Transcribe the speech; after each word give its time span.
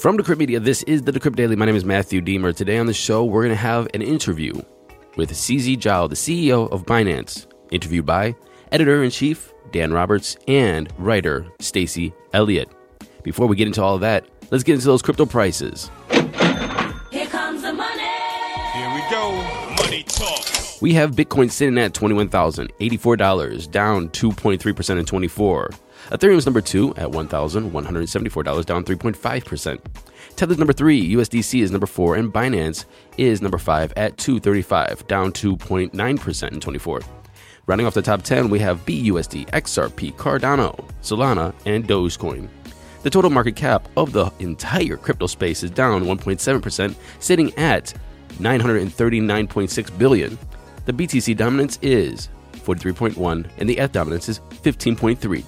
From 0.00 0.16
Decrypt 0.16 0.38
Media, 0.38 0.58
this 0.58 0.82
is 0.84 1.02
the 1.02 1.12
Decrypt 1.12 1.36
Daily. 1.36 1.56
My 1.56 1.66
name 1.66 1.76
is 1.76 1.84
Matthew 1.84 2.22
Deemer. 2.22 2.54
Today 2.54 2.78
on 2.78 2.86
the 2.86 2.94
show, 2.94 3.22
we're 3.22 3.42
going 3.42 3.54
to 3.54 3.60
have 3.60 3.86
an 3.92 4.00
interview 4.00 4.54
with 5.18 5.30
CZ 5.30 5.76
Zhao, 5.76 6.08
the 6.08 6.14
CEO 6.14 6.72
of 6.72 6.86
Binance, 6.86 7.46
interviewed 7.70 8.06
by 8.06 8.34
editor 8.72 9.04
in 9.04 9.10
chief 9.10 9.52
Dan 9.72 9.92
Roberts 9.92 10.38
and 10.48 10.90
writer 10.96 11.46
Stacy 11.58 12.14
Elliott. 12.32 12.70
Before 13.24 13.46
we 13.46 13.56
get 13.56 13.66
into 13.66 13.82
all 13.82 13.96
of 13.96 14.00
that, 14.00 14.24
let's 14.50 14.64
get 14.64 14.76
into 14.76 14.86
those 14.86 15.02
crypto 15.02 15.26
prices. 15.26 15.90
Here 16.10 17.26
comes 17.26 17.60
the 17.60 17.74
money. 17.74 18.08
Here 18.72 18.94
we 18.94 19.02
go. 19.10 19.32
Money 19.84 20.04
talk. 20.04 20.46
We 20.80 20.94
have 20.94 21.10
Bitcoin 21.10 21.50
sitting 21.50 21.76
at 21.76 21.92
$21,084, 21.92 23.70
down 23.70 24.08
2.3% 24.08 24.98
in 24.98 25.04
24. 25.04 25.70
Ethereum's 26.08 26.46
number 26.46 26.60
two 26.60 26.90
at 26.96 27.08
$1,174, 27.08 28.66
down 28.66 28.84
3.5%. 28.84 29.80
Tether's 30.36 30.58
number 30.58 30.72
three, 30.72 31.14
USDC 31.14 31.62
is 31.62 31.70
number 31.70 31.86
four, 31.86 32.16
and 32.16 32.32
Binance 32.32 32.86
is 33.16 33.42
number 33.42 33.58
five 33.58 33.92
at 33.96 34.16
235, 34.16 35.06
down 35.06 35.32
2.9% 35.32 36.52
in 36.52 36.60
24. 36.60 37.00
Rounding 37.66 37.86
off 37.86 37.94
the 37.94 38.02
top 38.02 38.22
10, 38.22 38.50
we 38.50 38.58
have 38.58 38.84
BUSD, 38.84 39.48
XRP, 39.50 40.14
Cardano, 40.14 40.84
Solana, 41.02 41.54
and 41.66 41.86
Dogecoin. 41.86 42.48
The 43.02 43.10
total 43.10 43.30
market 43.30 43.56
cap 43.56 43.88
of 43.96 44.12
the 44.12 44.30
entire 44.40 44.96
crypto 44.96 45.26
space 45.26 45.62
is 45.62 45.70
down 45.70 46.04
1.7%, 46.04 46.94
sitting 47.18 47.56
at 47.56 47.94
939.6 48.38 49.98
billion. 49.98 50.38
The 50.86 50.92
BTC 50.92 51.36
dominance 51.36 51.78
is 51.82 52.28
43.1 52.52 53.48
and 53.58 53.68
the 53.68 53.78
ETH 53.78 53.92
dominance 53.92 54.28
is 54.28 54.40
15.3. 54.62 55.44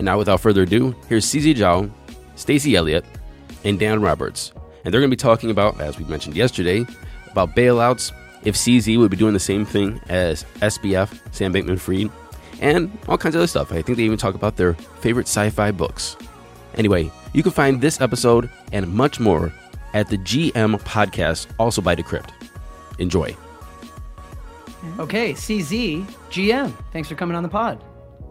And 0.00 0.06
now 0.06 0.16
without 0.16 0.40
further 0.40 0.62
ado, 0.62 0.94
here's 1.10 1.26
CZ 1.26 1.56
Zhao, 1.56 1.90
Stacy 2.34 2.74
Elliott, 2.74 3.04
and 3.64 3.78
Dan 3.78 4.00
Roberts. 4.00 4.50
And 4.82 4.94
they're 4.94 5.00
going 5.02 5.10
to 5.10 5.14
be 5.14 5.20
talking 5.20 5.50
about, 5.50 5.78
as 5.78 5.98
we 5.98 6.06
mentioned 6.06 6.34
yesterday, 6.34 6.86
about 7.30 7.54
bailouts, 7.54 8.10
if 8.42 8.54
CZ 8.54 8.98
would 8.98 9.10
be 9.10 9.18
doing 9.18 9.34
the 9.34 9.38
same 9.38 9.66
thing 9.66 10.00
as 10.08 10.44
SBF, 10.60 11.20
Sam 11.34 11.52
Bankman 11.52 11.78
Fried, 11.78 12.10
and 12.62 12.90
all 13.08 13.18
kinds 13.18 13.34
of 13.34 13.40
other 13.40 13.46
stuff. 13.46 13.72
I 13.72 13.82
think 13.82 13.98
they 13.98 14.04
even 14.04 14.16
talk 14.16 14.34
about 14.34 14.56
their 14.56 14.72
favorite 15.02 15.28
sci 15.28 15.50
fi 15.50 15.70
books. 15.70 16.16
Anyway, 16.76 17.12
you 17.34 17.42
can 17.42 17.52
find 17.52 17.78
this 17.78 18.00
episode 18.00 18.48
and 18.72 18.90
much 18.90 19.20
more 19.20 19.52
at 19.92 20.08
the 20.08 20.16
GM 20.16 20.80
podcast, 20.80 21.48
also 21.58 21.82
by 21.82 21.94
Decrypt. 21.94 22.30
Enjoy. 22.98 23.36
Okay, 24.98 25.34
CZ, 25.34 26.06
GM, 26.30 26.72
thanks 26.90 27.06
for 27.06 27.16
coming 27.16 27.36
on 27.36 27.42
the 27.42 27.50
pod. 27.50 27.84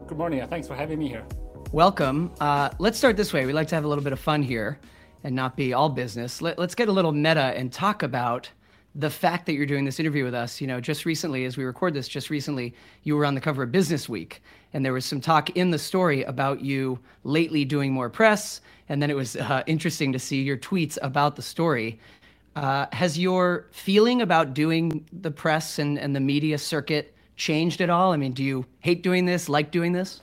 Good 0.08 0.18
morning. 0.18 0.44
Thanks 0.48 0.68
for 0.68 0.74
having 0.74 0.98
me 0.98 1.08
here. 1.08 1.24
Welcome. 1.72 2.32
Uh, 2.40 2.72
let's 2.80 2.98
start 2.98 3.16
this 3.16 3.32
way. 3.32 3.46
We 3.46 3.54
like 3.54 3.68
to 3.68 3.76
have 3.76 3.84
a 3.84 3.88
little 3.88 4.04
bit 4.04 4.12
of 4.12 4.20
fun 4.20 4.42
here 4.42 4.80
and 5.24 5.36
not 5.36 5.56
be 5.56 5.72
all 5.72 5.88
business. 5.88 6.42
Let, 6.42 6.58
let's 6.58 6.74
get 6.74 6.90
a 6.90 6.92
little 6.92 7.12
meta 7.12 7.54
and 7.56 7.72
talk 7.72 8.02
about 8.02 8.50
the 8.96 9.10
fact 9.12 9.46
that 9.46 9.54
you're 9.54 9.68
doing 9.68 9.86
this 9.86 10.00
interview 10.00 10.24
with 10.24 10.34
us. 10.34 10.60
You 10.60 10.66
know, 10.66 10.82
just 10.82 11.06
recently, 11.06 11.46
as 11.46 11.58
we 11.58 11.64
record 11.64 11.94
this, 11.94 12.08
just 12.08 12.32
recently, 12.32 12.74
you 13.04 13.16
were 13.16 13.24
on 13.24 13.36
the 13.36 13.42
cover 13.42 13.62
of 13.62 13.72
Business 13.72 14.10
Week, 14.10 14.42
and 14.74 14.84
there 14.84 14.94
was 14.94 15.06
some 15.06 15.22
talk 15.22 15.52
in 15.52 15.70
the 15.70 15.78
story 15.78 16.24
about 16.24 16.62
you 16.62 16.98
lately 17.24 17.66
doing 17.66 17.94
more 17.94 18.10
press. 18.10 18.62
And 18.90 19.00
then 19.00 19.12
it 19.12 19.16
was 19.16 19.36
uh, 19.36 19.62
interesting 19.68 20.12
to 20.12 20.18
see 20.18 20.42
your 20.42 20.58
tweets 20.58 20.98
about 21.04 21.36
the 21.36 21.44
story. 21.44 22.00
Uh, 22.56 22.88
has 22.94 23.20
your 23.20 23.68
feeling 23.70 24.24
about 24.24 24.56
doing 24.56 25.08
the 25.14 25.30
press 25.30 25.78
and, 25.78 26.00
and 26.00 26.16
the 26.16 26.20
media 26.20 26.58
circuit 26.58 27.14
changed 27.36 27.80
at 27.80 27.92
all? 27.92 28.12
I 28.12 28.18
mean, 28.18 28.32
do 28.32 28.44
you 28.44 28.66
hate 28.80 29.04
doing 29.04 29.26
this, 29.26 29.48
like 29.48 29.70
doing 29.70 29.92
this? 29.92 30.22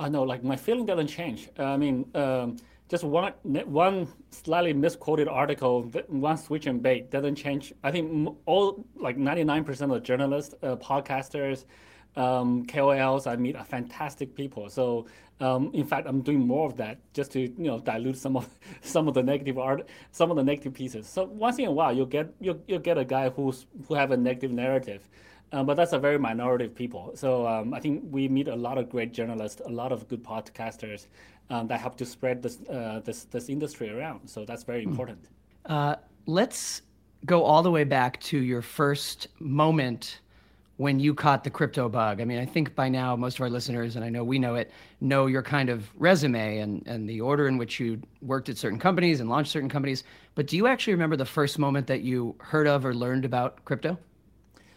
I 0.00 0.08
know, 0.08 0.22
like 0.22 0.42
my 0.42 0.56
feeling 0.56 0.86
doesn't 0.86 1.06
change. 1.08 1.48
Uh, 1.58 1.64
I 1.64 1.76
mean, 1.76 2.10
um, 2.14 2.56
just 2.88 3.04
one 3.04 3.32
one 3.66 4.08
slightly 4.30 4.72
misquoted 4.72 5.28
article, 5.28 5.82
one 6.08 6.36
switch 6.36 6.66
and 6.66 6.82
bait 6.82 7.10
doesn't 7.10 7.36
change. 7.36 7.72
I 7.82 7.90
think 7.90 8.36
all 8.46 8.84
like 8.96 9.16
99% 9.16 9.94
of 9.94 10.02
journalists, 10.02 10.54
uh, 10.62 10.76
podcasters, 10.76 11.64
um, 12.16 12.66
KOLs 12.66 13.26
I 13.26 13.36
meet 13.36 13.56
are 13.56 13.64
fantastic 13.64 14.34
people. 14.34 14.68
So 14.68 15.06
um, 15.40 15.70
in 15.74 15.84
fact, 15.84 16.06
I'm 16.06 16.20
doing 16.20 16.46
more 16.46 16.66
of 16.66 16.76
that 16.76 16.98
just 17.12 17.32
to 17.32 17.40
you 17.40 17.54
know 17.58 17.80
dilute 17.80 18.16
some 18.16 18.36
of 18.36 18.48
some 18.82 19.08
of 19.08 19.14
the 19.14 19.22
negative 19.22 19.58
art, 19.58 19.88
some 20.12 20.30
of 20.30 20.36
the 20.36 20.44
negative 20.44 20.74
pieces. 20.74 21.08
So 21.08 21.24
once 21.24 21.58
in 21.58 21.66
a 21.66 21.72
while, 21.72 21.92
you'll 21.92 22.06
get 22.06 22.32
you 22.40 22.60
you'll 22.66 22.78
get 22.80 22.98
a 22.98 23.04
guy 23.04 23.30
who's 23.30 23.66
who 23.88 23.94
have 23.94 24.10
a 24.10 24.16
negative 24.16 24.52
narrative. 24.52 25.08
Um, 25.52 25.66
but 25.66 25.74
that's 25.74 25.92
a 25.92 25.98
very 25.98 26.18
minority 26.18 26.64
of 26.64 26.74
people. 26.74 27.12
So 27.14 27.46
um, 27.46 27.74
I 27.74 27.80
think 27.80 28.02
we 28.10 28.28
meet 28.28 28.48
a 28.48 28.56
lot 28.56 28.76
of 28.76 28.90
great 28.90 29.12
journalists, 29.12 29.62
a 29.64 29.68
lot 29.68 29.92
of 29.92 30.08
good 30.08 30.24
podcasters 30.24 31.06
um, 31.50 31.68
that 31.68 31.80
help 31.80 31.96
to 31.98 32.06
spread 32.06 32.42
this, 32.42 32.58
uh, 32.68 33.00
this, 33.04 33.24
this 33.24 33.48
industry 33.48 33.90
around. 33.90 34.28
So 34.28 34.44
that's 34.44 34.64
very 34.64 34.82
hmm. 34.84 34.90
important. 34.90 35.28
Uh, 35.66 35.96
let's 36.26 36.82
go 37.24 37.42
all 37.42 37.62
the 37.62 37.70
way 37.70 37.84
back 37.84 38.20
to 38.20 38.38
your 38.38 38.62
first 38.62 39.28
moment 39.38 40.20
when 40.76 40.98
you 40.98 41.14
caught 41.14 41.44
the 41.44 41.50
crypto 41.50 41.88
bug. 41.88 42.20
I 42.20 42.24
mean, 42.24 42.38
I 42.38 42.44
think 42.44 42.74
by 42.74 42.88
now 42.88 43.14
most 43.14 43.36
of 43.36 43.42
our 43.42 43.50
listeners, 43.50 43.94
and 43.94 44.04
I 44.04 44.08
know 44.08 44.24
we 44.24 44.38
know 44.38 44.56
it, 44.56 44.72
know 45.00 45.26
your 45.26 45.42
kind 45.42 45.68
of 45.68 45.88
resume 45.96 46.58
and, 46.58 46.82
and 46.86 47.08
the 47.08 47.20
order 47.20 47.46
in 47.46 47.58
which 47.58 47.78
you 47.78 48.00
worked 48.22 48.48
at 48.48 48.58
certain 48.58 48.78
companies 48.78 49.20
and 49.20 49.28
launched 49.28 49.52
certain 49.52 49.68
companies. 49.68 50.02
But 50.34 50.48
do 50.48 50.56
you 50.56 50.66
actually 50.66 50.94
remember 50.94 51.16
the 51.16 51.24
first 51.24 51.58
moment 51.58 51.86
that 51.86 52.00
you 52.00 52.34
heard 52.38 52.66
of 52.66 52.84
or 52.84 52.92
learned 52.92 53.24
about 53.24 53.64
crypto? 53.64 53.96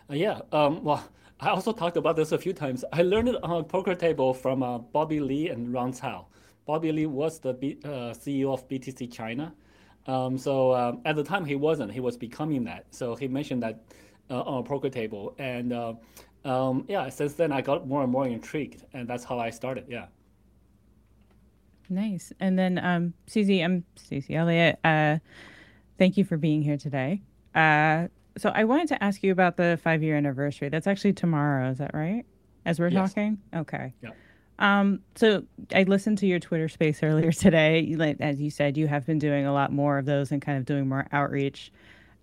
Uh, 0.09 0.15
yeah. 0.15 0.39
Um, 0.51 0.83
well, 0.83 1.03
I 1.39 1.49
also 1.49 1.71
talked 1.71 1.97
about 1.97 2.15
this 2.15 2.31
a 2.31 2.37
few 2.37 2.53
times. 2.53 2.83
I 2.91 3.01
learned 3.01 3.29
it 3.29 3.43
on 3.43 3.61
a 3.61 3.63
poker 3.63 3.95
table 3.95 4.33
from 4.33 4.63
uh, 4.63 4.79
Bobby 4.79 5.19
Lee 5.19 5.49
and 5.49 5.71
Ron 5.73 5.93
Cao. 5.93 6.25
Bobby 6.65 6.91
Lee 6.91 7.05
was 7.05 7.39
the 7.39 7.53
B, 7.53 7.77
uh, 7.83 8.13
CEO 8.13 8.53
of 8.53 8.67
BTC 8.67 9.11
China. 9.11 9.53
Um, 10.07 10.37
so 10.37 10.73
um, 10.73 11.01
at 11.05 11.15
the 11.15 11.23
time 11.23 11.45
he 11.45 11.55
wasn't. 11.55 11.91
He 11.91 11.99
was 11.99 12.17
becoming 12.17 12.63
that. 12.65 12.85
So 12.91 13.15
he 13.15 13.27
mentioned 13.27 13.61
that 13.63 13.83
uh, 14.29 14.41
on 14.41 14.59
a 14.59 14.63
poker 14.63 14.89
table, 14.89 15.35
and 15.37 15.71
uh, 15.71 15.93
um, 16.43 16.85
yeah, 16.87 17.07
since 17.09 17.33
then 17.33 17.51
I 17.51 17.61
got 17.61 17.87
more 17.87 18.03
and 18.03 18.11
more 18.11 18.27
intrigued, 18.27 18.83
and 18.93 19.07
that's 19.07 19.23
how 19.23 19.39
I 19.39 19.49
started. 19.49 19.85
Yeah. 19.89 20.07
Nice. 21.89 22.33
And 22.39 22.57
then 22.57 22.77
um, 22.79 23.13
CZ, 23.29 23.63
I'm 23.63 23.85
Stacy 23.95 24.35
Elliott. 24.35 24.79
Uh, 24.83 25.19
thank 25.97 26.17
you 26.17 26.25
for 26.25 26.37
being 26.37 26.61
here 26.61 26.77
today. 26.77 27.21
So 28.37 28.51
I 28.53 28.63
wanted 28.63 28.87
to 28.89 29.03
ask 29.03 29.23
you 29.23 29.31
about 29.31 29.57
the 29.57 29.79
five 29.81 30.03
year 30.03 30.15
anniversary. 30.15 30.69
That's 30.69 30.87
actually 30.87 31.13
tomorrow. 31.13 31.69
Is 31.69 31.77
that 31.79 31.91
right? 31.93 32.25
As 32.65 32.79
we're 32.79 32.89
yes. 32.89 33.09
talking. 33.09 33.39
Okay. 33.55 33.93
Yeah. 34.01 34.11
Um, 34.59 35.01
so 35.15 35.43
I 35.73 35.83
listened 35.83 36.17
to 36.19 36.27
your 36.27 36.39
Twitter 36.39 36.67
space 36.67 36.99
earlier 37.03 37.31
today. 37.31 37.95
As 38.19 38.41
you 38.41 38.49
said, 38.49 38.77
you 38.77 38.87
have 38.87 39.05
been 39.05 39.19
doing 39.19 39.45
a 39.45 39.53
lot 39.53 39.71
more 39.71 39.97
of 39.97 40.05
those 40.05 40.31
and 40.31 40.41
kind 40.41 40.57
of 40.57 40.65
doing 40.65 40.87
more 40.87 41.07
outreach. 41.11 41.71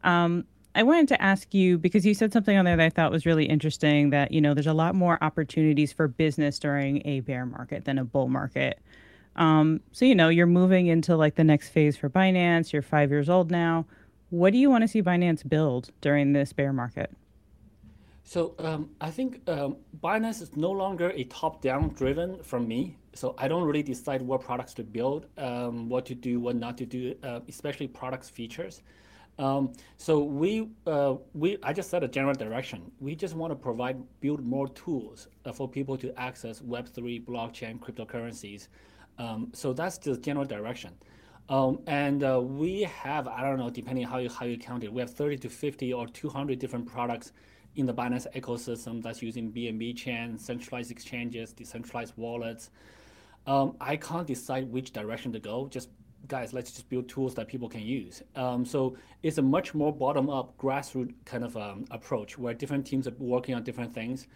Um, 0.03 0.44
I 0.76 0.82
wanted 0.82 1.08
to 1.08 1.22
ask 1.22 1.54
you 1.54 1.78
because 1.78 2.04
you 2.04 2.14
said 2.14 2.32
something 2.32 2.56
on 2.56 2.64
there 2.64 2.76
that 2.76 2.84
I 2.84 2.91
thought 2.91 3.12
was 3.12 3.26
really 3.26 3.44
interesting. 3.44 4.10
That 4.10 4.32
you 4.32 4.41
know, 4.41 4.54
there's 4.54 4.66
a 4.66 4.74
lot 4.74 4.94
more 4.94 5.22
opportunities 5.22 5.92
for 5.92 6.08
business 6.08 6.58
during 6.58 7.06
a 7.06 7.20
bear 7.20 7.47
market 7.47 7.84
than 7.84 7.98
a 7.98 8.04
bull 8.04 8.28
market. 8.28 8.80
Um, 9.36 9.80
so 9.92 10.04
you 10.04 10.14
know, 10.14 10.28
you're 10.28 10.47
moving 10.47 10.88
into 10.88 11.16
like 11.16 11.36
the 11.36 11.44
next 11.44 11.68
phase 11.68 11.97
for 11.97 12.10
Binance. 12.10 12.72
You're 12.72 12.83
five 12.83 13.10
years 13.10 13.28
old 13.28 13.50
now. 13.50 13.86
What 14.34 14.53
do 14.53 14.59
you 14.59 14.69
want 14.69 14.83
to 14.83 14.89
see 14.89 15.01
Binance 15.01 15.48
build 15.48 15.91
during 16.01 16.33
this 16.33 16.53
bear 16.53 16.72
market? 16.72 17.09
So 18.25 18.57
um, 18.59 18.91
I 19.01 19.09
think 19.09 19.48
um, 19.48 19.77
Binance 20.03 20.42
is 20.42 20.57
no 20.57 20.72
longer 20.72 21.10
a 21.10 21.22
top-down 21.25 21.91
driven 21.91 22.42
from 22.42 22.66
me. 22.66 22.97
So 23.15 23.36
I 23.39 23.47
don't 23.47 23.63
really 23.63 23.84
decide 23.84 24.22
what 24.22 24.41
products 24.41 24.75
to 24.75 24.83
build, 24.83 25.27
um, 25.39 25.89
what 25.89 26.04
to 26.07 26.16
do, 26.16 26.41
what 26.41 26.57
not 26.57 26.77
to 26.78 26.84
do, 26.84 27.15
uh, 27.22 27.41
especially 27.47 27.86
products 27.86 28.28
features. 28.28 28.83
Um, 29.39 29.72
so 29.98 30.25
we 30.25 30.69
uh, 30.84 31.15
we 31.33 31.59
I 31.63 31.72
just 31.72 31.89
set 31.91 32.03
a 32.03 32.09
general 32.09 32.34
direction. 32.34 32.91
We 32.98 33.15
just 33.15 33.34
want 33.37 33.53
to 33.53 33.57
provide 33.57 33.98
build 34.21 34.45
more 34.45 34.66
tools 34.71 35.28
uh, 35.45 35.53
for 35.53 35.69
people 35.69 35.97
to 35.98 36.13
access 36.19 36.60
Web3, 36.60 37.25
blockchain, 37.25 37.78
cryptocurrencies. 37.78 38.66
Um, 39.16 39.53
so 39.53 39.72
that's 39.72 39.98
the 39.98 40.16
general 40.16 40.45
direction. 40.45 40.92
Um, 41.48 41.80
and 41.86 42.24
uh, 42.24 42.41
we 42.41 42.82
have, 42.82 43.28
I 43.28 43.42
don't 43.42 43.58
know, 43.58 43.70
depending 43.70 44.06
how 44.06 44.18
you, 44.18 44.30
how 44.30 44.46
you 44.46 44.56
count 44.56 44.82
it, 44.82 44.92
we 44.92 45.00
have 45.00 45.10
30 45.10 45.38
to 45.38 45.48
50 45.48 45.92
or 45.92 46.06
200 46.06 46.58
different 46.58 46.86
products 46.86 47.32
in 47.76 47.86
the 47.86 47.92
Binance 47.92 48.26
ecosystem 48.34 49.02
that's 49.02 49.20
using 49.20 49.52
BNB 49.52 49.96
chain, 49.96 50.38
centralized 50.38 50.91
exchanges, 50.91 51.52
decentralized 51.52 52.14
wallets. 52.16 52.70
um, 53.46 53.76
I 53.80 53.96
can't 53.96 54.26
decide 54.26 54.70
which 54.70 54.92
direction 54.92 55.32
to 55.32 55.38
go. 55.41 55.68
Just 55.68 55.91
guys, 56.28 56.52
let's 56.52 56.72
just 56.72 56.88
build 56.88 57.08
tools 57.08 57.34
that 57.34 57.48
people 57.48 57.68
can 57.68 57.82
use. 57.82 58.22
Um, 58.34 58.64
so 58.64 58.96
it's 59.22 59.38
a 59.38 59.42
much 59.42 59.74
more 59.74 59.92
bottom-up, 59.92 60.56
grassroots 60.56 61.12
kind 61.26 61.44
of 61.44 61.56
um, 61.56 61.84
approach 61.91 62.38
where 62.38 62.54
different 62.54 62.86
teams 62.86 63.06
are 63.06 63.14
working 63.18 63.54
on 63.54 63.62
different 63.62 63.92
things, 63.94 64.26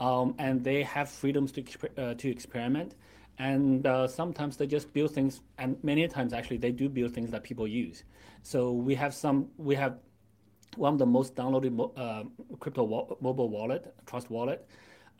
um, 0.00 0.34
and 0.38 0.64
they 0.64 0.82
have 0.82 1.08
freedoms 1.08 1.52
to 1.52 1.64
uh, 1.96 2.14
to 2.14 2.28
experiment. 2.28 2.94
And 3.38 3.86
uh, 3.86 4.08
sometimes 4.08 4.56
they 4.56 4.66
just 4.66 4.92
build 4.92 5.12
things, 5.12 5.40
and 5.58 5.76
many 5.82 6.08
times 6.08 6.32
actually 6.32 6.56
they 6.56 6.72
do 6.72 6.88
build 6.88 7.12
things 7.12 7.30
that 7.30 7.42
people 7.42 7.68
use. 7.68 8.04
So 8.42 8.72
we 8.72 8.94
have 8.94 9.14
some, 9.14 9.48
we 9.58 9.74
have 9.74 9.98
one 10.76 10.92
of 10.92 10.98
the 10.98 11.06
most 11.06 11.34
downloaded 11.34 11.90
uh, 11.96 12.24
crypto 12.58 12.84
wa 12.84 13.06
mobile 13.20 13.48
wallet, 13.48 13.94
Trust 14.06 14.30
Wallet. 14.30 14.66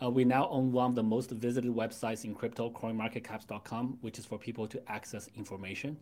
Uh, 0.03 0.11
we 0.11 0.25
now 0.25 0.49
own 0.51 0.73
one 0.73 0.91
of 0.91 0.95
the 0.95 1.03
most 1.03 1.31
visited 1.31 1.71
websites 1.71 2.25
in 2.25 2.35
crypto, 2.35 2.71
coinmarketcaps.com, 2.71 3.99
which 4.03 4.19
is 4.19 4.27
for 4.27 4.39
people 4.39 4.67
to 4.67 4.81
access 4.91 5.29
information. 5.37 5.97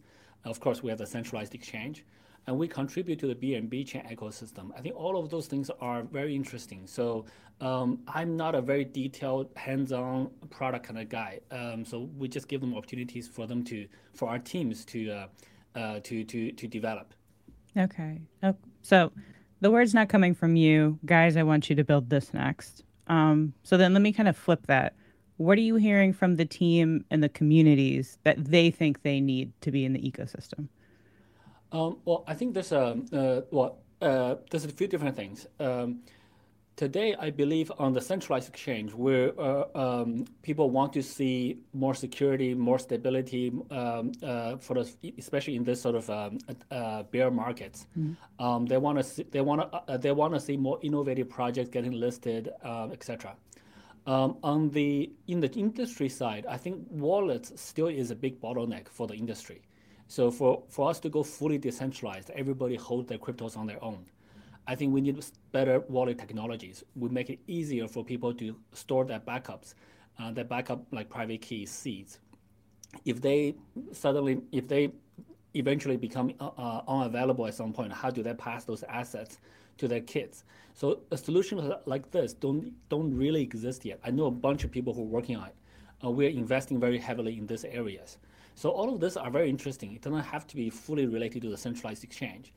Of 0.45 0.61
course, 0.61 0.83
we 0.83 0.91
have 0.91 0.99
the 0.99 1.07
centralized 1.07 1.55
exchange, 1.55 2.05
and 2.47 2.59
we 2.59 2.69
contribute 2.69 3.19
to 3.21 3.27
the 3.27 3.35
BNB 3.35 3.87
chain 3.87 4.07
ecosystem. 4.11 4.71
I 4.77 4.81
think 4.81 4.97
all 4.97 5.19
of 5.19 5.31
those 5.31 5.47
things 5.47 5.71
are 5.81 6.03
very 6.03 6.35
interesting. 6.35 6.87
So 6.87 7.25
um, 7.61 8.01
I'm 8.09 8.37
not 8.37 8.55
a 8.55 8.61
very 8.61 8.85
detailed, 8.85 9.49
hands-on 9.57 10.31
product 10.51 10.87
kind 10.87 10.99
of 10.99 11.09
guy. 11.09 11.41
Um, 11.51 11.85
so 11.85 12.11
we 12.19 12.29
just 12.29 12.49
give 12.49 12.61
them 12.61 12.77
opportunities 12.77 13.29
for 13.29 13.47
them 13.47 13.65
to, 13.65 13.87
for 14.13 14.29
our 14.29 14.39
teams 14.39 14.85
to, 14.87 15.11
uh, 15.11 15.27
uh, 15.75 16.01
to 16.05 16.25
to 16.25 16.53
to 16.53 16.69
develop. 16.69 17.15
Okay. 17.77 18.21
Oh, 18.43 18.55
so 18.83 19.13
the 19.61 19.71
word's 19.71 19.95
not 19.95 20.09
coming 20.09 20.35
from 20.35 20.57
you, 20.57 20.99
guys. 21.05 21.37
I 21.37 21.43
want 21.43 21.69
you 21.69 21.77
to 21.77 21.85
build 21.85 22.11
this 22.11 22.33
next. 22.33 22.85
Um, 23.09 23.53
so 23.63 23.77
then 23.77 23.93
let 23.93 24.03
me 24.03 24.13
kind 24.13 24.29
of 24.29 24.37
flip 24.37 24.67
that. 24.67 24.95
What 25.37 25.59
are 25.59 25.63
you 25.63 25.75
hearing 25.77 26.13
from 26.13 26.37
the 26.37 26.45
team 26.45 27.05
and 27.11 27.23
the 27.23 27.29
communities 27.29 28.19
that 28.23 28.45
they 28.45 28.71
think 28.71 29.03
they 29.03 29.21
need 29.21 29.53
to 29.63 29.73
be 29.73 29.85
in 29.85 29.93
the 29.93 29.99
ecosystem? 29.99 30.69
Um, 31.75 31.99
well, 32.05 32.23
I 32.29 32.35
think 32.35 32.55
there's 32.55 32.71
a 32.71 32.97
uh, 33.13 33.41
well, 33.51 33.79
uh, 34.01 34.37
there's 34.51 34.65
a 34.65 34.69
few 34.69 34.87
different 34.87 35.17
things. 35.17 35.47
Um, 35.59 36.03
today, 36.77 37.17
I 37.19 37.31
believe 37.31 37.73
on 37.79 37.93
the 37.93 38.01
centralized 38.01 38.49
exchange, 38.49 38.95
where 38.95 39.33
uh, 39.41 39.65
um, 39.75 40.27
people 40.43 40.71
want 40.71 40.93
to 40.93 41.03
see 41.03 41.59
more 41.73 41.95
security, 41.95 42.55
more 42.55 42.79
stability 42.79 43.53
um, 43.73 44.13
uh, 44.23 44.57
for 44.59 44.75
the, 44.75 45.15
especially 45.19 45.57
in 45.57 45.65
this 45.65 45.83
sort 45.83 45.97
of 45.97 46.09
um, 46.11 46.39
uh, 46.71 47.03
bear 47.03 47.33
markets. 47.33 47.87
Mm-hmm. 47.99 48.45
Um, 48.45 48.67
they 48.67 48.79
want 48.79 49.05
to 49.05 49.25
they 49.25 49.41
want 49.41 49.61
to 49.63 49.77
uh, 49.77 49.97
they 49.97 50.13
want 50.13 50.35
to 50.35 50.41
see 50.41 50.57
more 50.57 50.79
innovative 50.81 51.29
projects 51.29 51.71
getting 51.71 51.93
listed, 51.93 52.51
uh, 52.63 52.89
etc. 52.93 53.35
Um, 54.07 54.37
on 54.45 54.71
the 54.71 55.11
in 55.27 55.41
the 55.41 55.51
industry 55.55 56.09
side, 56.09 56.47
I 56.49 56.57
think 56.57 56.87
wallets 56.89 57.53
still 57.61 57.89
is 57.89 58.13
a 58.13 58.15
big 58.15 58.41
bottleneck 58.41 58.87
for 58.89 59.09
the 59.09 59.15
industry. 59.15 59.63
So 60.09 60.31
for, 60.31 60.63
for 60.69 60.91
us 60.91 61.01
to 61.01 61.09
go 61.09 61.23
fully 61.23 61.59
decentralized, 61.59 62.31
everybody 62.31 62.77
hold 62.77 63.09
their 63.09 63.19
cryptos 63.19 63.57
on 63.57 63.67
their 63.67 63.83
own. 63.83 64.05
I 64.67 64.75
think 64.75 64.95
we 64.95 65.01
need 65.01 65.23
better 65.53 65.81
wallet 65.89 66.19
technologies. 66.19 66.85
We 66.97 67.09
make 67.09 67.31
it 67.31 67.39
easier 67.47 67.87
for 67.87 68.05
people 68.05 68.33
to 68.35 68.57
store 68.73 69.05
their 69.05 69.21
backups, 69.21 69.75
uh, 70.19 70.33
their 70.33 70.45
backup 70.45 70.87
like 70.91 71.11
private 71.11 71.43
key 71.43 71.67
seeds. 71.67 72.19
If 73.05 73.21
they 73.21 73.57
suddenly, 73.93 74.41
if 74.53 74.69
they 74.69 74.93
eventually 75.55 75.97
become 75.97 76.33
uh, 76.41 76.51
uh, 76.57 76.83
unavailable 76.89 77.47
at 77.47 77.55
some 77.55 77.73
point, 77.73 77.93
how 77.93 78.11
do 78.11 78.23
they 78.23 78.35
pass 78.35 78.65
those 78.65 78.83
assets 78.85 79.39
to 79.79 79.89
their 79.89 80.01
kids? 80.01 80.45
So 80.75 81.01
a 81.11 81.17
solution 81.17 81.75
like 81.87 82.11
this 82.11 82.33
don't 82.33 82.73
don't 82.89 83.15
really 83.15 83.43
exist 83.43 83.85
yet. 83.85 84.01
I 84.05 84.11
know 84.11 84.27
a 84.27 84.31
bunch 84.31 84.65
of 84.65 84.71
people 84.71 84.95
who 84.95 85.03
are 85.03 85.07
working 85.19 85.37
on 85.37 85.49
it. 85.49 85.55
Uh, 86.03 86.11
we're 86.11 86.31
investing 86.31 86.81
very 86.81 86.99
heavily 86.99 87.37
in 87.37 87.47
these 87.47 87.65
areas. 87.65 88.19
So 88.55 88.71
all 88.71 88.93
of 88.93 89.01
this 89.01 89.17
are 89.17 89.31
very 89.31 89.51
interesting. 89.51 89.95
It 89.95 90.03
doesn't 90.03 90.21
have 90.21 90.47
to 90.47 90.57
be 90.57 90.71
fully 90.71 91.07
related 91.07 91.43
to 91.43 91.51
the 91.51 91.57
centralized 91.57 92.05
exchange. 92.05 92.53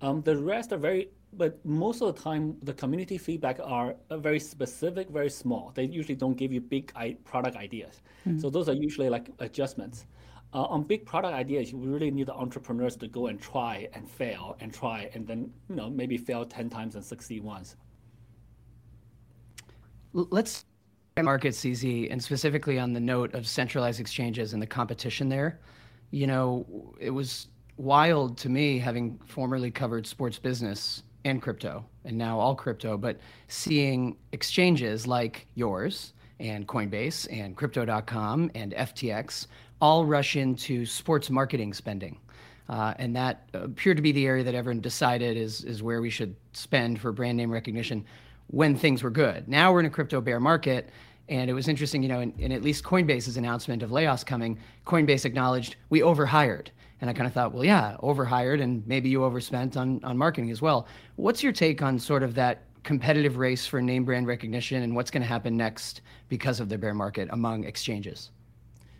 Um, 0.00 0.22
the 0.22 0.36
rest 0.36 0.72
are 0.72 0.78
very, 0.78 1.10
but 1.32 1.64
most 1.64 2.02
of 2.02 2.14
the 2.14 2.22
time, 2.22 2.56
the 2.62 2.72
community 2.72 3.18
feedback 3.18 3.58
are 3.62 3.96
very 4.10 4.38
specific, 4.38 5.08
very 5.10 5.30
small. 5.30 5.72
They 5.74 5.84
usually 5.84 6.14
don't 6.14 6.36
give 6.36 6.52
you 6.52 6.60
big 6.60 6.92
product 7.24 7.56
ideas. 7.56 8.02
Mm. 8.26 8.40
So 8.40 8.50
those 8.50 8.68
are 8.68 8.74
usually 8.74 9.08
like 9.08 9.30
adjustments. 9.40 10.06
Uh, 10.54 10.62
on 10.62 10.82
big 10.82 11.04
product 11.04 11.34
ideas, 11.34 11.72
you 11.72 11.78
really 11.78 12.10
need 12.10 12.26
the 12.26 12.34
entrepreneurs 12.34 12.96
to 12.96 13.08
go 13.08 13.26
and 13.26 13.40
try 13.40 13.88
and 13.92 14.08
fail 14.08 14.56
and 14.60 14.72
try 14.72 15.10
and 15.12 15.26
then 15.26 15.50
you 15.68 15.74
know 15.74 15.90
maybe 15.90 16.16
fail 16.16 16.44
ten 16.46 16.70
times 16.70 16.94
and 16.94 17.04
succeed 17.04 17.42
once. 17.42 17.76
Let's 20.14 20.64
market 21.22 21.54
CZ 21.54 22.10
and 22.10 22.22
specifically 22.22 22.78
on 22.78 22.92
the 22.92 23.00
note 23.00 23.34
of 23.34 23.46
centralized 23.46 24.00
exchanges 24.00 24.52
and 24.52 24.62
the 24.62 24.66
competition 24.66 25.28
there. 25.28 25.58
You 26.10 26.26
know, 26.26 26.94
it 26.98 27.10
was 27.10 27.48
wild 27.76 28.38
to 28.38 28.48
me, 28.48 28.78
having 28.78 29.18
formerly 29.26 29.70
covered 29.70 30.06
sports 30.06 30.38
business 30.38 31.02
and 31.24 31.42
crypto, 31.42 31.84
and 32.04 32.16
now 32.16 32.38
all 32.38 32.54
crypto, 32.54 32.96
but 32.96 33.18
seeing 33.48 34.16
exchanges 34.32 35.06
like 35.06 35.46
yours 35.54 36.12
and 36.40 36.66
Coinbase 36.66 37.26
and 37.30 37.56
Crypto.com 37.56 38.50
and 38.54 38.72
FTX 38.72 39.46
all 39.80 40.04
rush 40.04 40.36
into 40.36 40.86
sports 40.86 41.30
marketing 41.30 41.72
spending. 41.72 42.18
Uh, 42.68 42.94
and 42.98 43.16
that 43.16 43.48
appeared 43.54 43.96
to 43.96 44.02
be 44.02 44.12
the 44.12 44.26
area 44.26 44.44
that 44.44 44.54
everyone 44.54 44.80
decided 44.80 45.36
is, 45.36 45.64
is 45.64 45.82
where 45.82 46.00
we 46.00 46.10
should 46.10 46.36
spend 46.52 47.00
for 47.00 47.12
brand 47.12 47.36
name 47.36 47.50
recognition 47.50 48.04
when 48.48 48.76
things 48.76 49.02
were 49.02 49.10
good. 49.10 49.48
Now 49.48 49.72
we're 49.72 49.80
in 49.80 49.86
a 49.86 49.90
crypto 49.90 50.20
bear 50.20 50.40
market. 50.40 50.90
And 51.28 51.50
it 51.50 51.52
was 51.52 51.68
interesting, 51.68 52.02
you 52.02 52.08
know, 52.08 52.20
in, 52.20 52.32
in, 52.38 52.52
at 52.52 52.62
least 52.62 52.84
Coinbase's 52.84 53.36
announcement 53.36 53.82
of 53.82 53.90
layoffs 53.90 54.24
coming, 54.24 54.58
Coinbase 54.86 55.24
acknowledged 55.24 55.76
we 55.90 56.02
overhired. 56.02 56.70
And 57.00 57.08
I 57.08 57.12
kind 57.12 57.26
of 57.26 57.32
thought, 57.32 57.52
well, 57.52 57.64
yeah, 57.64 57.96
overhired, 58.00 58.60
and 58.60 58.84
maybe 58.86 59.08
you 59.08 59.22
overspent 59.22 59.76
on, 59.76 60.00
on 60.02 60.16
marketing 60.16 60.50
as 60.50 60.60
well. 60.60 60.88
What's 61.16 61.42
your 61.42 61.52
take 61.52 61.82
on 61.82 61.98
sort 61.98 62.22
of 62.22 62.34
that 62.34 62.64
competitive 62.82 63.36
race 63.36 63.66
for 63.66 63.80
name 63.82 64.04
brand 64.04 64.26
recognition 64.26 64.82
and 64.82 64.96
what's 64.96 65.10
going 65.10 65.22
to 65.22 65.28
happen 65.28 65.56
next 65.56 66.00
because 66.28 66.58
of 66.58 66.68
the 66.68 66.78
bear 66.78 66.94
market 66.94 67.28
among 67.32 67.64
exchanges? 67.64 68.30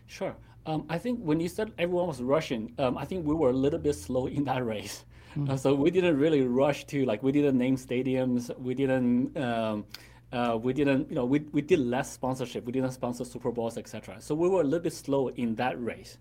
Sure. 0.07 0.35
Um, 0.65 0.85
I 0.89 0.97
think 0.97 1.19
when 1.19 1.39
you 1.39 1.49
said 1.49 1.73
everyone 1.77 2.07
was 2.07 2.21
rushing, 2.21 2.73
um, 2.77 2.97
I 2.97 3.05
think 3.05 3.25
we 3.25 3.33
were 3.33 3.49
a 3.49 3.53
little 3.53 3.79
bit 3.79 3.95
slow 4.07 4.27
in 4.27 4.43
that 4.45 4.65
race. 4.65 5.05
Mm-hmm. 5.35 5.51
Uh, 5.51 5.57
so 5.57 5.75
we 5.75 5.91
didn't 5.91 6.17
really 6.17 6.41
rush 6.41 6.85
to 6.85 7.05
like 7.05 7.21
we 7.21 7.31
didn't 7.31 7.57
name 7.57 7.77
stadiums, 7.77 8.57
we 8.59 8.73
didn't 8.73 9.37
um, 9.37 9.85
uh, 10.31 10.57
we 10.61 10.73
didn't, 10.73 11.09
you 11.09 11.15
know, 11.15 11.25
we, 11.25 11.39
we 11.51 11.61
did 11.61 11.79
less 11.79 12.11
sponsorship. 12.11 12.65
We 12.65 12.71
didn't 12.71 12.91
sponsor 12.91 13.25
Super 13.25 13.51
Bowls, 13.51 13.77
etc. 13.77 14.17
So 14.19 14.35
we 14.35 14.47
were 14.47 14.61
a 14.61 14.63
little 14.63 14.79
bit 14.79 14.93
slow 14.93 15.29
in 15.29 15.55
that 15.55 15.81
race, 15.83 16.17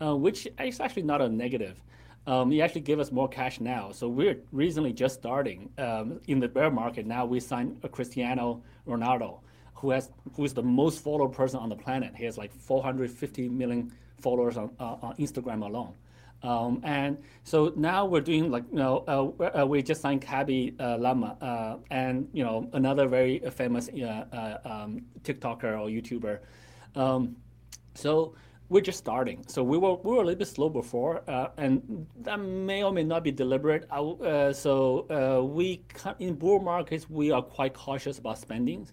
uh, 0.00 0.16
which 0.16 0.48
is 0.58 0.80
actually 0.80 1.02
not 1.02 1.20
a 1.20 1.28
negative. 1.28 1.82
Um, 2.26 2.52
it 2.52 2.60
actually 2.60 2.82
gave 2.82 3.00
us 3.00 3.12
more 3.12 3.28
cash 3.28 3.60
now. 3.60 3.92
So 3.92 4.08
we're 4.08 4.38
recently 4.52 4.92
just 4.92 5.16
starting 5.16 5.70
um, 5.78 6.20
in 6.26 6.40
the 6.40 6.48
bear 6.48 6.70
market. 6.70 7.06
Now 7.06 7.24
we 7.24 7.40
signed 7.40 7.78
a 7.82 7.88
Cristiano 7.88 8.62
Ronaldo, 8.86 9.40
who 9.74 9.90
has 9.90 10.10
who 10.34 10.44
is 10.44 10.54
the 10.54 10.62
most 10.62 11.02
followed 11.02 11.32
person 11.32 11.60
on 11.60 11.68
the 11.68 11.76
planet. 11.76 12.14
He 12.14 12.24
has 12.24 12.36
like 12.36 12.52
450 12.52 13.48
million 13.48 13.92
followers 14.18 14.56
on, 14.56 14.70
uh, 14.78 14.96
on 15.02 15.16
Instagram 15.16 15.64
alone. 15.64 15.94
Um, 16.42 16.80
and 16.84 17.18
so 17.44 17.72
now 17.76 18.06
we're 18.06 18.22
doing 18.22 18.50
like 18.50 18.64
you 18.70 18.78
know 18.78 19.04
uh, 19.06 19.60
uh, 19.62 19.66
we 19.66 19.82
just 19.82 20.00
signed 20.00 20.22
Khaby 20.22 20.80
uh, 20.80 20.96
Lame 20.96 21.32
uh, 21.40 21.76
and 21.90 22.28
you 22.32 22.42
know 22.42 22.68
another 22.72 23.06
very 23.06 23.40
famous 23.50 23.88
uh, 23.88 24.58
um, 24.64 25.02
TikToker 25.22 25.78
or 25.78 25.88
YouTuber. 25.88 26.38
Um, 26.96 27.36
so 27.94 28.34
we're 28.70 28.80
just 28.80 28.98
starting. 28.98 29.44
So 29.48 29.62
we 29.62 29.76
were 29.76 29.94
we 29.96 30.12
were 30.12 30.22
a 30.22 30.24
little 30.24 30.38
bit 30.38 30.48
slow 30.48 30.70
before, 30.70 31.22
uh, 31.28 31.48
and 31.58 32.06
that 32.20 32.38
may 32.38 32.82
or 32.82 32.92
may 32.92 33.04
not 33.04 33.22
be 33.22 33.32
deliberate. 33.32 33.86
so 34.54 35.42
we 35.52 35.82
in 36.20 36.34
bull 36.34 36.60
markets 36.60 37.10
we 37.10 37.30
are 37.32 37.42
quite 37.42 37.74
cautious 37.74 38.18
about 38.18 38.38
spending. 38.38 38.88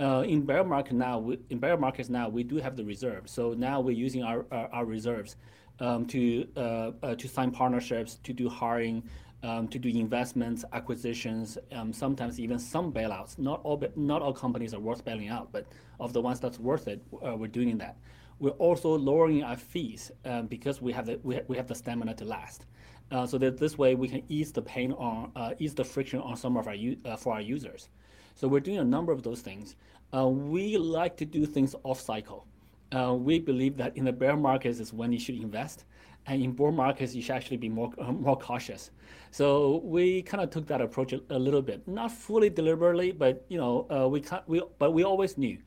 in 0.00 0.42
bear 0.42 0.64
market 0.64 0.94
now, 0.94 1.18
we, 1.18 1.38
in 1.50 1.58
bear 1.58 1.76
markets 1.76 2.08
now 2.08 2.28
we 2.28 2.42
do 2.42 2.56
have 2.56 2.74
the 2.74 2.84
reserves. 2.84 3.30
So 3.30 3.54
now 3.54 3.80
we're 3.80 4.00
using 4.06 4.24
our 4.24 4.44
our, 4.50 4.68
our 4.72 4.84
reserves 4.84 5.36
um, 5.80 6.06
to 6.06 6.46
uh, 6.56 6.92
uh, 7.02 7.14
to 7.14 7.28
sign 7.28 7.50
partnerships, 7.50 8.18
to 8.22 8.32
do 8.32 8.48
hiring, 8.48 9.02
um, 9.42 9.68
to 9.68 9.78
do 9.78 9.88
investments, 9.88 10.64
acquisitions, 10.72 11.58
um, 11.72 11.92
sometimes 11.92 12.38
even 12.38 12.58
some 12.58 12.92
bailouts. 12.92 13.38
Not 13.38 13.60
all 13.64 13.82
not 13.96 14.22
all 14.22 14.32
companies 14.32 14.74
are 14.74 14.80
worth 14.80 15.04
bailing 15.04 15.28
out, 15.28 15.50
but 15.52 15.66
of 15.98 16.12
the 16.12 16.20
ones 16.20 16.40
that's 16.40 16.58
worth 16.58 16.88
it, 16.88 17.02
uh, 17.26 17.36
we're 17.36 17.48
doing 17.48 17.78
that. 17.78 17.96
We're 18.38 18.50
also 18.50 18.96
lowering 18.96 19.42
our 19.42 19.56
fees 19.56 20.10
um, 20.24 20.46
because 20.46 20.80
we 20.80 20.92
have 20.92 21.06
the 21.06 21.18
we, 21.22 21.36
ha 21.36 21.40
we 21.48 21.56
have 21.56 21.66
the 21.66 21.74
stamina 21.74 22.14
to 22.14 22.24
last. 22.24 22.66
Uh, 23.12 23.26
so 23.26 23.38
that 23.38 23.58
this 23.58 23.76
way 23.76 23.96
we 23.96 24.06
can 24.06 24.22
ease 24.28 24.52
the 24.52 24.62
pain 24.62 24.92
on 24.92 25.32
uh, 25.34 25.52
ease 25.58 25.74
the 25.74 25.84
friction 25.84 26.20
on 26.20 26.36
some 26.36 26.56
of 26.56 26.68
our 26.68 26.76
uh, 27.04 27.16
for 27.16 27.34
our 27.34 27.40
users. 27.40 27.88
So 28.36 28.46
we're 28.46 28.60
doing 28.60 28.78
a 28.78 28.84
number 28.84 29.12
of 29.12 29.22
those 29.22 29.40
things. 29.40 29.76
we 30.12 30.78
like 30.78 31.16
to 31.16 31.24
do 31.24 31.44
things 31.44 31.74
off 31.82 32.00
cycle 32.00 32.46
uh, 32.92 33.14
we 33.14 33.38
believe 33.38 33.76
that 33.76 33.96
in 33.96 34.04
the 34.04 34.12
bear 34.12 34.36
markets 34.36 34.80
is 34.80 34.92
when 34.92 35.12
you 35.12 35.18
should 35.18 35.36
invest, 35.36 35.84
and 36.26 36.42
in 36.42 36.52
bull 36.52 36.72
markets 36.72 37.14
you 37.14 37.22
should 37.22 37.36
actually 37.36 37.56
be 37.56 37.68
more 37.68 37.92
uh, 37.98 38.12
more 38.26 38.38
cautious. 38.38 38.90
So 39.30 39.80
we 39.84 40.22
kind 40.22 40.42
of 40.42 40.50
took 40.50 40.66
that 40.66 40.80
approach 40.80 41.12
a, 41.12 41.20
a, 41.30 41.38
little 41.38 41.62
bit, 41.62 41.86
not 41.86 42.10
fully 42.10 42.50
deliberately, 42.50 43.12
but 43.12 43.44
you 43.48 43.58
know 43.58 43.86
uh, 43.90 44.08
we 44.08 44.24
we 44.46 44.62
but 44.78 44.92
we 44.92 45.04
always 45.04 45.38
knew. 45.38 45.58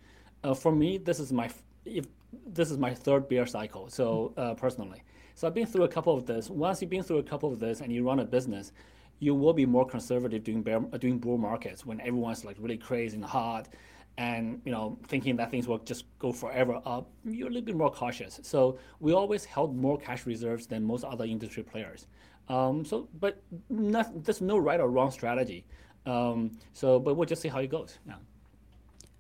Uh, 0.44 0.54
for 0.54 0.72
me, 0.72 0.98
this 0.98 1.20
is 1.20 1.32
my 1.32 1.50
if 1.86 2.06
this 2.48 2.72
is 2.72 2.78
my 2.78 2.94
third 2.94 3.30
bear 3.30 3.46
cycle. 3.46 3.90
So 3.90 4.34
uh, 4.38 4.54
personally, 4.56 5.04
so 5.36 5.48
I've 5.48 5.54
been 5.54 5.66
through 5.66 5.84
a 5.84 5.88
couple 5.88 6.16
of 6.16 6.26
this. 6.26 6.50
Once 6.50 6.82
you've 6.82 6.90
been 6.90 7.04
through 7.04 7.20
a 7.20 7.24
couple 7.24 7.52
of 7.52 7.60
this 7.60 7.82
and 7.82 7.92
you 7.92 8.06
run 8.06 8.20
a 8.20 8.26
business, 8.26 8.72
you 9.20 9.34
will 9.34 9.54
be 9.54 9.66
more 9.66 9.86
conservative 9.86 10.44
doing 10.44 10.62
bear, 10.62 10.80
doing 11.00 11.18
bull 11.18 11.38
markets 11.38 11.86
when 11.86 12.00
everyone's 12.02 12.44
like 12.44 12.58
really 12.60 12.78
crazy 12.78 13.16
and 13.16 13.26
hot, 13.26 13.70
and 14.18 14.62
you 14.64 14.72
know 14.72 14.98
thinking 15.08 15.36
that 15.38 15.50
things 15.50 15.68
will 15.68 15.80
just 15.80 16.06
go 16.20 16.32
forever 16.32 16.82
up. 16.86 17.10
You're 17.26 17.48
a 17.48 17.52
little 17.52 17.66
bit 17.66 17.76
more 17.76 17.92
cautious. 17.92 18.40
So 18.44 18.78
we 19.00 19.14
always 19.14 19.46
held 19.46 19.76
more 19.76 19.98
cash 19.98 20.26
reserves 20.26 20.68
than 20.68 20.84
most 20.84 21.04
other 21.04 21.26
industry 21.26 21.64
players. 21.64 22.08
Um, 22.50 22.84
so, 22.86 23.08
but 23.20 23.42
not, 23.70 24.24
there's 24.24 24.42
no 24.42 24.58
right 24.58 24.80
or 24.80 24.90
wrong 24.90 25.12
strategy. 25.12 25.66
Um, 26.06 26.58
so, 26.74 27.00
but 27.00 27.16
we'll 27.16 27.28
just 27.28 27.42
see 27.42 27.48
how 27.48 27.60
it 27.60 27.70
goes. 27.70 27.98
Yeah. 28.06 28.16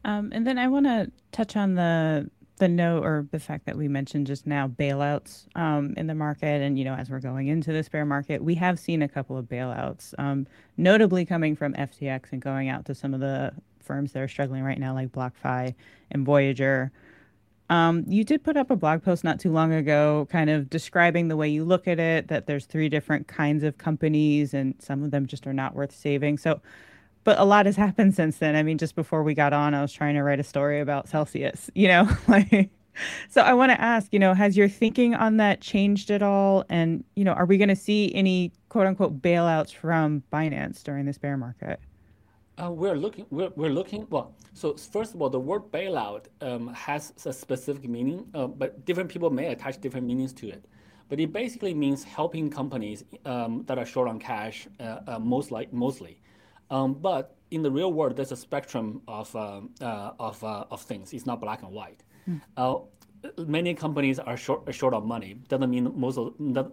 Um, 0.05 0.31
and 0.33 0.45
then 0.45 0.57
I 0.57 0.67
want 0.67 0.85
to 0.85 1.11
touch 1.31 1.55
on 1.55 1.75
the 1.75 2.29
the 2.57 2.67
note 2.67 3.03
or 3.03 3.27
the 3.31 3.39
fact 3.39 3.65
that 3.65 3.75
we 3.75 3.87
mentioned 3.87 4.27
just 4.27 4.45
now 4.45 4.67
bailouts 4.67 5.47
um, 5.55 5.93
in 5.97 6.05
the 6.05 6.13
market, 6.13 6.61
and 6.61 6.77
you 6.77 6.85
know, 6.85 6.93
as 6.93 7.09
we're 7.09 7.19
going 7.19 7.47
into 7.47 7.73
this 7.73 7.89
bear 7.89 8.05
market, 8.05 8.43
we 8.43 8.55
have 8.55 8.79
seen 8.79 9.01
a 9.01 9.07
couple 9.07 9.37
of 9.37 9.45
bailouts, 9.45 10.13
um, 10.19 10.45
notably 10.77 11.25
coming 11.25 11.55
from 11.55 11.73
FTX 11.73 12.31
and 12.31 12.41
going 12.41 12.69
out 12.69 12.85
to 12.85 12.93
some 12.93 13.13
of 13.13 13.21
the 13.21 13.53
firms 13.83 14.13
that 14.13 14.21
are 14.21 14.27
struggling 14.27 14.63
right 14.63 14.79
now, 14.79 14.93
like 14.93 15.11
BlockFi 15.11 15.75
and 16.11 16.25
Voyager. 16.25 16.91
Um, 17.69 18.03
you 18.07 18.23
did 18.23 18.43
put 18.43 18.57
up 18.57 18.71
a 18.71 18.75
blog 18.75 19.03
post 19.03 19.23
not 19.23 19.39
too 19.39 19.51
long 19.51 19.73
ago, 19.73 20.27
kind 20.31 20.49
of 20.49 20.69
describing 20.69 21.27
the 21.27 21.37
way 21.37 21.47
you 21.47 21.63
look 21.63 21.87
at 21.87 21.99
it, 21.99 22.27
that 22.27 22.45
there's 22.45 22.65
three 22.65 22.89
different 22.89 23.27
kinds 23.27 23.63
of 23.63 23.77
companies, 23.77 24.53
and 24.53 24.75
some 24.79 25.03
of 25.03 25.11
them 25.11 25.25
just 25.25 25.47
are 25.47 25.53
not 25.53 25.75
worth 25.75 25.95
saving. 25.95 26.37
So 26.37 26.61
but 27.23 27.39
a 27.39 27.45
lot 27.45 27.65
has 27.65 27.75
happened 27.77 28.15
since 28.15 28.37
then. 28.37 28.55
I 28.55 28.63
mean, 28.63 28.77
just 28.77 28.95
before 28.95 29.23
we 29.23 29.33
got 29.33 29.53
on, 29.53 29.73
I 29.73 29.81
was 29.81 29.93
trying 29.93 30.15
to 30.15 30.23
write 30.23 30.39
a 30.39 30.43
story 30.43 30.79
about 30.79 31.07
Celsius, 31.07 31.69
you 31.75 31.87
know, 31.87 32.09
like 32.27 32.69
so 33.29 33.41
I 33.41 33.53
want 33.53 33.71
to 33.71 33.81
ask, 33.81 34.13
you 34.13 34.19
know, 34.19 34.35
has 34.35 34.55
your 34.55 34.69
thinking 34.69 35.15
on 35.15 35.37
that 35.37 35.61
changed 35.61 36.11
at 36.11 36.21
all? 36.21 36.63
And, 36.69 37.03
you 37.15 37.23
know, 37.23 37.33
are 37.33 37.45
we 37.45 37.57
going 37.57 37.69
to 37.69 37.75
see 37.75 38.13
any 38.13 38.51
quote 38.69 38.85
unquote 38.85 39.19
bailouts 39.19 39.73
from 39.73 40.21
Binance 40.31 40.83
during 40.83 41.05
this 41.05 41.17
bear 41.17 41.35
market? 41.35 41.79
Uh, 42.61 42.69
we're 42.69 42.95
looking, 42.95 43.25
we're, 43.31 43.49
we're 43.55 43.71
looking, 43.71 44.05
well, 44.09 44.35
so 44.53 44.75
first 44.75 45.15
of 45.15 45.21
all, 45.21 45.29
the 45.29 45.39
word 45.39 45.63
bailout 45.71 46.25
um, 46.41 46.67
has 46.73 47.13
a 47.25 47.33
specific 47.33 47.89
meaning, 47.89 48.27
uh, 48.35 48.45
but 48.45 48.85
different 48.85 49.09
people 49.09 49.29
may 49.31 49.47
attach 49.47 49.81
different 49.81 50.05
meanings 50.05 50.33
to 50.33 50.49
it. 50.49 50.63
But 51.09 51.19
it 51.19 51.33
basically 51.33 51.73
means 51.73 52.03
helping 52.03 52.49
companies 52.49 53.03
um, 53.25 53.63
that 53.65 53.77
are 53.77 53.85
short 53.85 54.07
on 54.07 54.19
cash, 54.19 54.67
uh, 54.79 54.99
uh 55.07 55.19
most 55.19 55.51
like, 55.51 55.73
mostly. 55.73 56.21
Um, 56.69 56.93
but 56.93 57.35
in 57.51 57.61
the 57.63 57.71
real 57.71 57.91
world, 57.91 58.15
there's 58.15 58.31
a 58.31 58.37
spectrum 58.37 59.01
of, 59.07 59.35
uh, 59.35 59.61
uh, 59.81 60.11
of, 60.19 60.43
uh, 60.43 60.65
of 60.69 60.81
things. 60.81 61.13
It's 61.13 61.25
not 61.25 61.41
black 61.41 61.63
and 61.63 61.71
white. 61.71 62.03
Mm. 62.29 62.87
many 63.47 63.73
companies 63.73 64.17
are 64.19 64.37
short, 64.37 64.73
short 64.73 64.93
on 64.93 65.07
money. 65.07 65.33
Doesn't 65.49 65.69
mean 65.69 65.91
most 65.95 66.17
of 66.17 66.33
the 66.39 66.71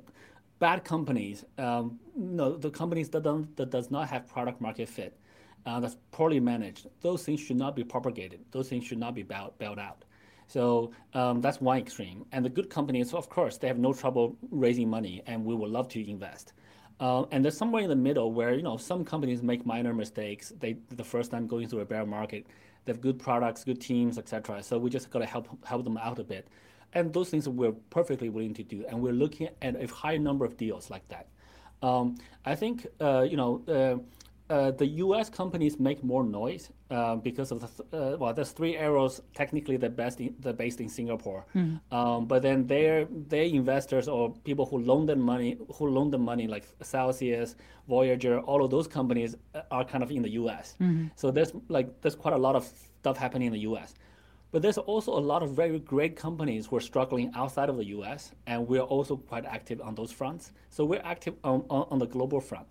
bad 0.59 0.85
companies, 0.85 1.45
um, 1.59 1.99
no, 2.15 2.57
the 2.57 2.71
companies 2.71 3.09
that, 3.11 3.23
don't, 3.23 3.57
that 3.57 3.71
does 3.71 3.91
not 3.91 4.09
have 4.09 4.29
product 4.29 4.61
market 4.61 4.89
fit, 4.89 5.19
uh, 5.67 5.81
that's 5.81 5.97
poorly 6.11 6.41
managed, 6.41 6.89
those 7.01 7.23
things 7.25 7.41
should 7.41 7.57
not 7.57 7.77
be 7.77 7.85
propagated. 7.85 8.41
Those 8.51 8.69
things 8.69 8.85
should 8.85 8.99
not 8.99 9.15
be 9.15 9.23
bailed, 9.23 9.59
bailed 9.59 9.79
out. 9.79 10.05
So 10.47 10.91
um, 11.15 11.41
that's 11.41 11.61
one 11.61 11.79
extreme. 11.79 12.27
And 12.33 12.45
the 12.45 12.49
good 12.49 12.71
companies, 12.71 13.15
of 13.15 13.29
course, 13.29 13.57
they 13.57 13.69
have 13.69 13.79
no 13.79 13.93
trouble 13.93 14.37
raising 14.51 14.89
money, 14.91 15.23
and 15.27 15.45
we 15.45 15.55
would 15.55 15.71
love 15.71 15.89
to 15.91 16.11
invest. 16.11 16.55
Uh, 16.99 17.25
and 17.31 17.45
there's 17.45 17.57
somewhere 17.57 17.83
in 17.83 17.89
the 17.89 17.97
middle 17.97 18.33
where 18.33 18.53
you 18.53 18.63
know 18.63 18.77
some 18.77 19.05
companies 19.05 19.43
make 19.43 19.65
minor 19.65 19.95
mistakes. 19.95 20.53
They 20.61 20.77
the 20.91 21.05
first 21.05 21.31
time 21.31 21.47
going 21.47 21.69
through 21.69 21.81
a 21.81 21.85
bear 21.87 22.05
market, 22.05 22.47
they 22.85 22.93
have 22.93 23.01
good 23.01 23.19
products, 23.19 23.65
good 23.65 23.81
teams, 23.81 24.19
etc. 24.19 24.63
So 24.63 24.77
we 24.77 24.91
just 24.91 25.09
got 25.09 25.21
to 25.21 25.27
help 25.27 25.49
help 25.65 25.85
them 25.85 25.97
out 25.97 26.19
a 26.19 26.25
bit, 26.25 26.49
and 26.93 27.13
those 27.13 27.31
things 27.31 27.49
we're 27.49 27.73
perfectly 27.89 28.29
willing 28.29 28.53
to 28.55 28.63
do. 28.63 28.85
And 28.87 29.01
we're 29.01 29.15
looking 29.15 29.49
at 29.63 29.83
a 29.83 29.87
high 29.87 30.19
number 30.19 30.45
of 30.45 30.59
deals 30.59 30.91
like 30.91 31.09
that. 31.09 31.29
Um, 31.83 32.17
I 32.45 32.55
think 32.55 32.87
uh, 33.01 33.23
you 33.23 33.39
know 33.39 33.63
uh, 33.67 33.97
uh, 34.51 34.73
the 34.73 34.87
U.S. 35.05 35.31
companies 35.31 35.79
make 35.79 36.03
more 36.03 36.25
noise 36.25 36.71
uh, 36.91 37.15
because 37.15 37.53
of 37.53 37.61
the 37.61 37.69
th- 37.69 37.89
uh, 37.93 38.17
well, 38.19 38.35
there's 38.35 38.51
three 38.51 38.77
arrows. 38.77 39.23
Technically, 39.33 39.77
the 39.77 39.89
best 39.89 40.21
in, 40.21 40.35
they're 40.41 40.53
based 40.53 40.81
in 40.81 40.89
Singapore, 40.89 41.47
mm. 41.55 41.81
um, 41.93 42.27
but 42.27 42.43
then 42.43 42.67
their 42.67 43.07
their 43.29 43.45
investors 43.45 44.09
or 44.09 44.35
people 44.45 44.67
who 44.67 44.79
loan 44.79 45.07
them 45.07 45.21
money, 45.21 45.57
who 45.77 45.89
loan 45.89 46.11
them 46.11 46.23
money 46.23 46.49
like 46.49 46.65
Celsius, 46.83 47.55
Voyager, 47.89 48.41
all 48.41 48.65
of 48.65 48.71
those 48.71 48.89
companies 48.89 49.37
uh, 49.55 49.63
are 49.71 49.85
kind 49.85 50.03
of 50.03 50.11
in 50.11 50.23
the 50.23 50.31
U.S. 50.31 50.75
Mm-hmm. 50.81 51.07
So 51.15 51.31
there's 51.31 51.53
like 51.69 52.01
there's 52.01 52.17
quite 52.17 52.35
a 52.35 52.39
lot 52.39 52.57
of 52.57 52.69
stuff 53.01 53.17
happening 53.17 53.47
in 53.47 53.53
the 53.53 53.61
U.S. 53.71 53.95
But 54.53 54.63
there's 54.63 54.79
also 54.79 55.17
a 55.17 55.21
lot 55.33 55.45
of 55.45 55.53
very 55.53 55.79
great 55.79 56.17
companies 56.17 56.67
who 56.67 56.77
are 56.77 56.81
struggling 56.81 57.31
outside 57.37 57.69
of 57.69 57.77
the 57.77 57.85
U.S. 57.97 58.33
and 58.49 58.67
we're 58.67 58.81
also 58.81 59.17
quite 59.17 59.45
active 59.45 59.81
on 59.81 59.95
those 59.95 60.11
fronts. 60.11 60.51
So 60.71 60.85
we're 60.85 61.03
active 61.05 61.35
on, 61.45 61.65
on, 61.71 61.87
on 61.93 61.99
the 62.01 62.07
global 62.07 62.41
front. 62.41 62.67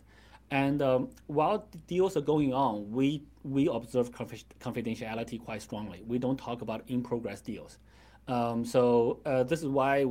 And 0.51 0.81
um, 0.81 1.09
while 1.27 1.67
deals 1.87 2.17
are 2.17 2.21
going 2.21 2.53
on, 2.53 2.91
we 2.91 3.23
we 3.43 3.67
observe 3.67 4.11
confidentiality 4.11 5.43
quite 5.43 5.61
strongly. 5.61 6.03
We 6.07 6.17
don't 6.19 6.37
talk 6.37 6.61
about 6.61 6.83
in 6.87 7.01
progress 7.01 7.41
deals. 7.41 7.77
Um, 8.27 8.65
so 8.65 9.19
uh, 9.25 9.43
this 9.43 9.59
is 9.59 9.67
why, 9.67 10.05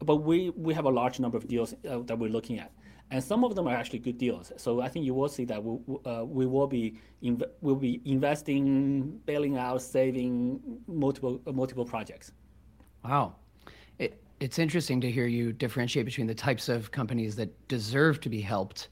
but 0.00 0.16
we 0.16 0.50
we 0.50 0.74
have 0.74 0.84
a 0.84 0.90
large 0.90 1.20
number 1.20 1.36
of 1.36 1.46
deals 1.48 1.74
uh, 1.88 1.98
that 2.00 2.18
we're 2.18 2.30
looking 2.30 2.58
at, 2.58 2.72
and 3.10 3.22
some 3.22 3.44
of 3.44 3.54
them 3.54 3.66
are 3.68 3.74
actually 3.74 4.00
good 4.00 4.18
deals. 4.18 4.52
So 4.56 4.80
I 4.80 4.88
think 4.88 5.06
you 5.06 5.14
will 5.14 5.28
see 5.28 5.44
that 5.44 5.62
we 5.62 5.78
uh, 6.04 6.24
we 6.24 6.46
will 6.46 6.66
be 6.66 6.98
inv- 7.22 7.50
will 7.62 7.76
be 7.76 8.00
investing, 8.04 9.20
bailing 9.26 9.56
out, 9.58 9.82
saving 9.82 10.60
multiple 10.86 11.40
multiple 11.52 11.84
projects. 11.84 12.32
Wow. 13.04 13.36
It, 13.98 14.20
it's 14.40 14.58
interesting 14.58 15.00
to 15.00 15.10
hear 15.10 15.26
you 15.26 15.52
differentiate 15.52 16.06
between 16.06 16.26
the 16.26 16.34
types 16.34 16.68
of 16.68 16.90
companies 16.90 17.36
that 17.36 17.68
deserve 17.68 18.20
to 18.20 18.28
be 18.28 18.40
helped 18.40 18.88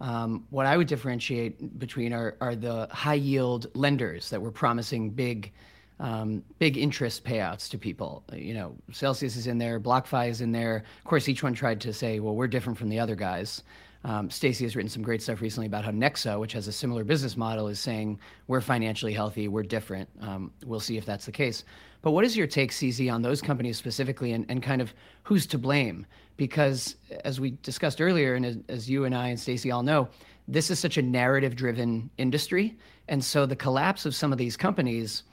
um, 0.00 0.44
what 0.50 0.66
I 0.66 0.76
would 0.76 0.86
differentiate 0.86 1.78
between 1.78 2.12
are, 2.12 2.36
are 2.40 2.54
the 2.54 2.88
high 2.90 3.14
yield 3.14 3.66
lenders 3.74 4.30
that 4.30 4.40
were 4.40 4.52
promising 4.52 5.10
big, 5.10 5.52
um, 5.98 6.42
big 6.58 6.76
interest 6.76 7.24
payouts 7.24 7.68
to 7.70 7.78
people. 7.78 8.22
You 8.32 8.54
know, 8.54 8.74
Celsius 8.92 9.36
is 9.36 9.46
in 9.46 9.58
there, 9.58 9.80
BlockFi 9.80 10.28
is 10.28 10.40
in 10.40 10.52
there. 10.52 10.84
Of 10.98 11.04
course, 11.04 11.28
each 11.28 11.42
one 11.42 11.54
tried 11.54 11.80
to 11.80 11.92
say, 11.92 12.20
well, 12.20 12.34
we're 12.34 12.46
different 12.46 12.78
from 12.78 12.88
the 12.88 13.00
other 13.00 13.16
guys. 13.16 13.62
Um, 14.04 14.30
Stacy 14.30 14.64
has 14.64 14.76
written 14.76 14.88
some 14.88 15.02
great 15.02 15.20
stuff 15.20 15.40
recently 15.40 15.66
about 15.66 15.84
how 15.84 15.90
Nexo, 15.90 16.38
which 16.38 16.52
has 16.52 16.68
a 16.68 16.72
similar 16.72 17.02
business 17.02 17.36
model, 17.36 17.66
is 17.66 17.80
saying 17.80 18.20
we're 18.46 18.60
financially 18.60 19.12
healthy, 19.12 19.48
we're 19.48 19.64
different. 19.64 20.08
Um, 20.20 20.52
we'll 20.64 20.78
see 20.78 20.96
if 20.96 21.04
that's 21.04 21.26
the 21.26 21.32
case. 21.32 21.64
But 22.02 22.12
what 22.12 22.24
is 22.24 22.36
your 22.36 22.46
take, 22.46 22.70
CZ, 22.70 23.12
on 23.12 23.22
those 23.22 23.42
companies 23.42 23.76
specifically 23.76 24.32
and, 24.32 24.46
and 24.48 24.62
kind 24.62 24.80
of 24.80 24.94
who's 25.24 25.46
to 25.48 25.58
blame? 25.58 26.06
Because 26.38 26.96
as 27.24 27.38
we 27.38 27.50
discussed 27.62 28.00
earlier, 28.00 28.34
and 28.34 28.46
as, 28.46 28.56
as 28.70 28.88
you 28.88 29.04
and 29.04 29.14
I 29.14 29.28
and 29.28 29.38
Stacy 29.38 29.70
all 29.70 29.82
know, 29.82 30.08
this 30.46 30.70
is 30.70 30.78
such 30.78 30.96
a 30.96 31.02
narrative 31.02 31.54
driven 31.54 32.08
industry. 32.16 32.78
And 33.08 33.22
so 33.22 33.44
the 33.44 33.56
collapse 33.56 34.06
of 34.06 34.14
some 34.14 34.32
of 34.32 34.38
these 34.38 34.56
companies 34.56 35.24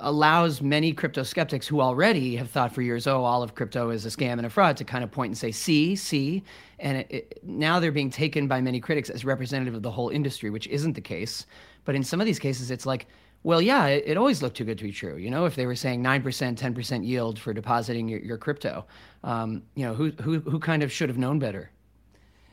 allows 0.00 0.60
many 0.60 0.92
crypto 0.92 1.22
skeptics 1.22 1.68
who 1.68 1.80
already 1.80 2.34
have 2.36 2.50
thought 2.50 2.74
for 2.74 2.82
years, 2.82 3.06
oh, 3.06 3.22
all 3.22 3.42
of 3.44 3.54
crypto 3.54 3.90
is 3.90 4.04
a 4.06 4.08
scam 4.08 4.32
and 4.32 4.46
a 4.46 4.50
fraud, 4.50 4.76
to 4.78 4.84
kind 4.84 5.04
of 5.04 5.10
point 5.10 5.30
and 5.30 5.38
say, 5.38 5.52
see, 5.52 5.94
see. 5.94 6.42
And 6.80 6.98
it, 6.98 7.06
it, 7.10 7.40
now 7.44 7.78
they're 7.78 7.92
being 7.92 8.10
taken 8.10 8.48
by 8.48 8.60
many 8.60 8.80
critics 8.80 9.08
as 9.08 9.24
representative 9.24 9.74
of 9.74 9.82
the 9.82 9.90
whole 9.90 10.08
industry, 10.08 10.50
which 10.50 10.66
isn't 10.66 10.94
the 10.94 11.00
case. 11.00 11.46
But 11.84 11.94
in 11.94 12.02
some 12.02 12.20
of 12.20 12.26
these 12.26 12.40
cases, 12.40 12.70
it's 12.70 12.86
like, 12.86 13.06
well, 13.44 13.60
yeah, 13.60 13.86
it, 13.88 14.04
it, 14.06 14.16
always 14.16 14.40
looked 14.40 14.56
too 14.56 14.64
good 14.64 14.78
to 14.78 14.84
be 14.84 14.90
true. 14.90 15.16
You 15.16 15.30
know, 15.30 15.44
if 15.44 15.54
they 15.54 15.66
were 15.66 15.76
saying 15.76 16.00
nine 16.00 16.22
percent, 16.22 16.58
ten 16.58 16.74
percent 16.74 17.04
yield 17.04 17.38
for 17.38 17.52
depositing 17.52 18.08
your, 18.08 18.20
your 18.20 18.38
crypto, 18.38 18.86
um, 19.22 19.62
you 19.74 19.84
know, 19.84 19.94
who 19.94 20.10
who 20.22 20.40
who 20.40 20.58
kind 20.58 20.82
of 20.82 20.90
should 20.90 21.10
have 21.10 21.18
known 21.18 21.38
better? 21.38 21.70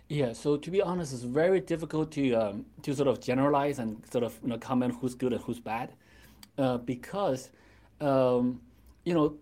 Yeah. 0.10 0.34
So 0.34 0.58
to 0.58 0.70
be 0.70 0.82
honest, 0.82 1.14
it's 1.14 1.24
very 1.24 1.62
difficult 1.62 2.12
to 2.12 2.34
um, 2.34 2.66
to 2.82 2.94
sort 2.94 3.08
of 3.08 3.22
generalize 3.22 3.80
and 3.80 4.06
sort 4.12 4.26
of 4.26 4.38
you 4.44 4.50
know 4.50 4.58
comment 4.58 4.94
who's 5.00 5.16
good 5.16 5.32
and 5.32 5.42
who's 5.42 5.62
bad, 5.62 5.94
uh, 6.58 6.78
because 6.78 7.52
um, 8.02 8.60
you 9.06 9.14
know, 9.14 9.38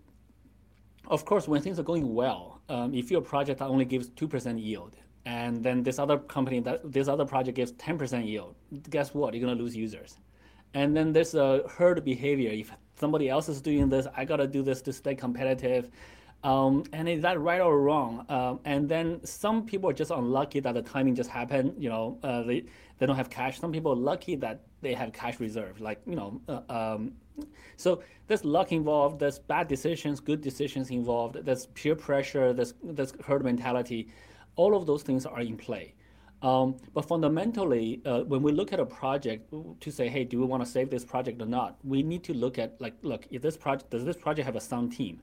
of 1.08 1.26
course, 1.26 1.48
when 1.48 1.64
things 1.64 1.80
are 1.80 1.84
going 1.84 2.14
well, 2.14 2.62
um, 2.70 2.94
if 2.94 3.10
your 3.10 3.22
project 3.22 3.60
only 3.60 3.86
gives 3.86 4.10
two 4.10 4.28
percent 4.28 4.60
yield, 4.60 4.94
and 5.26 5.64
then 5.64 5.82
this 5.82 5.98
other 5.98 6.20
company 6.20 6.60
that 6.60 6.94
this 6.94 7.08
other 7.08 7.26
project 7.26 7.56
gives 7.56 7.72
ten 7.72 7.98
percent 7.98 8.26
yield, 8.26 8.54
guess 8.92 9.16
what? 9.16 9.34
You're 9.34 9.48
gonna 9.48 9.60
lose 9.60 9.76
users 9.76 10.20
and 10.74 10.96
then 10.96 11.14
there's 11.14 11.36
a 11.36 11.64
herd 11.70 12.04
behavior. 12.04 12.52
If 12.52 12.72
somebody 12.96 13.30
else 13.30 13.50
is 13.50 13.62
doing 13.62 13.90
this, 13.90 14.08
I 14.16 14.26
gotta 14.26 14.48
do 14.48 14.62
this 14.62 14.82
to 14.84 14.94
stay 14.94 15.16
competitive. 15.16 15.90
Um, 16.44 16.86
and 16.94 17.10
is 17.10 17.22
that 17.22 17.40
right 17.40 17.60
or 17.60 17.82
wrong? 17.82 18.26
Um, 18.30 18.60
and 18.64 18.88
then 18.88 19.20
some 19.26 19.66
people 19.66 19.90
are 19.90 19.94
just 19.94 20.12
unlucky 20.12 20.62
that 20.62 20.74
the 20.74 20.82
timing 20.82 21.16
just 21.16 21.30
happened. 21.30 21.76
You 21.78 21.90
know, 21.90 22.18
uh, 22.24 22.44
they 22.44 22.66
they 22.98 23.06
don't 23.06 23.18
have 23.18 23.30
cash. 23.30 23.60
Some 23.60 23.72
people 23.72 23.92
are 23.92 23.98
lucky 23.98 24.36
that 24.38 24.62
they 24.82 24.94
have 24.94 25.12
cash 25.12 25.40
reserve. 25.40 25.82
Like 25.82 26.02
you 26.06 26.16
know, 26.16 26.42
uh, 26.48 26.62
um, 26.70 27.14
so 27.76 28.02
there's 28.28 28.46
luck 28.46 28.72
involved. 28.72 29.20
There's 29.20 29.40
bad 29.40 29.68
decisions, 29.68 30.20
good 30.22 30.42
decisions 30.42 30.92
involved. 30.92 31.44
There's 31.44 31.66
peer 31.68 31.96
pressure. 31.96 32.54
There's 32.54 32.74
there's 32.84 33.14
herd 33.26 33.44
mentality. 33.44 34.08
All 34.56 34.76
of 34.76 34.86
those 34.86 35.04
things 35.04 35.26
are 35.26 35.42
in 35.42 35.58
play. 35.58 35.94
Um, 36.42 36.78
but 36.94 37.06
fundamentally, 37.06 38.02
uh, 38.06 38.22
when 38.22 38.42
we 38.42 38.54
look 38.54 38.72
at 38.72 38.80
a 38.80 38.86
project 38.86 39.54
to 39.82 39.92
say, 39.92 40.08
hey, 40.08 40.24
do 40.24 40.40
we 40.40 40.46
want 40.46 40.64
to 40.64 40.70
save 40.70 40.90
this 40.90 41.04
project 41.04 41.42
or 41.42 41.46
not? 41.46 41.78
We 41.84 42.02
need 42.02 42.24
to 42.26 42.34
look 42.34 42.58
at 42.58 42.80
like, 42.80 42.94
look, 43.02 43.28
if 43.30 43.42
this 43.42 43.58
project 43.58 43.90
does 43.92 44.06
this 44.06 44.16
project 44.16 44.46
have 44.46 44.56
a 44.56 44.62
sound 44.62 44.94
team? 44.94 45.22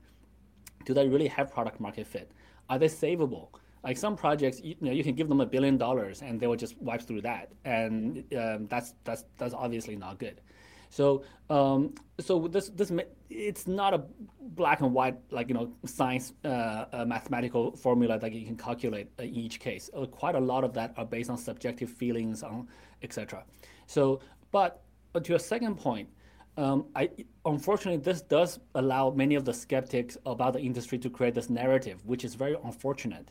do 0.87 0.93
they 0.93 1.07
really 1.07 1.27
have 1.27 1.51
product 1.51 1.81
market 1.81 2.07
fit? 2.07 2.31
Are 2.69 2.79
they 2.79 2.87
savable? 2.87 3.49
Like 3.83 3.97
some 3.97 4.15
projects, 4.15 4.61
you, 4.63 4.75
know, 4.79 4.91
you 4.91 5.03
can 5.03 5.15
give 5.15 5.27
them 5.27 5.41
a 5.41 5.45
billion 5.45 5.77
dollars 5.77 6.21
and 6.21 6.39
they 6.39 6.47
will 6.47 6.55
just 6.55 6.81
wipe 6.81 7.01
through 7.01 7.21
that, 7.21 7.51
and 7.65 8.23
um, 8.35 8.67
that's 8.67 8.95
that's 9.03 9.25
that's 9.37 9.53
obviously 9.53 9.95
not 9.95 10.17
good. 10.17 10.41
So 10.89 11.23
um, 11.49 11.95
so 12.19 12.47
this 12.47 12.69
this 12.69 12.91
it's 13.29 13.67
not 13.67 13.93
a 13.93 14.03
black 14.41 14.81
and 14.81 14.93
white 14.93 15.17
like 15.31 15.49
you 15.49 15.53
know 15.53 15.71
science 15.85 16.33
uh, 16.43 17.05
mathematical 17.05 17.75
formula 17.75 18.17
that 18.19 18.33
you 18.33 18.45
can 18.45 18.57
calculate 18.57 19.09
in 19.19 19.35
each 19.35 19.59
case. 19.59 19.89
Uh, 19.93 20.05
quite 20.05 20.35
a 20.35 20.39
lot 20.39 20.63
of 20.63 20.73
that 20.73 20.93
are 20.97 21.05
based 21.05 21.29
on 21.29 21.37
subjective 21.37 21.89
feelings 21.89 22.43
on 22.43 22.67
etc. 23.01 23.43
So 23.85 24.21
but 24.51 24.81
to 25.13 25.29
your 25.29 25.39
second 25.39 25.75
point, 25.75 26.09
um, 26.57 26.85
I, 26.95 27.09
unfortunately, 27.45 28.01
this 28.01 28.21
does 28.21 28.59
allow 28.75 29.11
many 29.11 29.35
of 29.35 29.45
the 29.45 29.53
skeptics 29.53 30.17
about 30.25 30.53
the 30.53 30.59
industry 30.59 30.97
to 30.99 31.09
create 31.09 31.35
this 31.35 31.49
narrative, 31.49 32.03
which 32.05 32.25
is 32.25 32.35
very 32.35 32.55
unfortunate. 32.63 33.29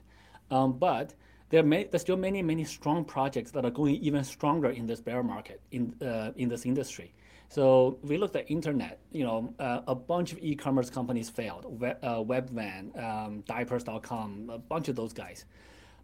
Um, 0.51 0.75
but 0.75 1.15
there 1.49 1.63
may, 1.63 1.85
there's 1.85 2.03
still 2.03 2.17
many, 2.17 2.43
many 2.43 2.65
strong 2.65 3.05
projects 3.05 3.51
that 3.53 3.65
are 3.65 3.71
going 3.71 3.97
even 3.97 4.23
stronger 4.25 4.71
in 4.71 4.87
this 4.87 5.01
bear 5.01 5.23
market 5.23 5.61
in 5.73 5.95
uh, 6.01 6.33
in 6.37 6.49
this 6.49 6.65
industry. 6.67 7.13
So 7.49 7.99
we 8.03 8.17
looked 8.17 8.37
at 8.37 8.51
internet. 8.51 8.99
You 9.13 9.25
know, 9.25 9.55
uh, 9.59 9.81
a 9.87 9.95
bunch 9.95 10.33
of 10.33 10.39
e-commerce 10.41 10.91
companies 10.91 11.31
failed. 11.31 11.65
Web, 11.81 11.99
uh, 12.03 12.17
Webvan, 12.17 13.03
um, 13.03 13.41
Diapers.com, 13.43 14.51
a 14.53 14.59
bunch 14.59 14.89
of 14.89 14.97
those 14.97 15.13
guys. 15.13 15.45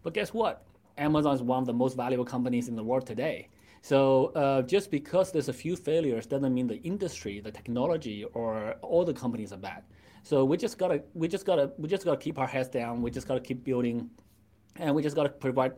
But 0.03 0.13
guess 0.13 0.33
what? 0.33 0.65
Amazon 0.97 1.35
is 1.35 1.41
one 1.41 1.59
of 1.59 1.65
the 1.65 1.73
most 1.73 1.97
valuable 1.97 2.25
companies 2.25 2.67
in 2.67 2.75
the 2.75 2.83
world 2.83 3.05
today. 3.05 3.49
So 3.81 4.27
uh, 4.27 4.61
just 4.61 4.91
because 4.91 5.31
there's 5.31 5.49
a 5.49 5.53
few 5.53 5.75
failures 5.75 6.25
doesn't 6.25 6.53
mean 6.53 6.67
the 6.67 6.81
industry, 6.83 7.41
the 7.41 7.51
technology, 7.51 8.23
or 8.33 8.75
all 8.81 9.03
the 9.03 9.13
companies 9.13 9.51
are 9.51 9.57
bad. 9.57 9.83
So 10.23 10.45
we 10.45 10.55
just 10.55 10.77
gotta, 10.77 11.03
we 11.13 11.27
just 11.27 11.45
gotta, 11.45 11.71
we 11.77 11.89
just 11.89 12.05
gotta 12.05 12.17
keep 12.17 12.39
our 12.39 12.47
heads 12.47 12.69
down. 12.69 13.01
We 13.01 13.11
just 13.11 13.27
gotta 13.27 13.41
keep 13.41 13.65
building, 13.65 14.09
and 14.77 14.95
we 14.95 15.03
just 15.03 15.17
gotta 15.17 15.29
provide, 15.29 15.73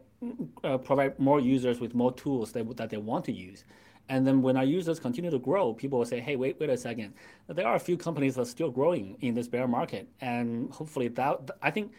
uh, 0.63 0.77
provide 0.77 1.17
more 1.17 1.39
users 1.39 1.79
with 1.79 1.95
more 1.95 2.13
tools 2.13 2.51
that, 2.51 2.77
that 2.77 2.91
they 2.91 2.97
want 2.97 3.25
to 3.25 3.31
use. 3.31 3.63
And 4.09 4.25
then 4.25 4.41
when 4.41 4.55
our 4.55 4.63
users 4.63 4.99
continue 4.99 5.31
to 5.31 5.39
grow, 5.39 5.73
people 5.73 5.99
will 5.99 6.05
say, 6.05 6.19
hey, 6.19 6.35
wait, 6.35 6.59
wait 6.59 6.69
a 6.69 6.77
second. 6.77 7.13
There 7.47 7.67
are 7.67 7.75
a 7.75 7.79
few 7.79 7.97
companies 7.97 8.35
that 8.35 8.41
are 8.41 8.45
still 8.45 8.69
growing 8.69 9.17
in 9.21 9.33
this 9.33 9.47
bear 9.47 9.67
market. 9.67 10.07
And 10.21 10.71
hopefully 10.71 11.07
that, 11.09 11.49
I 11.61 11.71
think, 11.71 11.91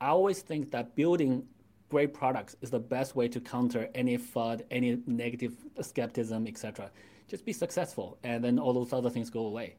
I 0.00 0.08
always 0.08 0.42
think 0.42 0.70
that 0.72 0.94
building 0.94 1.44
great 1.88 2.12
products 2.12 2.56
is 2.60 2.70
the 2.70 2.78
best 2.78 3.16
way 3.16 3.28
to 3.28 3.40
counter 3.40 3.88
any 3.94 4.18
FUD, 4.18 4.62
any 4.70 4.98
negative 5.06 5.54
skepticism, 5.80 6.46
etc. 6.46 6.90
Just 7.28 7.44
be 7.44 7.52
successful, 7.52 8.18
and 8.22 8.42
then 8.44 8.58
all 8.58 8.72
those 8.72 8.92
other 8.92 9.10
things 9.10 9.30
go 9.30 9.46
away. 9.46 9.76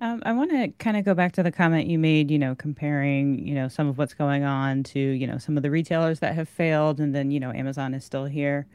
Um, 0.00 0.22
I 0.26 0.32
want 0.32 0.50
to 0.50 0.68
kind 0.78 0.96
of 0.96 1.04
go 1.04 1.14
back 1.14 1.32
to 1.32 1.42
the 1.42 1.52
comment 1.52 1.86
you 1.86 1.98
made, 1.98 2.30
you 2.30 2.38
know, 2.38 2.54
comparing, 2.54 3.46
you 3.46 3.54
know, 3.54 3.68
some 3.68 3.88
of 3.88 3.96
what's 3.96 4.14
going 4.14 4.44
on 4.44 4.82
to, 4.84 5.00
you 5.00 5.26
know, 5.26 5.38
some 5.38 5.56
of 5.56 5.62
the 5.62 5.70
retailers 5.70 6.20
that 6.20 6.34
have 6.34 6.48
failed, 6.48 7.00
and 7.00 7.14
then, 7.14 7.30
you 7.30 7.40
know, 7.40 7.52
Amazon 7.52 7.94
is 7.94 8.04
still 8.04 8.24
here. 8.24 8.66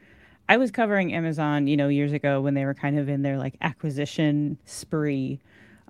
I 0.50 0.56
was 0.56 0.72
covering 0.72 1.14
Amazon, 1.14 1.68
you 1.68 1.76
know, 1.76 1.86
years 1.86 2.12
ago 2.12 2.40
when 2.40 2.54
they 2.54 2.64
were 2.64 2.74
kind 2.74 2.98
of 2.98 3.08
in 3.08 3.22
their 3.22 3.38
like 3.38 3.54
acquisition 3.60 4.58
spree. 4.64 5.38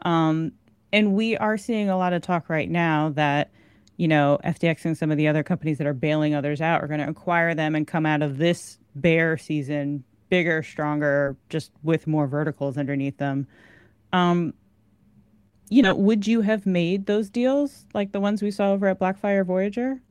Um, 0.03 0.53
and 0.93 1.15
we 1.15 1.35
are 1.39 1.57
seeing 1.57 1.89
a 1.89 1.97
lot 1.97 2.13
of 2.13 2.21
talk 2.21 2.51
right 2.51 2.69
now 2.69 3.09
that, 3.15 3.51
you 3.97 4.07
know, 4.07 4.39
FTX 4.45 4.85
and 4.85 4.99
some 4.99 5.11
of 5.11 5.17
the 5.17 5.29
other 5.29 5.43
companies 5.43 5.79
that 5.79 5.87
are 5.87 5.95
bailing 5.95 6.35
others 6.35 6.61
out 6.61 6.83
are 6.83 6.89
going 6.89 7.01
to 7.01 7.09
acquire 7.09 7.55
them 7.55 7.75
and 7.75 7.87
come 7.87 8.05
out 8.05 8.21
of 8.21 8.37
this 8.37 8.79
bear 8.95 9.39
season 9.39 10.05
bigger, 10.29 10.63
stronger, 10.63 11.39
just 11.49 11.73
with 11.83 12.07
more 12.07 12.27
verticals 12.27 12.77
underneath 12.77 13.17
them. 13.17 13.47
Um, 14.13 14.53
you 15.71 15.81
know, 15.81 15.95
would 15.95 16.27
you 16.27 16.43
have 16.43 16.67
made 16.67 17.07
those 17.07 17.31
deals 17.31 17.87
like 17.95 18.13
the 18.13 18.21
ones 18.21 18.43
we 18.43 18.51
saw 18.51 18.73
over 18.73 18.89
at 18.89 19.01
BlockFi 19.01 19.43
Voyager? 19.47 20.03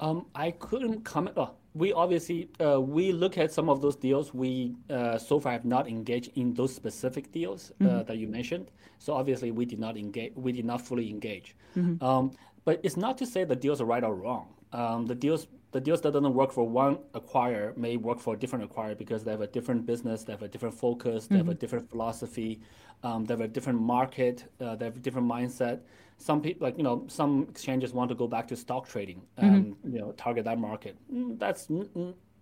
Um, 0.00 0.24
I 0.34 0.52
couldn't 0.52 1.02
comment. 1.04 1.36
Oh, 1.36 1.50
we 1.74 1.92
obviously 1.92 2.48
uh, 2.60 2.80
we 2.80 3.12
look 3.12 3.36
at 3.36 3.52
some 3.52 3.68
of 3.68 3.82
those 3.82 3.96
deals. 3.96 4.32
We 4.32 4.76
uh, 4.88 5.18
so 5.18 5.40
far 5.40 5.52
have 5.52 5.64
not 5.64 5.88
engaged 5.88 6.30
in 6.36 6.54
those 6.54 6.74
specific 6.74 7.32
deals 7.32 7.72
uh, 7.80 7.84
mm-hmm. 7.84 8.04
that 8.04 8.16
you 8.16 8.28
mentioned. 8.28 8.70
So 8.98 9.12
obviously 9.12 9.50
we 9.50 9.66
did 9.66 9.80
not 9.80 9.96
engage. 9.96 10.32
We 10.36 10.52
did 10.52 10.64
not 10.64 10.80
fully 10.80 11.10
engage. 11.10 11.56
Mm-hmm. 11.76 12.02
Um, 12.02 12.32
but 12.64 12.80
it's 12.82 12.96
not 12.96 13.18
to 13.18 13.26
say 13.26 13.44
the 13.44 13.56
deals 13.56 13.80
are 13.80 13.84
right 13.84 14.04
or 14.04 14.14
wrong. 14.14 14.54
Um, 14.72 15.06
the 15.06 15.14
deals 15.14 15.48
the 15.72 15.80
deals 15.80 16.00
that 16.02 16.12
doesn't 16.12 16.34
work 16.34 16.52
for 16.52 16.68
one 16.68 16.98
acquirer 17.14 17.76
may 17.76 17.96
work 17.96 18.20
for 18.20 18.34
a 18.34 18.36
different 18.36 18.70
acquirer 18.70 18.96
because 18.96 19.24
they 19.24 19.32
have 19.32 19.40
a 19.40 19.48
different 19.48 19.84
business, 19.84 20.22
they 20.22 20.32
have 20.32 20.42
a 20.42 20.48
different 20.48 20.76
focus, 20.76 21.26
they 21.26 21.34
mm-hmm. 21.34 21.38
have 21.38 21.48
a 21.48 21.50
mm-hmm. 21.50 21.58
different 21.58 21.90
philosophy, 21.90 22.60
um, 23.02 23.24
they 23.24 23.34
have 23.34 23.40
a 23.40 23.48
different 23.48 23.80
market, 23.80 24.44
uh, 24.60 24.76
they 24.76 24.84
have 24.84 24.96
a 24.96 25.00
different 25.00 25.26
mindset. 25.26 25.80
Some 26.18 26.40
people, 26.40 26.66
like 26.66 26.76
you 26.76 26.84
know, 26.84 27.04
some 27.08 27.46
exchanges 27.50 27.92
want 27.92 28.08
to 28.08 28.14
go 28.14 28.26
back 28.26 28.48
to 28.48 28.56
stock 28.56 28.88
trading, 28.88 29.22
and 29.36 29.76
mm-hmm. 29.76 29.92
you 29.92 30.00
know, 30.00 30.12
target 30.12 30.44
that 30.44 30.58
market. 30.58 30.96
Mm, 31.12 31.38
that's 31.38 31.68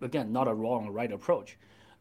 again 0.01 0.33
not 0.33 0.49
a 0.49 0.55
wrong 0.55 0.87
or 0.87 0.93
right 0.93 1.11
approach. 1.11 1.59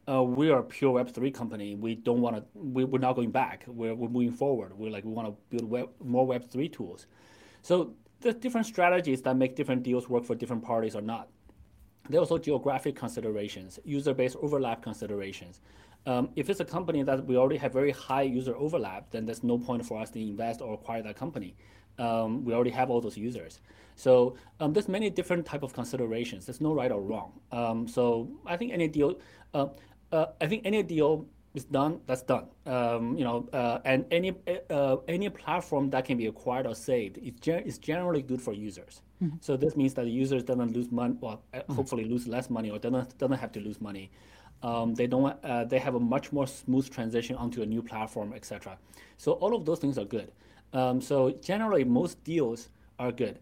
Uh, 0.08 0.22
we 0.22 0.50
are 0.50 0.58
a 0.58 0.64
pure 0.64 0.90
Web 0.90 1.10
three 1.10 1.30
company. 1.30 1.74
We 1.74 1.94
don't 1.94 2.20
want 2.20 2.36
to. 2.36 2.44
We, 2.54 2.84
we're 2.84 2.98
not 2.98 3.14
going 3.14 3.30
back. 3.30 3.64
We're, 3.66 3.94
we're 3.94 4.08
moving 4.08 4.32
forward. 4.32 4.76
We're 4.76 4.90
like 4.90 5.04
we 5.04 5.12
want 5.12 5.28
to 5.28 5.56
build 5.56 5.70
web, 5.70 5.88
more 6.04 6.26
Web 6.26 6.48
three 6.48 6.68
tools. 6.68 7.06
So 7.62 7.94
there's 8.20 8.34
different 8.36 8.66
strategies 8.66 9.22
that 9.22 9.36
make 9.36 9.56
different 9.56 9.82
deals 9.82 10.08
work 10.08 10.24
for 10.24 10.34
different 10.34 10.62
parties 10.62 10.94
or 10.94 11.02
not. 11.02 11.28
There 12.08 12.18
are 12.18 12.22
also 12.22 12.38
geographic 12.38 12.96
considerations, 12.96 13.78
user-based 13.84 14.36
overlap 14.42 14.82
considerations. 14.82 15.60
Um, 16.06 16.30
if 16.34 16.50
it's 16.50 16.60
a 16.60 16.64
company 16.64 17.02
that 17.02 17.24
we 17.26 17.36
already 17.36 17.58
have 17.58 17.72
very 17.72 17.92
high 17.92 18.22
user 18.22 18.56
overlap, 18.56 19.10
then 19.10 19.24
there's 19.24 19.44
no 19.44 19.58
point 19.58 19.86
for 19.86 20.00
us 20.00 20.10
to 20.10 20.20
invest 20.20 20.60
or 20.60 20.74
acquire 20.74 21.02
that 21.02 21.16
company. 21.16 21.54
Um, 21.98 22.44
we 22.44 22.54
already 22.54 22.70
have 22.70 22.90
all 22.90 23.00
those 23.00 23.16
users. 23.16 23.60
So 23.94 24.36
um, 24.60 24.72
there's 24.72 24.88
many 24.88 25.10
different 25.10 25.46
type 25.46 25.62
of 25.62 25.72
considerations. 25.72 26.46
There's 26.46 26.60
no 26.60 26.72
right 26.72 26.90
or 26.90 27.00
wrong. 27.00 27.32
Um, 27.52 27.86
so 27.86 28.28
I 28.46 28.56
think 28.56 28.72
any 28.72 28.88
deal, 28.88 29.20
uh, 29.54 29.66
uh, 30.10 30.26
I 30.40 30.46
think 30.46 30.62
any 30.64 30.82
deal 30.82 31.26
is 31.54 31.64
done, 31.64 32.00
that's 32.06 32.22
done. 32.22 32.46
Um, 32.66 33.16
you 33.16 33.24
know, 33.24 33.48
uh, 33.52 33.78
and 33.84 34.06
any 34.10 34.34
uh, 34.70 34.96
any 35.06 35.28
platform 35.28 35.90
that 35.90 36.04
can 36.06 36.16
be 36.16 36.26
acquired 36.26 36.66
or 36.66 36.74
saved 36.74 37.18
is, 37.18 37.34
gen- 37.34 37.62
is 37.64 37.78
generally 37.78 38.22
good 38.22 38.40
for 38.40 38.52
users. 38.52 39.02
Mm-hmm. 39.22 39.36
So 39.40 39.56
this 39.56 39.76
means 39.76 39.94
that 39.94 40.04
the 40.04 40.10
users 40.10 40.42
doesn't 40.42 40.72
lose 40.72 40.90
money, 40.90 41.14
well, 41.20 41.42
uh, 41.52 41.58
mm-hmm. 41.58 41.74
hopefully 41.74 42.04
lose 42.04 42.26
less 42.26 42.48
money 42.48 42.70
or 42.70 42.78
doesn't 42.78 43.18
doesn't 43.18 43.38
have 43.38 43.52
to 43.52 43.60
lose 43.60 43.80
money. 43.80 44.10
Um, 44.62 44.94
they 44.94 45.06
don't 45.06 45.36
uh, 45.44 45.64
they 45.64 45.78
have 45.78 45.94
a 45.94 46.00
much 46.00 46.32
more 46.32 46.46
smooth 46.46 46.88
transition 46.90 47.36
onto 47.36 47.62
a 47.62 47.66
new 47.66 47.82
platform, 47.82 48.32
etc. 48.32 48.78
So 49.18 49.32
all 49.32 49.54
of 49.54 49.64
those 49.64 49.78
things 49.78 49.98
are 49.98 50.04
good. 50.04 50.30
Um, 50.72 51.00
so 51.00 51.30
generally, 51.42 51.84
most 51.84 52.22
deals 52.24 52.68
are 52.98 53.12
good. 53.12 53.38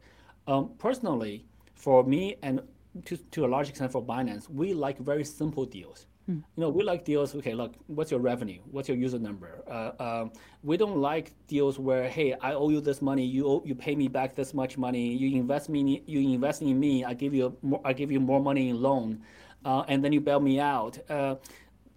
Um, 0.47 0.71
personally, 0.79 1.45
for 1.75 2.03
me 2.05 2.37
and 2.43 2.61
to, 3.05 3.17
to 3.17 3.45
a 3.45 3.49
large 3.49 3.69
extent 3.69 3.93
for 3.93 4.03
Binance, 4.03 4.49
we 4.49 4.75
like 4.75 4.99
very 4.99 5.25
simple 5.25 5.65
deals. 5.65 6.07
Mm. 6.29 6.43
You 6.57 6.61
know, 6.63 6.69
we 6.69 6.83
like 6.83 7.05
deals. 7.05 7.35
Okay, 7.35 7.55
look, 7.55 7.75
what's 7.87 8.11
your 8.11 8.21
revenue? 8.21 8.61
What's 8.71 8.89
your 8.89 8.97
user 8.97 9.19
number? 9.19 9.63
Uh, 9.69 10.03
um, 10.03 10.33
we 10.63 10.77
don't 10.77 11.01
like 11.01 11.33
deals 11.47 11.79
where, 11.79 12.09
hey, 12.09 12.35
I 12.41 12.55
owe 12.55 12.69
you 12.71 12.81
this 12.81 13.01
money. 13.01 13.25
You 13.25 13.47
owe, 13.47 13.63
you 13.65 13.75
pay 13.75 13.95
me 13.95 14.09
back 14.09 14.35
this 14.35 14.53
much 14.55 14.77
money. 14.77 15.15
You 15.15 15.37
invest 15.39 15.69
me. 15.69 16.03
You 16.07 16.21
invest 16.21 16.63
in 16.63 16.79
me. 16.79 17.05
I 17.05 17.15
give 17.15 17.35
you 17.35 17.57
more. 17.63 17.81
I 17.85 17.93
give 17.93 18.11
you 18.11 18.21
more 18.21 18.41
money 18.41 18.69
in 18.69 18.81
loan, 18.81 19.23
uh, 19.65 19.85
and 19.89 20.05
then 20.05 20.13
you 20.13 20.21
bail 20.21 20.41
me 20.41 20.61
out. 20.61 20.99
Uh, 21.11 21.37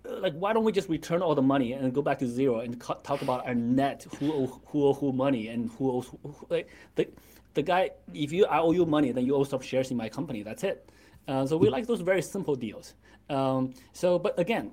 like, 0.06 0.34
why 0.34 0.52
don't 0.54 0.63
we 0.63 0.71
just 0.71 0.89
return 0.89 1.21
all 1.21 1.34
the 1.36 1.41
money 1.41 1.73
and 1.73 1.93
go 1.93 2.02
back 2.02 2.19
to 2.19 2.28
zero 2.28 2.60
and 2.60 2.80
talk 2.82 3.21
about 3.21 3.45
our 3.45 3.56
net 3.56 4.06
who 4.19 4.34
owe, 4.34 4.62
who 4.65 4.88
owe 4.88 4.93
who 4.93 5.13
money 5.13 5.47
and 5.47 5.71
who 5.78 5.91
owes 5.91 6.08
who, 6.08 6.36
like 6.49 6.67
the 6.95 7.08
the 7.54 7.62
guy. 7.62 7.91
If 8.13 8.32
you 8.32 8.45
I 8.45 8.60
owe 8.60 8.71
you 8.71 8.86
money, 8.86 9.12
then 9.12 9.26
you 9.26 9.36
owe 9.36 9.43
some 9.43 9.62
shares 9.62 9.91
in 9.91 9.97
my 9.97 10.10
company. 10.10 10.43
That's 10.43 10.63
it. 10.63 10.89
Uh, 11.28 11.46
so 11.46 11.58
we 11.58 11.70
like 11.70 11.88
those 11.88 12.02
very 12.02 12.22
simple 12.22 12.56
deals. 12.56 12.94
Um, 13.30 13.74
so, 13.94 14.20
but 14.20 14.38
again, 14.38 14.72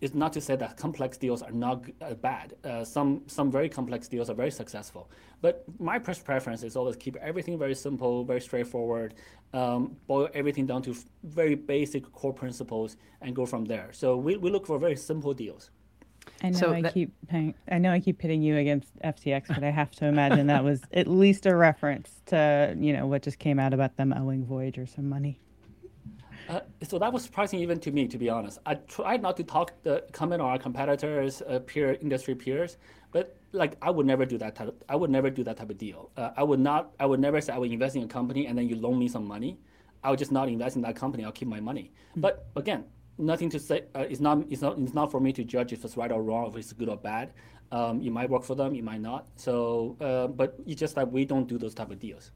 it's 0.00 0.14
not 0.14 0.32
to 0.34 0.40
say 0.40 0.56
that 0.56 0.76
complex 0.76 1.16
deals 1.16 1.42
are 1.42 1.50
not 1.50 1.84
uh, 2.02 2.14
bad. 2.14 2.54
Uh, 2.62 2.84
some 2.84 3.22
some 3.26 3.50
very 3.50 3.68
complex 3.68 4.08
deals 4.08 4.28
are 4.28 4.34
very 4.34 4.50
successful. 4.50 5.10
But 5.40 5.64
my 5.78 5.98
preference 5.98 6.62
is 6.62 6.76
always 6.76 6.96
keep 6.96 7.16
everything 7.16 7.58
very 7.58 7.74
simple, 7.74 8.24
very 8.24 8.40
straightforward, 8.40 9.14
um, 9.54 9.96
boil 10.06 10.28
everything 10.34 10.66
down 10.66 10.82
to 10.82 10.94
very 11.24 11.54
basic 11.54 12.12
core 12.12 12.34
principles, 12.34 12.96
and 13.22 13.34
go 13.34 13.46
from 13.46 13.64
there. 13.64 13.88
So 13.92 14.16
we, 14.16 14.36
we 14.36 14.50
look 14.50 14.66
for 14.66 14.78
very 14.78 14.96
simple 14.96 15.32
deals. 15.32 15.70
I 16.42 16.50
know 16.50 16.58
so 16.58 16.72
I 16.72 16.82
that, 16.82 16.92
keep 16.92 17.10
I 17.32 17.78
know 17.78 17.90
I 17.90 18.00
keep 18.00 18.18
pitting 18.18 18.42
you 18.42 18.58
against 18.58 18.94
FTX, 19.00 19.48
but 19.48 19.64
I 19.64 19.70
have 19.70 19.90
to 19.92 20.06
imagine 20.06 20.46
that 20.48 20.62
was 20.62 20.82
at 20.92 21.06
least 21.06 21.46
a 21.46 21.56
reference 21.56 22.20
to 22.26 22.76
you 22.78 22.92
know 22.92 23.06
what 23.06 23.22
just 23.22 23.38
came 23.38 23.58
out 23.58 23.72
about 23.72 23.96
them 23.96 24.12
owing 24.12 24.44
Voyager 24.44 24.86
some 24.86 25.08
money. 25.08 25.40
Uh, 26.48 26.60
so 26.82 26.98
that 26.98 27.12
was 27.12 27.22
surprising 27.22 27.60
even 27.60 27.78
to 27.80 27.90
me, 27.90 28.08
to 28.08 28.18
be 28.18 28.30
honest. 28.30 28.58
I 28.64 28.74
tried 28.74 29.22
not 29.22 29.36
to 29.36 29.44
talk 29.44 29.72
the 29.82 30.04
comment 30.12 30.40
on 30.40 30.48
our 30.48 30.58
competitors, 30.58 31.42
uh, 31.42 31.58
peer 31.60 31.98
industry 32.00 32.34
peers, 32.34 32.78
but 33.12 33.36
like 33.52 33.76
I 33.82 33.90
would 33.90 34.06
never 34.06 34.24
do 34.24 34.38
that. 34.38 34.54
Type 34.54 34.68
of, 34.68 34.74
I 34.88 34.96
would 34.96 35.10
never 35.10 35.30
do 35.30 35.44
that 35.44 35.56
type 35.58 35.70
of 35.70 35.78
deal. 35.78 36.10
Uh, 36.16 36.30
I 36.36 36.42
would 36.42 36.60
not. 36.60 36.92
I 36.98 37.06
would 37.06 37.20
never 37.20 37.40
say 37.40 37.52
I 37.52 37.58
would 37.58 37.70
invest 37.70 37.96
in 37.96 38.02
a 38.02 38.08
company 38.08 38.46
and 38.46 38.56
then 38.56 38.68
you 38.68 38.76
loan 38.76 38.98
me 38.98 39.08
some 39.08 39.26
money. 39.26 39.58
I 40.02 40.10
would 40.10 40.18
just 40.18 40.32
not 40.32 40.48
invest 40.48 40.76
in 40.76 40.82
that 40.82 40.96
company. 40.96 41.24
I'll 41.24 41.32
keep 41.32 41.48
my 41.48 41.60
money. 41.60 41.92
Mm-hmm. 42.10 42.20
But 42.20 42.46
again, 42.56 42.84
nothing 43.18 43.50
to 43.50 43.58
say. 43.58 43.84
Uh, 43.94 44.06
it's 44.08 44.20
not. 44.20 44.44
It's 44.50 44.62
not. 44.62 44.78
It's 44.78 44.94
not 44.94 45.10
for 45.10 45.20
me 45.20 45.32
to 45.32 45.44
judge 45.44 45.72
if 45.72 45.84
it's 45.84 45.96
right 45.96 46.10
or 46.10 46.22
wrong, 46.22 46.48
if 46.48 46.56
it's 46.56 46.72
good 46.72 46.88
or 46.88 46.96
bad. 46.96 47.32
Um, 47.70 48.00
it 48.00 48.10
might 48.10 48.30
work 48.30 48.44
for 48.44 48.54
them, 48.54 48.74
it 48.74 48.82
might 48.82 49.00
not. 49.00 49.26
So, 49.36 49.96
uh, 50.00 50.26
but 50.28 50.56
it's 50.66 50.80
just 50.80 50.94
that 50.94 51.10
we 51.12 51.24
don't 51.24 51.46
do 51.46 51.58
those 51.58 51.74
type 51.74 51.90
of 51.90 51.98
deals. 51.98 52.30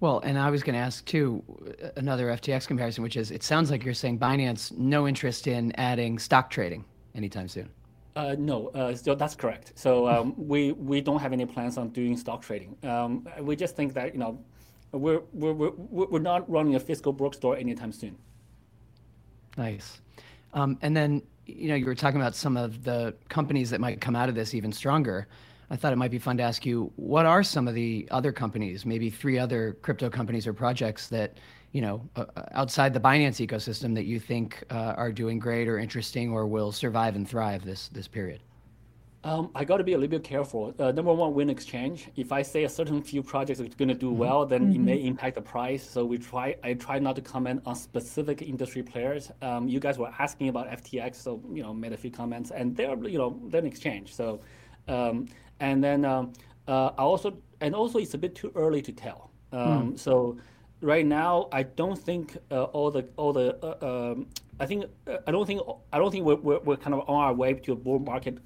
Well, 0.00 0.20
and 0.20 0.38
I 0.38 0.48
was 0.50 0.62
going 0.62 0.74
to 0.74 0.80
ask 0.80 1.04
too 1.04 1.42
another 1.96 2.28
FTX 2.28 2.66
comparison, 2.66 3.02
which 3.02 3.16
is 3.16 3.30
it 3.30 3.42
sounds 3.42 3.70
like 3.70 3.84
you're 3.84 3.92
saying 3.94 4.18
Binance 4.18 4.76
no 4.76 5.06
interest 5.06 5.46
in 5.46 5.72
adding 5.76 6.18
stock 6.18 6.48
trading 6.48 6.84
anytime 7.14 7.48
soon. 7.48 7.68
Uh, 8.16 8.34
no, 8.38 8.68
uh, 8.68 8.94
so 8.94 9.14
that's 9.14 9.34
correct. 9.34 9.72
So 9.74 10.08
um, 10.08 10.34
we 10.48 10.72
we 10.72 11.02
don't 11.02 11.20
have 11.20 11.34
any 11.34 11.44
plans 11.44 11.76
on 11.76 11.90
doing 11.90 12.16
stock 12.16 12.42
trading. 12.42 12.76
Um, 12.82 13.28
we 13.40 13.56
just 13.56 13.76
think 13.76 13.92
that 13.94 14.14
you 14.14 14.20
know 14.20 14.42
we're 14.92 15.20
we're 15.34 15.52
we're, 15.52 16.06
we're 16.06 16.18
not 16.18 16.50
running 16.50 16.76
a 16.76 16.80
physical 16.80 17.12
bookstore 17.12 17.56
anytime 17.56 17.92
soon. 17.92 18.16
Nice. 19.58 20.00
Um, 20.54 20.78
and 20.80 20.96
then 20.96 21.22
you 21.44 21.68
know 21.68 21.74
you 21.74 21.84
were 21.84 21.94
talking 21.94 22.20
about 22.20 22.34
some 22.34 22.56
of 22.56 22.84
the 22.84 23.14
companies 23.28 23.68
that 23.70 23.80
might 23.80 24.00
come 24.00 24.16
out 24.16 24.30
of 24.30 24.34
this 24.34 24.54
even 24.54 24.72
stronger. 24.72 25.28
I 25.70 25.76
thought 25.76 25.92
it 25.92 25.96
might 25.96 26.10
be 26.10 26.18
fun 26.18 26.36
to 26.38 26.42
ask 26.42 26.66
you 26.66 26.92
what 26.96 27.26
are 27.26 27.42
some 27.42 27.68
of 27.68 27.74
the 27.74 28.08
other 28.10 28.32
companies, 28.32 28.84
maybe 28.84 29.08
three 29.08 29.38
other 29.38 29.76
crypto 29.82 30.10
companies 30.10 30.46
or 30.46 30.52
projects 30.52 31.08
that 31.08 31.34
you 31.72 31.80
know, 31.80 32.08
uh, 32.16 32.24
uh, 32.36 32.42
outside 32.52 32.92
the 32.92 33.00
Binance 33.00 33.44
ecosystem 33.46 33.94
that 33.94 34.04
you 34.04 34.18
think 34.18 34.64
uh, 34.70 34.94
are 34.96 35.12
doing 35.12 35.38
great 35.38 35.68
or 35.68 35.78
interesting 35.78 36.32
or 36.32 36.46
will 36.46 36.72
survive 36.72 37.14
and 37.14 37.28
thrive 37.28 37.64
this 37.64 37.88
this 37.88 38.08
period? 38.08 38.40
Um, 39.22 39.50
I 39.54 39.64
got 39.66 39.76
to 39.76 39.84
be 39.84 39.92
a 39.92 39.98
little 39.98 40.10
bit 40.10 40.24
careful. 40.24 40.74
Uh, 40.78 40.92
number 40.92 41.12
one, 41.12 41.34
Win 41.34 41.50
Exchange. 41.50 42.08
If 42.16 42.32
I 42.32 42.40
say 42.40 42.64
a 42.64 42.68
certain 42.68 43.02
few 43.02 43.22
projects 43.22 43.60
are 43.60 43.68
going 43.68 43.88
to 43.88 43.94
do 43.94 44.08
mm-hmm. 44.08 44.18
well, 44.18 44.46
then 44.46 44.62
mm-hmm. 44.62 44.76
it 44.76 44.78
may 44.80 44.96
impact 45.04 45.34
the 45.34 45.42
price. 45.42 45.88
So 45.88 46.06
we 46.06 46.16
try. 46.16 46.56
I 46.64 46.74
try 46.74 46.98
not 46.98 47.16
to 47.16 47.22
comment 47.22 47.62
on 47.66 47.76
specific 47.76 48.40
industry 48.40 48.82
players. 48.82 49.30
Um, 49.42 49.68
you 49.68 49.78
guys 49.78 49.98
were 49.98 50.12
asking 50.18 50.48
about 50.48 50.68
FTX, 50.70 51.16
so 51.16 51.40
you 51.52 51.62
know, 51.62 51.74
made 51.74 51.92
a 51.92 51.98
few 51.98 52.10
comments, 52.10 52.50
and 52.50 52.74
they're 52.74 52.96
you 53.06 53.18
know 53.18 53.38
they're 53.48 53.60
an 53.60 53.66
exchange. 53.66 54.14
So, 54.14 54.40
um, 54.88 55.26
and 55.60 55.82
then 55.82 56.04
um, 56.04 56.32
uh, 56.66 56.90
I 56.98 57.02
also 57.02 57.36
and 57.60 57.74
also 57.74 57.98
it's 57.98 58.14
a 58.14 58.18
bit 58.18 58.34
too 58.34 58.52
early 58.54 58.82
to 58.82 58.92
tell. 58.92 59.30
Mm. 59.52 59.98
So 59.98 60.38
right 60.80 61.04
now, 61.04 61.48
I 61.52 61.62
don't 61.62 61.98
think 61.98 62.36
uh, 62.50 62.64
all 62.64 62.90
the 62.90 63.08
all 63.16 63.32
the 63.32 63.56
uh, 63.62 64.12
um, 64.12 64.26
I 64.58 64.66
think 64.66 64.84
uh, 65.06 65.18
I 65.26 65.30
don't 65.30 65.46
think 65.46 65.62
I 65.92 65.98
don't 65.98 66.10
think 66.10 66.24
we're, 66.24 66.36
we're, 66.36 66.60
we're, 66.60 66.76
kind 66.76 66.94
of 66.94 67.08
on 67.08 67.16
our 67.22 67.34
way 67.34 67.54
to 67.54 67.72
a 67.72 67.76
bull 67.76 67.98
market. 67.98 68.38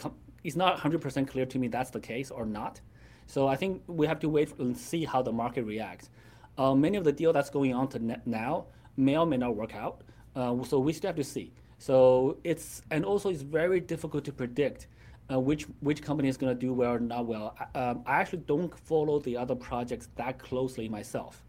It's 0.42 0.56
not 0.56 0.78
100% 0.78 1.26
clear 1.26 1.46
to 1.46 1.58
me 1.58 1.68
that's 1.68 1.90
the 1.90 2.00
case 2.00 2.30
or 2.30 2.44
not. 2.44 2.80
So 3.26 3.48
I 3.48 3.56
think 3.56 3.82
we 3.86 4.06
have 4.06 4.20
to 4.20 4.28
wait 4.28 4.58
and 4.58 4.76
see 4.76 5.04
how 5.04 5.22
the 5.22 5.32
market 5.32 5.64
reacts. 5.64 6.10
Uh, 6.58 6.74
many 6.74 6.98
of 6.98 7.04
the 7.04 7.12
deal 7.12 7.32
that's 7.32 7.48
going 7.48 7.72
on 7.72 7.88
to 7.88 8.20
now 8.26 8.66
may 8.96 9.16
or 9.16 9.26
may 9.26 9.38
not 9.38 9.56
work 9.56 9.74
out. 9.74 10.02
Uh, 10.36 10.62
so 10.64 10.78
we 10.78 10.92
still 10.92 11.08
have 11.08 11.16
to 11.16 11.24
see. 11.24 11.52
So 11.78 12.38
it's 12.44 12.82
and 12.90 13.04
also 13.04 13.30
it's 13.30 13.42
very 13.42 13.80
difficult 13.80 14.24
to 14.24 14.32
predict 14.32 14.86
uh, 15.30 15.40
which 15.40 15.64
which 15.80 16.02
company 16.02 16.28
is 16.28 16.36
going 16.36 16.54
to 16.54 16.58
do 16.58 16.72
well 16.72 16.92
or 16.92 16.98
not 16.98 17.26
well. 17.26 17.56
Um, 17.74 18.02
I 18.06 18.20
actually 18.20 18.40
don't 18.46 18.76
follow 18.78 19.18
the 19.18 19.36
other 19.36 19.54
projects 19.54 20.08
that 20.16 20.38
closely 20.38 20.88
myself. 20.88 21.42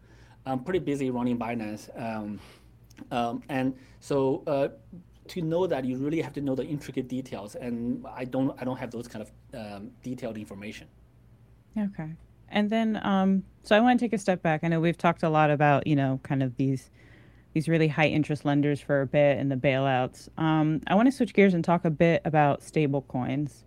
I'm 0.44 0.62
pretty 0.62 0.78
busy 0.78 1.10
running 1.10 1.38
Binance. 1.38 1.90
Um, 2.00 2.38
um, 3.10 3.42
and 3.48 3.74
so 4.00 4.42
uh, 4.46 4.68
to 5.28 5.42
know 5.42 5.66
that, 5.66 5.84
you 5.84 5.96
really 5.96 6.22
have 6.22 6.32
to 6.34 6.40
know 6.40 6.54
the 6.54 6.64
intricate 6.64 7.08
details, 7.08 7.56
and 7.56 8.04
I 8.06 8.24
don't 8.24 8.56
I 8.60 8.64
don't 8.64 8.78
have 8.78 8.90
those 8.90 9.08
kind 9.08 9.26
of 9.26 9.32
um, 9.54 9.90
detailed 10.02 10.38
information. 10.38 10.86
Okay. 11.76 12.12
And 12.48 12.70
then, 12.70 13.00
um, 13.02 13.42
so 13.64 13.76
I 13.76 13.80
want 13.80 13.98
to 13.98 14.04
take 14.04 14.12
a 14.12 14.18
step 14.18 14.40
back. 14.42 14.60
I 14.62 14.68
know 14.68 14.80
we've 14.80 14.96
talked 14.96 15.24
a 15.24 15.28
lot 15.28 15.50
about, 15.50 15.86
you 15.86 15.96
know, 15.96 16.20
kind 16.22 16.42
of 16.42 16.56
these 16.56 16.90
these 17.54 17.68
really 17.68 17.88
high 17.88 18.06
interest 18.06 18.44
lenders 18.44 18.80
for 18.80 19.00
a 19.00 19.06
bit 19.06 19.38
and 19.38 19.50
the 19.50 19.56
bailouts. 19.56 20.28
Um, 20.36 20.82
I 20.86 20.94
want 20.94 21.06
to 21.06 21.12
switch 21.12 21.32
gears 21.32 21.54
and 21.54 21.64
talk 21.64 21.86
a 21.86 21.90
bit 21.90 22.20
about 22.26 22.62
stable 22.62 23.02
coins. 23.02 23.64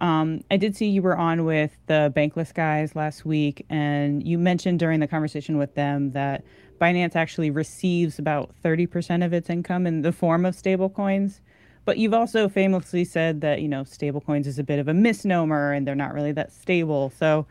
Um, 0.00 0.40
I 0.50 0.56
did 0.56 0.76
see 0.76 0.86
you 0.86 1.02
were 1.02 1.16
on 1.16 1.44
with 1.44 1.76
the 1.86 2.12
Bankless 2.16 2.54
guys 2.54 2.96
last 2.96 3.24
week, 3.24 3.66
and 3.68 4.26
you 4.26 4.38
mentioned 4.38 4.78
during 4.78 5.00
the 5.00 5.06
conversation 5.06 5.58
with 5.58 5.74
them 5.74 6.12
that 6.12 6.44
Binance 6.80 7.14
actually 7.14 7.50
receives 7.50 8.18
about 8.18 8.54
30% 8.64 9.24
of 9.24 9.32
its 9.34 9.50
income 9.50 9.86
in 9.86 10.00
the 10.02 10.12
form 10.12 10.46
of 10.46 10.56
stablecoins. 10.56 11.40
But 11.84 11.98
you've 11.98 12.14
also 12.14 12.48
famously 12.48 13.04
said 13.04 13.40
that, 13.42 13.60
you 13.60 13.68
know, 13.68 13.82
stablecoins 13.82 14.46
is 14.46 14.58
a 14.58 14.64
bit 14.64 14.78
of 14.78 14.88
a 14.88 14.94
misnomer 14.94 15.72
and 15.72 15.86
they're 15.86 15.94
not 15.94 16.14
really 16.14 16.32
that 16.32 16.52
stable. 16.52 17.12
So 17.18 17.46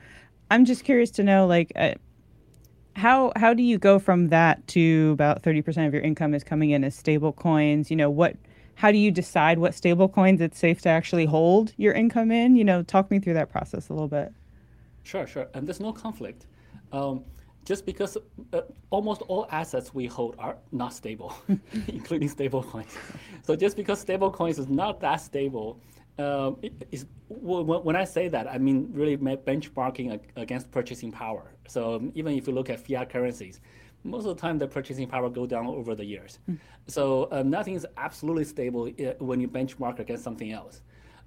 I'm 0.49 0.65
just 0.65 0.83
curious 0.83 1.11
to 1.11 1.23
know, 1.23 1.45
like, 1.45 1.71
uh, 1.75 1.93
how 2.95 3.31
how 3.35 3.53
do 3.53 3.63
you 3.63 3.77
go 3.77 3.97
from 3.97 4.27
that 4.27 4.65
to 4.67 5.11
about 5.13 5.41
30% 5.41 5.87
of 5.87 5.93
your 5.93 6.01
income 6.03 6.33
is 6.33 6.43
coming 6.43 6.71
in 6.71 6.83
as 6.83 6.95
stable 6.95 7.31
coins? 7.31 7.89
You 7.89 7.97
know, 7.97 8.09
what 8.09 8.35
how 8.79 8.93
do 8.93 8.97
you 8.97 9.11
decide 9.11 9.59
what 9.59 9.75
stable 9.75 10.07
coins 10.07 10.39
it's 10.39 10.57
safe 10.57 10.81
to 10.81 10.87
actually 10.87 11.25
hold 11.25 11.73
your 11.75 11.91
income 11.91 12.31
in? 12.31 12.55
You 12.55 12.63
know, 12.63 12.81
talk 12.81 13.11
me 13.11 13.19
through 13.19 13.33
that 13.33 13.49
process 13.49 13.89
a 13.89 13.93
little 13.93 14.07
bit. 14.07 14.31
Sure, 15.03 15.27
sure. 15.27 15.47
And 15.53 15.67
there's 15.67 15.81
no 15.81 15.91
conflict. 15.91 16.45
Um, 16.93 17.25
just 17.65 17.85
because 17.85 18.17
uh, 18.53 18.61
almost 18.89 19.21
all 19.23 19.47
assets 19.51 19.93
we 19.93 20.05
hold 20.05 20.37
are 20.39 20.55
not 20.71 20.93
stable, 20.93 21.35
including 21.89 22.29
stable 22.29 22.63
coins. 22.63 22.97
So 23.43 23.53
just 23.53 23.75
because 23.75 23.99
stable 23.99 24.31
coins 24.31 24.57
is 24.57 24.69
not 24.69 25.01
that 25.01 25.17
stable, 25.17 25.81
um, 26.17 26.55
it, 26.61 27.05
when 27.27 27.97
I 27.97 28.05
say 28.05 28.29
that, 28.29 28.47
I 28.47 28.57
mean 28.59 28.87
really 28.93 29.17
benchmarking 29.17 30.21
against 30.37 30.71
purchasing 30.71 31.11
power. 31.11 31.51
So 31.67 32.09
even 32.15 32.37
if 32.37 32.47
you 32.47 32.53
look 32.53 32.69
at 32.69 32.79
fiat 32.79 33.09
currencies, 33.09 33.59
most 34.03 34.25
of 34.25 34.35
the 34.35 34.41
time 34.41 34.57
the 34.57 34.67
purchasing 34.67 35.07
power 35.07 35.29
go 35.29 35.45
down 35.45 35.67
over 35.67 35.95
the 35.95 36.05
years. 36.05 36.39
Mm. 36.49 36.57
So 36.87 37.27
um, 37.31 37.49
nothing 37.49 37.75
is 37.75 37.85
absolutely 37.97 38.45
stable 38.45 38.89
uh, 38.99 39.13
when 39.19 39.39
you 39.39 39.47
benchmark 39.47 39.99
against 39.99 40.23
something 40.23 40.51
else. 40.51 40.81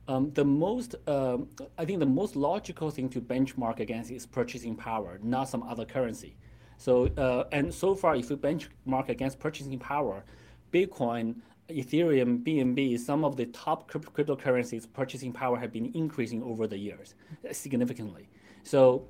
Um, 0.08 0.32
the 0.32 0.44
most, 0.44 0.96
um, 1.06 1.48
I 1.78 1.84
think 1.84 2.00
the 2.00 2.06
most 2.06 2.34
logical 2.34 2.90
thing 2.90 3.08
to 3.10 3.20
benchmark 3.20 3.78
against 3.78 4.10
is 4.10 4.26
purchasing 4.26 4.74
power, 4.74 5.20
not 5.22 5.48
some 5.48 5.62
other 5.62 5.84
currency. 5.84 6.36
So, 6.76 7.06
uh, 7.16 7.44
and 7.52 7.72
so 7.72 7.94
far, 7.94 8.16
if 8.16 8.28
you 8.28 8.36
benchmark 8.36 9.08
against 9.08 9.38
purchasing 9.38 9.78
power, 9.78 10.24
Bitcoin, 10.72 11.36
Ethereum, 11.68 12.42
BNB, 12.42 12.98
some 12.98 13.24
of 13.24 13.36
the 13.36 13.46
top 13.46 13.88
cryptocurrencies 13.90 14.92
purchasing 14.92 15.32
power 15.32 15.56
have 15.56 15.72
been 15.72 15.92
increasing 15.94 16.42
over 16.42 16.66
the 16.66 16.76
years 16.76 17.14
significantly. 17.52 18.28
So, 18.64 19.06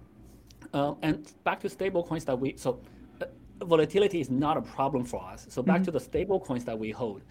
uh, 0.75 0.94
and 1.01 1.33
back 1.44 1.61
to 1.61 1.70
stable 1.70 2.03
coins 2.03 2.27
that 2.27 2.38
we, 2.38 2.57
so 2.57 2.81
volatility 3.64 4.20
is 4.20 4.31
not 4.31 4.57
a 4.57 4.62
problem 4.62 5.05
for 5.05 5.22
us. 5.25 5.46
So 5.48 5.62
back 5.62 5.77
mm-hmm. 5.77 5.85
to 5.85 5.90
the 5.92 6.01
stable 6.01 6.40
coins 6.40 6.64
that 6.64 6.79
we 6.79 6.90
hold, 6.90 7.22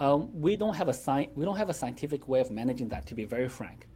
um, 0.00 0.28
we 0.40 0.56
don't 0.56 0.74
have 0.74 0.88
a 0.88 0.94
sci- 0.94 1.30
we 1.34 1.44
don't 1.44 1.56
have 1.56 1.70
a 1.70 1.74
scientific 1.74 2.28
way 2.28 2.40
of 2.40 2.50
managing 2.50 2.88
that. 2.88 3.06
To 3.06 3.14
be 3.14 3.24
very 3.24 3.48
frank, 3.48 3.86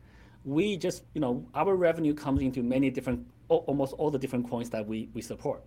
we 0.44 0.76
just 0.76 1.04
you 1.14 1.20
know 1.20 1.44
our 1.54 1.74
revenue 1.74 2.14
comes 2.14 2.40
into 2.40 2.62
many 2.62 2.90
different 2.90 3.26
almost 3.48 3.94
all 3.94 4.10
the 4.10 4.18
different 4.18 4.48
coins 4.48 4.70
that 4.70 4.86
we 4.86 5.08
we 5.14 5.22
support. 5.22 5.64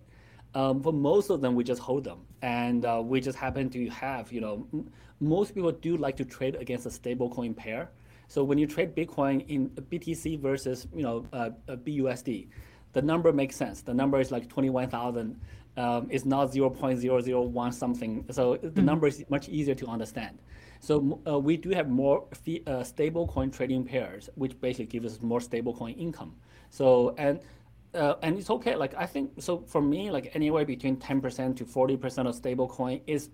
Um, 0.54 0.82
for 0.82 0.92
most 0.92 1.30
of 1.30 1.40
them, 1.40 1.54
we 1.54 1.64
just 1.64 1.80
hold 1.80 2.04
them, 2.04 2.20
and 2.42 2.84
uh, 2.84 3.00
we 3.02 3.20
just 3.20 3.38
happen 3.38 3.70
to 3.70 3.88
have 3.90 4.32
you 4.32 4.40
know 4.40 4.66
m- 4.72 4.90
most 5.20 5.54
people 5.54 5.72
do 5.72 5.96
like 5.96 6.16
to 6.16 6.24
trade 6.24 6.56
against 6.56 6.86
a 6.86 6.90
stable 6.90 7.28
coin 7.30 7.54
pair. 7.54 7.90
So 8.28 8.42
when 8.44 8.56
you 8.56 8.66
trade 8.66 8.94
Bitcoin 8.94 9.46
in 9.48 9.68
BTC 9.70 10.40
versus 10.40 10.86
you 10.94 11.02
know 11.02 11.26
uh, 11.32 11.50
BUSD, 11.68 12.48
the 12.92 13.02
number 13.02 13.32
makes 13.32 13.56
sense. 13.56 13.82
The 13.82 13.94
number 13.94 14.20
is 14.20 14.30
like 14.30 14.48
twenty 14.48 14.70
one 14.70 14.88
thousand 14.88 15.40
um, 15.76 16.10
is 16.10 16.24
not 16.24 16.52
0.001 16.52 17.74
something. 17.74 18.24
So 18.30 18.56
the 18.56 18.68
mm-hmm. 18.68 18.84
number 18.84 19.06
is 19.06 19.24
much 19.28 19.48
easier 19.48 19.74
to 19.76 19.86
understand. 19.86 20.38
So 20.80 21.20
uh, 21.26 21.38
we 21.38 21.56
do 21.56 21.70
have 21.70 21.88
more 21.88 22.26
fee, 22.34 22.62
uh, 22.66 22.82
stable 22.82 23.28
coin 23.28 23.50
trading 23.50 23.84
pairs, 23.84 24.28
which 24.34 24.60
basically 24.60 24.86
gives 24.86 25.14
us 25.14 25.22
more 25.22 25.40
stable 25.40 25.74
coin 25.74 25.94
income. 25.94 26.34
So 26.70 27.14
and 27.18 27.40
uh, 27.94 28.14
and 28.22 28.38
it's 28.38 28.50
okay. 28.50 28.74
Like 28.74 28.94
I 28.96 29.06
think 29.06 29.30
so 29.40 29.64
for 29.66 29.80
me, 29.80 30.10
like 30.10 30.32
anywhere 30.34 30.64
between 30.64 30.96
10% 30.96 31.56
to 31.56 31.64
40% 31.64 32.26
of 32.26 32.34
stable 32.34 32.68
coin 32.68 33.00
is 33.06 33.30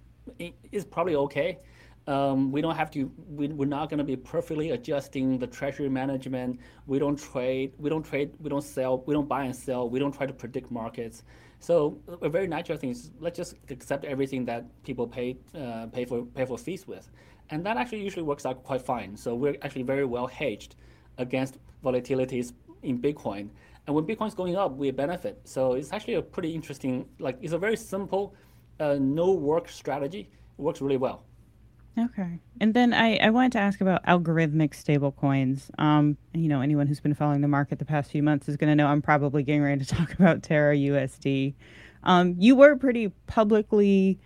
is 0.72 0.85
probably 0.85 1.14
okay. 1.14 1.59
Um, 2.07 2.51
we 2.53 2.62
don't 2.62 2.77
have 2.77 2.90
to. 2.92 3.11
We, 3.29 3.48
we're 3.48 3.66
not 3.66 3.90
going 3.90 3.98
to 3.98 4.05
be 4.05 4.16
perfectly 4.16 4.70
adjusting 4.70 5.38
the 5.38 5.46
treasury 5.46 5.90
management. 5.90 6.59
We 6.87 6.98
don't 6.98 7.18
trade. 7.18 7.72
We 7.79 7.90
don't 7.90 8.03
trade. 8.03 8.33
We 8.40 8.48
don't 8.48 8.64
sell. 8.64 9.03
We 9.07 9.12
don't 9.12 9.29
buy 9.29 9.44
and 9.44 9.55
sell. 9.55 9.90
We 9.90 9.98
don't 9.98 10.12
try 10.12 10.27
to 10.27 10.33
predict 10.33 10.70
markets. 10.70 11.22
So 11.61 11.99
a 12.23 12.29
very 12.29 12.47
natural 12.47 12.79
thing 12.79 12.90
is 12.90 13.11
let's 13.21 13.37
just 13.37 13.55
accept 13.71 14.05
everything 14.05 14.44
that 14.47 14.64
people 14.85 15.07
pay 15.07 15.37
uh, 15.55 15.87
pay 15.87 16.05
for 16.05 16.25
pay 16.25 16.44
for 16.44 16.57
fees 16.57 16.87
with, 16.87 17.11
and 17.51 17.64
that 17.66 17.77
actually 17.77 18.03
usually 18.03 18.23
works 18.23 18.47
out 18.47 18.62
quite 18.62 18.83
fine. 18.83 19.16
So 19.16 19.35
we're 19.35 19.57
actually 19.62 19.83
very 19.83 20.05
well 20.05 20.27
hedged 20.27 20.77
against 21.18 21.59
volatilities 21.85 22.53
in 22.83 23.01
Bitcoin, 23.01 23.49
and 23.87 23.94
when 23.94 24.05
Bitcoin's 24.05 24.35
going 24.35 24.57
up, 24.57 24.77
we 24.77 24.90
benefit. 24.90 25.40
So 25.44 25.73
it's 25.73 25.92
actually 25.92 26.14
a 26.14 26.23
pretty 26.23 26.55
interesting, 26.55 27.07
like 27.18 27.38
it's 27.40 27.55
a 27.55 27.59
very 27.59 27.77
simple, 27.77 28.35
uh, 28.81 28.99
no 29.01 29.33
work 29.33 29.68
strategy. 29.68 30.31
It 30.59 30.62
works 30.62 30.81
really 30.81 30.99
well. 30.99 31.25
Okay. 31.98 32.38
And 32.61 32.74
then 32.74 32.94
I, 32.94 33.16
I 33.16 33.30
wanted 33.30 33.52
to 33.52 33.58
ask 33.58 33.80
about 33.80 34.04
algorithmic 34.06 34.70
stablecoins. 34.70 35.70
Um, 35.78 36.16
you 36.32 36.48
know, 36.48 36.61
anyone 36.61 36.87
who's 36.87 37.00
been 37.00 37.14
following 37.14 37.40
the 37.40 37.48
market 37.48 37.78
the 37.78 37.84
past 37.84 38.11
few 38.11 38.22
months 38.22 38.48
is 38.48 38.56
going 38.56 38.70
to 38.70 38.76
know 38.76 38.87
I'm 38.87 39.02
probably 39.02 39.42
getting 39.42 39.62
ready 39.62 39.84
to 39.84 39.87
talk 39.96 40.12
about 40.14 40.42
Terra 40.42 40.76
USD. 40.76 41.54
Um, 42.04 42.37
you 42.38 42.54
were 42.54 42.76
pretty 42.76 43.08
publicly, 43.26 44.18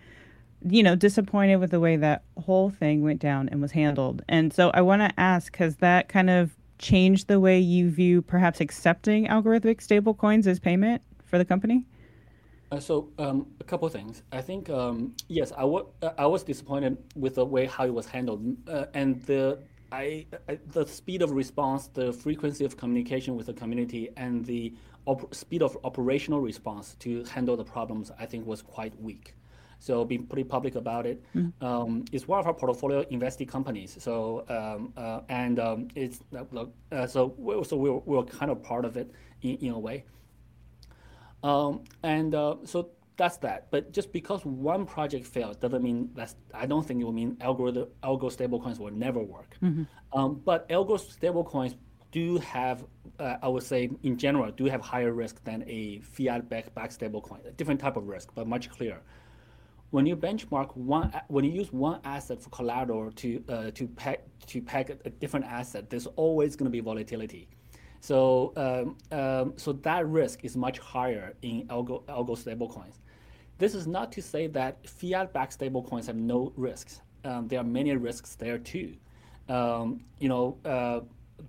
you 0.63 0.83
know, 0.83 0.95
disappointed 0.95 1.57
with 1.57 1.71
the 1.71 1.79
way 1.79 1.95
that 1.97 2.23
whole 2.39 2.69
thing 2.69 3.01
went 3.01 3.19
down 3.19 3.49
and 3.49 3.61
was 3.61 3.71
handled. 3.71 4.21
And 4.29 4.53
so 4.53 4.69
I 4.73 4.81
want 4.81 5.01
to 5.01 5.19
ask, 5.19 5.55
has 5.57 5.77
that 5.77 6.09
kind 6.09 6.29
of 6.29 6.51
changed 6.77 7.27
the 7.27 7.39
way 7.39 7.59
you 7.59 7.89
view 7.89 8.21
perhaps 8.21 8.61
accepting 8.61 9.27
algorithmic 9.27 9.77
stablecoins 9.77 10.45
as 10.45 10.59
payment 10.59 11.01
for 11.25 11.37
the 11.37 11.45
company? 11.45 11.85
Uh, 12.73 12.79
so 12.79 13.09
um, 13.19 13.45
a 13.59 13.63
couple 13.63 13.85
of 13.85 13.93
things. 13.93 14.23
I 14.31 14.41
think 14.41 14.69
um, 14.69 15.13
yes, 15.27 15.51
I, 15.51 15.61
w- 15.61 15.85
uh, 16.01 16.11
I 16.17 16.25
was 16.25 16.43
disappointed 16.43 16.97
with 17.15 17.35
the 17.35 17.45
way 17.45 17.67
how 17.67 17.85
it 17.85 17.93
was 17.93 18.07
handled, 18.07 18.41
uh, 18.67 18.85
and 18.95 19.21
the 19.23 19.59
I, 19.91 20.25
I, 20.49 20.57
the 20.71 20.87
speed 20.87 21.21
of 21.21 21.31
response, 21.31 21.87
the 21.87 22.11
frequency 22.11 22.65
of 22.65 22.75
communication 22.75 23.35
with 23.35 23.45
the 23.45 23.53
community, 23.53 24.09
and 24.17 24.43
the 24.43 24.73
op- 25.05 25.35
speed 25.35 25.61
of 25.61 25.77
operational 25.83 26.41
response 26.41 26.95
to 27.01 27.23
handle 27.25 27.55
the 27.55 27.63
problems, 27.63 28.11
I 28.17 28.25
think 28.25 28.47
was 28.47 28.63
quite 28.63 28.99
weak. 28.99 29.35
So 29.77 30.03
being 30.03 30.25
pretty 30.25 30.45
public 30.45 30.75
about 30.75 31.05
it. 31.05 31.21
Mm-hmm. 31.35 31.63
Um, 31.63 32.05
it's 32.11 32.27
one 32.27 32.39
of 32.39 32.47
our 32.47 32.53
portfolio 32.53 33.03
investee 33.03 33.47
companies. 33.47 33.97
So 33.99 34.45
um, 34.49 34.93
uh, 34.97 35.19
and 35.29 35.59
um, 35.59 35.89
it's 35.93 36.21
uh, 36.33 37.05
so 37.05 37.35
we're, 37.37 37.63
so 37.65 37.75
we're, 37.77 38.01
we're 38.05 38.23
kind 38.23 38.49
of 38.49 38.63
part 38.63 38.85
of 38.85 38.97
it 38.97 39.11
in, 39.43 39.57
in 39.57 39.71
a 39.73 39.79
way. 39.79 40.05
Um, 41.43 41.83
and 42.03 42.33
uh, 42.33 42.55
so 42.63 42.89
that's 43.17 43.37
that. 43.37 43.67
But 43.69 43.91
just 43.91 44.11
because 44.11 44.45
one 44.45 44.85
project 44.85 45.27
failed 45.27 45.59
doesn't 45.59 45.83
mean 45.83 46.09
that's. 46.15 46.35
I 46.53 46.65
don't 46.65 46.85
think 46.85 47.01
it 47.01 47.03
will 47.03 47.11
mean 47.11 47.35
algo 47.35 47.87
algo 48.03 48.27
stablecoins 48.35 48.79
will 48.79 48.91
never 48.91 49.19
work. 49.21 49.57
Mm-hmm. 49.61 49.83
Um, 50.17 50.41
but 50.43 50.67
algo 50.69 50.97
stablecoins 50.97 51.75
do 52.11 52.37
have, 52.37 52.85
uh, 53.19 53.37
I 53.41 53.47
would 53.47 53.63
say, 53.63 53.89
in 54.03 54.17
general, 54.17 54.51
do 54.51 54.65
have 54.65 54.81
higher 54.81 55.11
risk 55.11 55.43
than 55.43 55.63
a 55.67 55.99
fiat 56.01 56.47
backed 56.47 56.73
back 56.75 56.91
stablecoin. 56.91 57.45
A 57.45 57.51
different 57.51 57.79
type 57.79 57.97
of 57.97 58.07
risk, 58.07 58.29
but 58.35 58.47
much 58.47 58.69
clearer. 58.69 59.01
When 59.89 60.05
you 60.05 60.15
benchmark 60.15 60.75
one, 60.75 61.13
when 61.27 61.43
you 61.45 61.51
use 61.51 61.71
one 61.71 61.99
asset 62.03 62.41
for 62.41 62.49
collateral 62.49 63.11
to 63.11 63.43
uh, 63.49 63.71
to 63.71 63.87
peg 63.87 64.19
to 64.47 64.61
peg 64.61 64.97
a 65.05 65.09
different 65.09 65.45
asset, 65.45 65.89
there's 65.89 66.07
always 66.15 66.55
going 66.55 66.65
to 66.65 66.71
be 66.71 66.79
volatility. 66.79 67.47
So, 68.03 68.51
um, 68.57 68.97
um, 69.17 69.53
so 69.55 69.71
that 69.71 70.05
risk 70.05 70.43
is 70.43 70.57
much 70.57 70.77
higher 70.77 71.35
in 71.41 71.65
algo, 71.69 72.03
algo 72.03 72.35
stablecoins. 72.35 72.95
This 73.59 73.73
is 73.73 73.87
not 73.87 74.11
to 74.11 74.21
say 74.21 74.47
that 74.47 74.85
fiat-backed 74.89 75.57
stablecoins 75.57 76.07
have 76.07 76.17
no 76.17 76.51
risks. 76.57 76.99
Um, 77.23 77.47
there 77.47 77.61
are 77.61 77.63
many 77.63 77.95
risks 77.95 78.35
there 78.35 78.57
too. 78.57 78.95
Um, 79.47 80.03
you 80.19 80.27
know, 80.27 80.57
uh, 80.65 80.99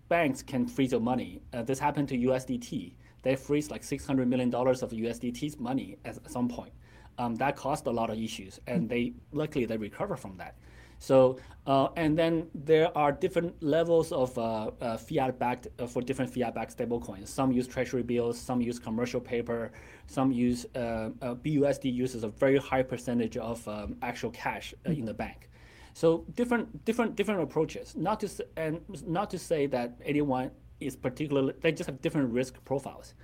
banks 0.09 0.43
can 0.43 0.69
freeze 0.69 0.93
your 0.93 1.01
money. 1.01 1.43
Uh, 1.53 1.65
this 1.65 1.81
happened 1.81 2.09
to 2.11 2.17
USDT. 2.17 2.93
They 3.23 3.35
freeze 3.35 3.73
like 3.73 3.83
$600 3.83 4.29
million 4.29 4.55
of 4.55 4.91
USDT's 4.93 5.59
money 5.59 5.97
at, 6.05 6.31
some 6.31 6.49
point. 6.49 6.73
Um, 7.19 7.35
that 7.35 7.57
caused 7.57 7.85
a 7.89 7.91
lot 7.91 8.11
of 8.11 8.19
issues, 8.21 8.61
and 8.69 8.89
they 8.89 9.15
luckily 9.33 9.65
they 9.65 9.77
recover 9.77 10.17
from 10.17 10.37
that. 10.37 10.55
So, 10.99 11.39
uh, 11.67 11.89
and 11.97 12.19
then 12.19 12.49
there 12.55 12.97
are 12.97 13.13
different 13.13 13.63
levels 13.63 14.13
of 14.13 14.37
uh, 14.39 14.71
uh, 14.81 14.97
fiat-backed 14.97 15.69
uh, 15.79 15.87
for 15.87 16.03
different 16.03 16.33
fiat-backed 16.33 16.77
stablecoins. 16.77 17.29
Some 17.29 17.53
use 17.53 17.67
treasury 17.67 18.03
bills, 18.03 18.39
some 18.39 18.61
use 18.61 18.79
commercial 18.79 19.21
paper, 19.21 19.73
some 20.07 20.33
use 20.33 20.67
uh, 20.75 20.79
uh, 20.79 21.35
BUSD 21.35 21.93
uses 21.93 22.25
a 22.25 22.29
very 22.29 22.59
high 22.59 22.83
percentage 22.83 23.37
of 23.37 23.67
um, 23.69 23.97
actual 24.03 24.31
cash 24.31 24.75
in 24.85 25.05
the 25.05 25.15
bank. 25.15 25.51
So 25.95 26.25
different, 26.35 26.85
different, 26.85 27.17
different 27.17 27.43
approaches. 27.43 27.95
Not 27.97 28.21
to 28.21 28.29
and 28.57 28.81
not 29.07 29.31
to 29.31 29.39
say 29.39 29.67
that 29.67 29.97
anyone 30.05 30.51
is 30.81 30.97
particularly. 30.97 31.55
They 31.61 31.73
just 31.73 31.89
have 31.89 32.01
different 32.03 32.33
risk 32.33 32.63
profiles. 32.65 33.15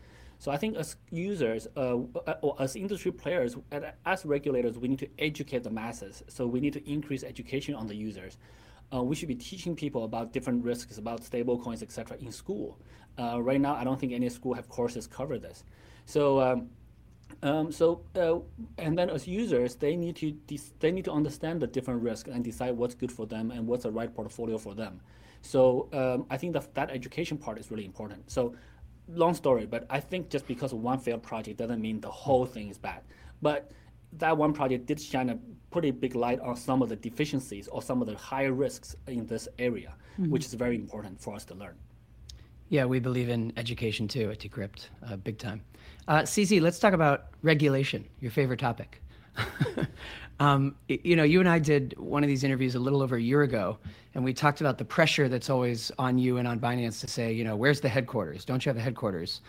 So 0.41 0.51
I 0.51 0.57
think 0.57 0.77
as 0.79 0.97
users 1.11 1.69
uh, 1.77 1.99
uh, 2.27 2.35
or 2.41 2.57
as 2.59 2.75
industry 2.75 3.13
players, 3.13 3.57
as 4.07 4.25
regulators, 4.25 4.79
we 4.79 4.89
need 4.89 4.99
to 5.01 5.09
educate 5.19 5.63
the 5.63 5.71
masses. 5.71 6.25
So 6.29 6.47
we 6.47 6.61
need 6.61 6.73
to 6.73 6.91
increase 6.91 7.23
education 7.23 7.75
on 7.75 7.87
the 7.87 7.95
users. 7.95 8.39
Uh, 8.93 9.03
we 9.03 9.15
should 9.15 9.29
be 9.29 9.35
teaching 9.35 9.77
people 9.77 10.05
about 10.05 10.33
different 10.33 10.65
risks, 10.65 10.97
about 10.97 11.23
stable 11.25 11.59
coins, 11.59 11.83
etc. 11.83 12.17
in 12.21 12.33
school. 12.33 12.79
Uh, 13.19 13.41
right 13.43 13.61
now, 13.61 13.75
I 13.75 13.85
don't 13.85 14.01
think 14.01 14.15
any 14.15 14.31
school 14.31 14.55
have 14.55 14.69
courses 14.69 15.07
cover 15.07 15.39
this. 15.39 15.63
So. 16.07 16.41
Um, 16.41 16.71
um, 17.43 17.71
so 17.73 18.03
uh, 18.17 18.41
and 18.77 18.99
then 18.99 19.09
as 19.09 19.27
users, 19.27 19.77
they 19.77 19.95
need 19.95 20.17
to 20.17 20.37
they 20.81 20.91
need 20.91 21.05
to 21.05 21.13
understand 21.13 21.63
the 21.63 21.67
different 21.67 22.03
risks 22.03 22.29
and 22.29 22.45
decide 22.45 22.77
what's 22.77 22.95
good 22.95 23.11
for 23.11 23.25
them 23.25 23.51
and 23.51 23.67
what's 23.67 23.85
the 23.85 23.91
right 23.91 24.13
portfolio 24.13 24.59
for 24.59 24.75
them. 24.75 25.01
So 25.41 25.89
um, 25.93 26.27
I 26.29 26.37
think 26.37 26.53
that 26.55 26.75
that 26.75 26.91
education 26.91 27.39
part 27.39 27.59
is 27.59 27.71
really 27.71 27.87
important. 27.87 28.31
So 28.31 28.55
long 29.13 29.35
story, 29.35 29.67
but 29.67 29.87
I 29.91 30.01
think 30.01 30.31
just 30.31 30.47
because 30.47 30.73
one 30.75 30.99
failed 30.99 31.23
project 31.23 31.59
doesn't 31.59 31.81
mean 31.81 32.01
the 32.01 32.11
whole 32.11 32.47
thing 32.47 32.69
is 32.69 32.79
bad. 32.79 33.03
But 33.43 33.71
that 34.15 34.37
one 34.37 34.53
project 34.53 34.87
did 34.87 35.01
shine 35.01 35.31
a 35.31 35.39
pretty 35.71 35.91
big 35.91 36.15
light 36.15 36.41
on 36.41 36.57
some 36.57 36.83
of 36.83 36.89
the 36.89 36.97
deficiencies 36.97 37.69
or 37.69 37.83
some 37.83 38.01
of 38.01 38.09
the 38.09 38.17
higher 38.17 38.53
risks 38.53 38.97
in 39.07 39.27
this 39.27 39.49
area, 39.59 39.95
mm-hmm. 40.19 40.31
which 40.31 40.45
is 40.45 40.55
very 40.55 40.77
important 40.77 41.21
for 41.21 41.35
us 41.35 41.45
to 41.47 41.55
learn. 41.55 41.77
Yeah, 42.69 42.85
we 42.85 43.01
believe 43.01 43.29
in 43.29 43.53
education 43.57 44.07
too 44.07 44.31
at 44.31 44.39
Decrypt, 44.39 44.89
uh, 45.07 45.17
big 45.17 45.39
time. 45.39 45.63
Uh, 46.07 46.21
CZ, 46.21 46.61
let's 46.61 46.79
talk 46.79 46.93
about 46.93 47.27
regulation, 47.43 48.07
your 48.21 48.31
favorite 48.31 48.61
topic. 48.61 49.03
Um, 50.41 50.75
you 50.89 51.17
know, 51.17 51.23
you 51.23 51.39
and 51.39 51.49
I 51.49 51.59
did 51.59 51.95
one 51.99 52.25
of 52.25 52.29
these 52.29 52.45
interviews 52.45 52.75
a 52.75 52.79
little 52.79 53.03
over 53.03 53.17
a 53.17 53.21
year 53.21 53.43
ago, 53.43 53.77
and 54.15 54.25
we 54.25 54.33
talked 54.33 54.63
about 54.63 54.79
the 54.79 54.85
pressure 54.87 55.29
that's 55.29 55.51
always 55.51 55.93
on 55.99 56.19
you 56.19 56.39
and 56.39 56.49
on 56.49 56.59
Binance 56.59 56.99
to 57.01 57.07
say, 57.07 57.31
you 57.31 57.45
know, 57.45 57.55
where's 57.55 57.81
the 57.81 57.91
headquarters? 57.91 58.47
Don't 58.47 58.65
you 58.65 58.71
have 58.71 58.79
a 58.79 58.81
headquarters? 58.81 59.43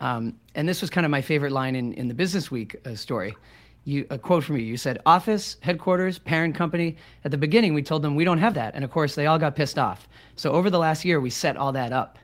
Um, 0.00 0.34
and 0.54 0.66
this 0.66 0.80
was 0.80 0.88
kind 0.88 1.04
of 1.04 1.10
my 1.10 1.20
favorite 1.20 1.52
line 1.52 1.76
in, 1.76 1.92
in 1.92 2.08
the 2.08 2.14
Business 2.14 2.50
Week 2.50 2.76
uh, 2.86 2.94
story. 2.94 3.36
You, 3.84 4.06
a 4.08 4.18
quote 4.18 4.42
from 4.42 4.56
you. 4.56 4.64
You 4.64 4.78
said, 4.78 5.00
office, 5.04 5.58
headquarters, 5.60 6.18
parent 6.18 6.54
company. 6.54 6.96
At 7.24 7.30
the 7.30 7.38
beginning, 7.38 7.74
we 7.74 7.82
told 7.82 8.02
them 8.02 8.14
we 8.14 8.24
don't 8.24 8.38
have 8.38 8.54
that. 8.54 8.74
And 8.74 8.84
of 8.84 8.90
course, 8.90 9.14
they 9.14 9.26
all 9.26 9.38
got 9.38 9.54
pissed 9.54 9.78
off. 9.78 10.08
So 10.36 10.52
over 10.52 10.70
the 10.70 10.78
last 10.78 11.04
year, 11.04 11.20
we 11.20 11.30
set 11.30 11.56
all 11.56 11.72
that 11.72 11.92
up. 11.92 12.18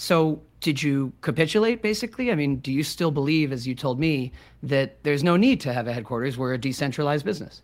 So 0.00 0.40
did 0.62 0.82
you 0.82 1.12
capitulate 1.20 1.82
basically? 1.82 2.32
I 2.32 2.34
mean, 2.34 2.56
do 2.60 2.72
you 2.72 2.82
still 2.82 3.10
believe, 3.10 3.52
as 3.52 3.66
you 3.66 3.74
told 3.74 4.00
me, 4.00 4.32
that 4.62 5.04
there's 5.04 5.22
no 5.22 5.36
need 5.36 5.60
to 5.60 5.74
have 5.74 5.86
a 5.88 5.92
headquarters? 5.92 6.38
We're 6.38 6.54
a 6.54 6.58
decentralized 6.58 7.22
business. 7.22 7.60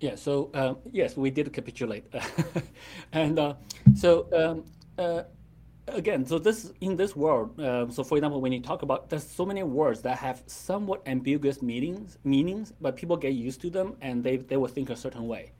Yeah, 0.00 0.16
so 0.16 0.50
um, 0.52 0.76
yes, 0.92 1.16
we 1.16 1.30
did 1.30 1.50
capitulate. 1.50 2.04
and 3.12 3.38
uh, 3.38 3.54
so 3.94 4.28
um, 4.36 4.64
uh, 5.02 5.22
again, 5.88 6.26
so 6.26 6.38
this 6.38 6.72
in 6.82 6.94
this 6.94 7.16
world, 7.16 7.58
uh, 7.58 7.88
so 7.88 8.04
for 8.04 8.18
example, 8.18 8.42
when 8.42 8.52
you 8.52 8.60
talk 8.60 8.82
about, 8.82 9.08
there's 9.08 9.26
so 9.26 9.46
many 9.46 9.62
words 9.62 10.02
that 10.02 10.18
have 10.18 10.42
somewhat 10.46 11.00
ambiguous 11.06 11.62
meanings, 11.62 12.18
meanings, 12.24 12.74
but 12.82 12.96
people 12.96 13.16
get 13.16 13.32
used 13.32 13.62
to 13.62 13.70
them 13.70 13.96
and 14.02 14.22
they, 14.22 14.36
they 14.36 14.58
will 14.58 14.68
think 14.68 14.90
a 14.90 14.96
certain 14.96 15.26
way. 15.26 15.52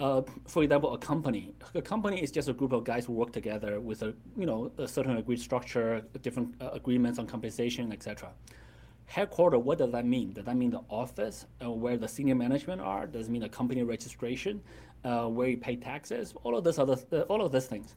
Uh, 0.00 0.22
for 0.48 0.62
example, 0.62 0.94
a 0.94 0.98
company. 0.98 1.54
A 1.74 1.82
company 1.82 2.22
is 2.22 2.30
just 2.30 2.48
a 2.48 2.52
group 2.52 2.72
of 2.72 2.82
guys 2.82 3.06
who 3.06 3.12
work 3.12 3.32
together 3.32 3.78
with 3.78 4.02
a 4.02 4.14
you 4.36 4.46
know 4.46 4.72
a 4.78 4.88
certain 4.88 5.16
agreed 5.16 5.40
structure, 5.40 6.02
different 6.22 6.54
uh, 6.60 6.70
agreements 6.72 7.18
on 7.18 7.26
compensation, 7.26 7.92
etc. 7.92 8.30
Headquarter, 9.06 9.58
what 9.58 9.78
does 9.78 9.92
that 9.92 10.06
mean? 10.06 10.32
Does 10.32 10.46
that 10.46 10.56
mean 10.56 10.70
the 10.70 10.80
office 10.88 11.46
uh, 11.62 11.70
where 11.70 11.96
the 11.96 12.08
senior 12.08 12.34
management 12.34 12.80
are? 12.80 13.06
Does 13.06 13.28
it 13.28 13.30
mean 13.30 13.42
the 13.42 13.48
company 13.48 13.82
registration, 13.82 14.62
uh, 15.04 15.26
where 15.26 15.48
you 15.48 15.58
pay 15.58 15.76
taxes? 15.76 16.34
All 16.44 16.56
of 16.56 16.64
this 16.64 16.78
other, 16.78 16.96
uh, 17.12 17.20
all 17.22 17.42
of 17.44 17.52
these 17.52 17.66
things. 17.66 17.94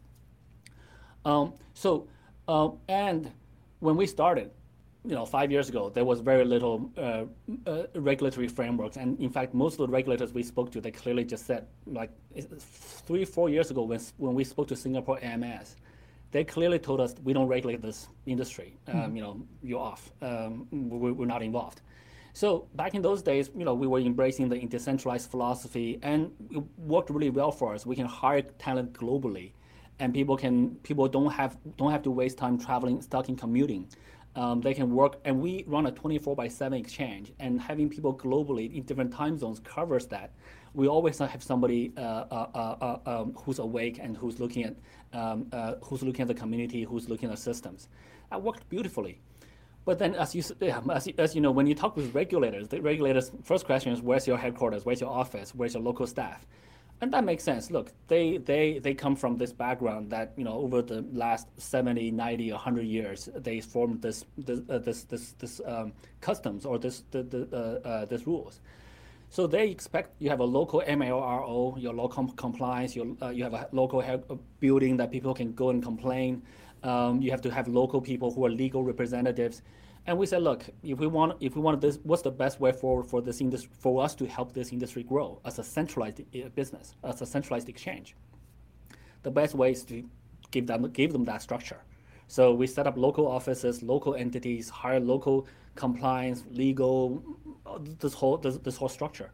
Um, 1.24 1.54
so, 1.74 2.08
um, 2.48 2.80
and 2.90 3.32
when 3.80 3.96
we 3.96 4.06
started, 4.06 4.52
you 5.08 5.16
know, 5.16 5.26
five 5.26 5.52
years 5.52 5.70
ago, 5.70 5.90
there 5.90 6.06
was 6.06 6.20
very 6.20 6.44
little 6.46 6.90
uh, 6.98 7.26
uh, 7.68 7.84
regulatory 7.96 8.48
frameworks, 8.48 8.98
and 8.98 9.20
in 9.20 9.30
fact, 9.30 9.54
most 9.54 9.74
of 9.74 9.88
the 9.88 9.94
regulators 9.94 10.34
we 10.34 10.44
spoke 10.44 10.72
to, 10.72 10.82
they 10.82 10.92
clearly 10.92 11.24
just 11.24 11.46
said, 11.46 11.68
like 11.86 12.12
three, 12.60 13.26
four 13.26 13.50
years 13.50 13.72
ago, 13.72 13.84
when 13.84 14.00
when 14.18 14.34
we 14.34 14.44
spoke 14.44 14.68
to 14.70 14.76
Singapore 14.76 15.20
AMS, 15.22 15.76
they 16.32 16.44
clearly 16.44 16.80
told 16.80 17.00
us 17.00 17.16
we 17.24 17.34
don't 17.34 17.48
regulate 17.48 17.82
this 17.82 18.08
industry. 18.26 18.78
Um, 18.88 18.96
mm-hmm. 18.96 19.16
You 19.16 19.22
know, 19.22 19.42
you're 19.62 19.80
off. 19.80 20.12
Um, 20.22 20.68
we're, 20.72 21.14
we're, 21.14 21.26
not 21.26 21.44
involved. 21.44 21.82
So 22.34 22.68
back 22.76 22.96
in 22.96 23.02
those 23.02 23.22
days, 23.22 23.50
you 23.56 23.64
know, 23.64 23.74
we 23.74 23.88
were 23.88 24.00
embracing 24.00 24.50
the 24.50 24.58
decentralized 24.66 25.30
philosophy, 25.30 26.00
and 26.02 26.32
it 26.52 26.64
worked 26.78 27.10
really 27.10 27.30
well 27.30 27.52
for 27.52 27.74
us. 27.76 27.86
We 27.86 27.96
can 27.96 28.08
hire 28.08 28.42
talent 28.42 28.94
globally, 28.94 29.52
and 30.00 30.14
people 30.14 30.36
can 30.36 30.76
people 30.84 31.08
don't 31.08 31.32
have 31.32 31.58
don't 31.78 31.92
have 31.92 32.04
to 32.04 32.12
waste 32.12 32.38
time 32.38 32.58
traveling, 32.58 33.02
stuck 33.02 33.30
in 33.30 33.36
commuting 33.36 33.88
um, 34.36 34.62
they 34.62 34.74
can 34.74 34.94
work, 34.94 35.18
and 35.24 35.42
we 35.42 35.64
run 35.68 35.86
a 35.86 35.92
24 35.92 36.36
by 36.36 36.48
7 36.48 36.78
exchange, 36.78 37.32
and 37.40 37.60
having 37.60 37.90
people 37.90 38.14
globally 38.16 38.76
in 38.76 38.84
different 38.84 39.14
time 39.14 39.38
zones 39.38 39.60
covers 39.60 40.08
that. 40.08 40.32
We 40.74 40.88
always 40.88 41.18
have 41.20 41.42
somebody 41.42 41.94
uh, 41.96 42.02
uh, 42.02 42.48
uh, 42.54 42.58
uh 42.58 43.22
um, 43.22 43.34
who's 43.38 43.60
awake 43.60 43.98
and 44.02 44.18
who's 44.18 44.42
looking 44.42 44.66
at 44.66 44.76
um, 45.14 45.48
uh, 45.54 45.76
who's 45.82 46.04
looking 46.04 46.24
at 46.24 46.28
the 46.28 46.34
community, 46.34 46.84
who's 46.84 47.08
looking 47.08 47.32
at 47.32 47.40
systems. 47.40 47.88
That 48.30 48.42
worked 48.42 48.68
beautifully. 48.68 49.22
But 49.86 50.00
then, 50.00 50.16
as 50.16 50.36
you, 50.36 50.44
as, 50.90 51.08
as 51.18 51.36
you 51.36 51.42
know, 51.42 51.52
when 51.52 51.68
you 51.68 51.76
talk 51.76 51.96
with 51.96 52.14
regulators, 52.14 52.68
the 52.68 52.82
regulators' 52.82 53.32
first 53.44 53.66
question 53.66 53.94
is, 53.94 54.02
"Where's 54.02 54.28
your 54.28 54.38
headquarters? 54.38 54.84
Where's 54.84 55.00
your 55.00 55.12
office? 55.12 55.56
Where's 55.56 55.76
your 55.76 55.84
local 55.84 56.08
staff?" 56.08 56.46
And 57.02 57.12
that 57.12 57.24
makes 57.24 57.44
sense 57.44 57.72
look 57.72 57.92
they 58.08 58.38
they 58.38 58.80
they 58.80 58.94
come 58.94 59.16
from 59.16 59.38
this 59.38 59.52
background 59.52 60.10
that 60.10 60.34
you 60.38 60.44
know 60.44 60.54
over 60.54 60.82
the 60.82 61.02
last 61.12 61.48
70 61.58 62.12
90 62.12 62.52
100 62.52 62.82
years 62.84 63.30
they 63.36 63.60
formed 63.60 64.02
this 64.02 64.26
this 64.38 64.62
uh, 64.70 64.78
this 64.78 65.04
this, 65.04 65.34
this 65.40 65.62
um, 65.66 65.94
customs 66.22 66.66
or 66.66 66.78
this 66.80 67.04
the, 67.12 67.24
the, 67.24 67.48
uh, 67.52 67.88
uh, 67.88 68.06
this 68.06 68.26
rules 68.26 68.62
So 69.30 69.48
they 69.48 69.70
expect 69.70 70.14
you 70.20 70.30
have 70.30 70.40
a 70.40 70.46
local 70.46 70.82
MLRO, 70.88 71.82
your 71.82 71.94
local 71.94 72.28
compliance, 72.38 72.96
your, 72.96 73.08
uh, 73.22 73.30
you 73.30 73.44
have 73.44 73.54
a 73.54 73.68
local 73.72 74.02
building 74.60 74.98
that 74.98 75.12
people 75.12 75.34
can 75.34 75.54
go 75.54 75.70
and 75.72 75.84
complain. 75.84 76.42
Um, 76.84 77.22
you 77.22 77.32
have 77.32 77.42
to 77.42 77.52
have 77.52 77.68
local 77.68 78.00
people 78.00 78.32
who 78.32 78.46
are 78.46 78.50
legal 78.50 78.84
representatives. 78.84 79.62
And 80.08 80.18
we 80.18 80.28
said, 80.28 80.44
look, 80.44 80.64
if 80.84 81.00
we 81.00 81.08
want, 81.08 81.38
if 81.40 81.56
we 81.56 81.62
want 81.62 81.82
this, 81.82 81.98
what's 82.04 82.22
the 82.22 82.32
best 82.32 82.60
way 82.60 82.72
forward 82.72 83.08
for 83.08 83.22
this 83.22 83.42
industry, 83.42 83.72
for 83.80 84.04
us 84.04 84.14
to 84.16 84.28
help 84.28 84.54
this 84.54 84.72
industry 84.72 85.04
grow 85.04 85.40
as 85.46 85.58
a 85.58 85.64
centralized 85.64 86.22
uh, 86.22 86.50
business, 86.50 86.96
as 87.04 87.22
a 87.22 87.26
centralized 87.26 87.70
exchange? 87.70 88.16
The 89.24 89.32
best 89.32 89.56
way 89.56 89.72
is 89.72 89.84
to 89.86 90.04
give 90.52 90.68
them, 90.68 90.90
give 90.92 91.12
them 91.12 91.26
that 91.26 91.42
structure. 91.42 91.82
So 92.28 92.54
we 92.54 92.68
set 92.68 92.86
up 92.86 92.98
local 92.98 93.28
offices, 93.28 93.82
local 93.82 94.16
entities, 94.16 94.70
hire 94.70 95.00
local 95.00 95.48
compliance, 95.76 96.44
legal, 96.52 97.24
this 98.00 98.14
whole 98.14 98.38
this, 98.38 98.58
this 98.58 98.78
whole 98.78 98.90
structure. 98.90 99.32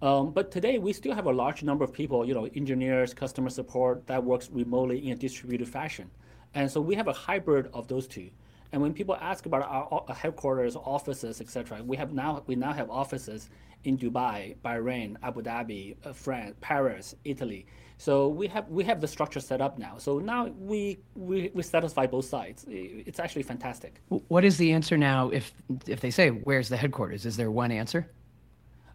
Um, 0.00 0.32
but 0.32 0.50
today 0.50 0.78
we 0.78 0.92
still 0.92 1.14
have 1.14 1.26
a 1.26 1.32
large 1.32 1.62
number 1.62 1.84
of 1.84 1.92
people, 1.92 2.26
you 2.26 2.34
know, 2.34 2.48
engineers, 2.54 3.14
customer 3.14 3.50
support 3.50 4.06
that 4.08 4.22
works 4.22 4.50
remotely 4.50 5.06
in 5.06 5.12
a 5.12 5.16
distributed 5.16 5.68
fashion, 5.68 6.10
and 6.54 6.70
so 6.70 6.80
we 6.80 6.94
have 6.96 7.08
a 7.08 7.12
hybrid 7.12 7.68
of 7.72 7.88
those 7.88 8.06
two. 8.06 8.30
And 8.72 8.80
when 8.80 8.94
people 8.94 9.16
ask 9.20 9.44
about 9.44 9.62
our 9.62 10.14
headquarters, 10.14 10.76
offices, 10.76 11.40
etc., 11.40 11.82
we 11.82 11.96
have 11.98 12.12
now 12.12 12.42
we 12.46 12.56
now 12.56 12.72
have 12.72 12.90
offices 12.90 13.50
in 13.84 13.98
Dubai, 13.98 14.56
Bahrain, 14.64 15.16
Abu 15.22 15.42
Dhabi, 15.42 15.96
uh, 16.04 16.12
France, 16.12 16.54
Paris, 16.60 17.14
Italy. 17.24 17.66
So 17.98 18.28
we 18.28 18.46
have 18.48 18.68
we 18.68 18.82
have 18.84 19.00
the 19.00 19.08
structure 19.08 19.40
set 19.40 19.60
up 19.60 19.78
now. 19.78 19.98
So 19.98 20.18
now 20.18 20.46
we 20.58 20.98
we, 21.14 21.50
we 21.52 21.62
satisfy 21.62 22.06
both 22.06 22.24
sides. 22.24 22.64
It's 22.68 23.20
actually 23.20 23.42
fantastic. 23.42 24.00
What 24.08 24.44
is 24.44 24.56
the 24.56 24.72
answer 24.72 24.96
now? 24.96 25.28
If 25.28 25.52
if 25.86 26.00
they 26.00 26.10
say 26.10 26.30
where's 26.30 26.70
the 26.70 26.78
headquarters, 26.78 27.26
is 27.26 27.36
there 27.36 27.50
one 27.50 27.70
answer? 27.70 28.10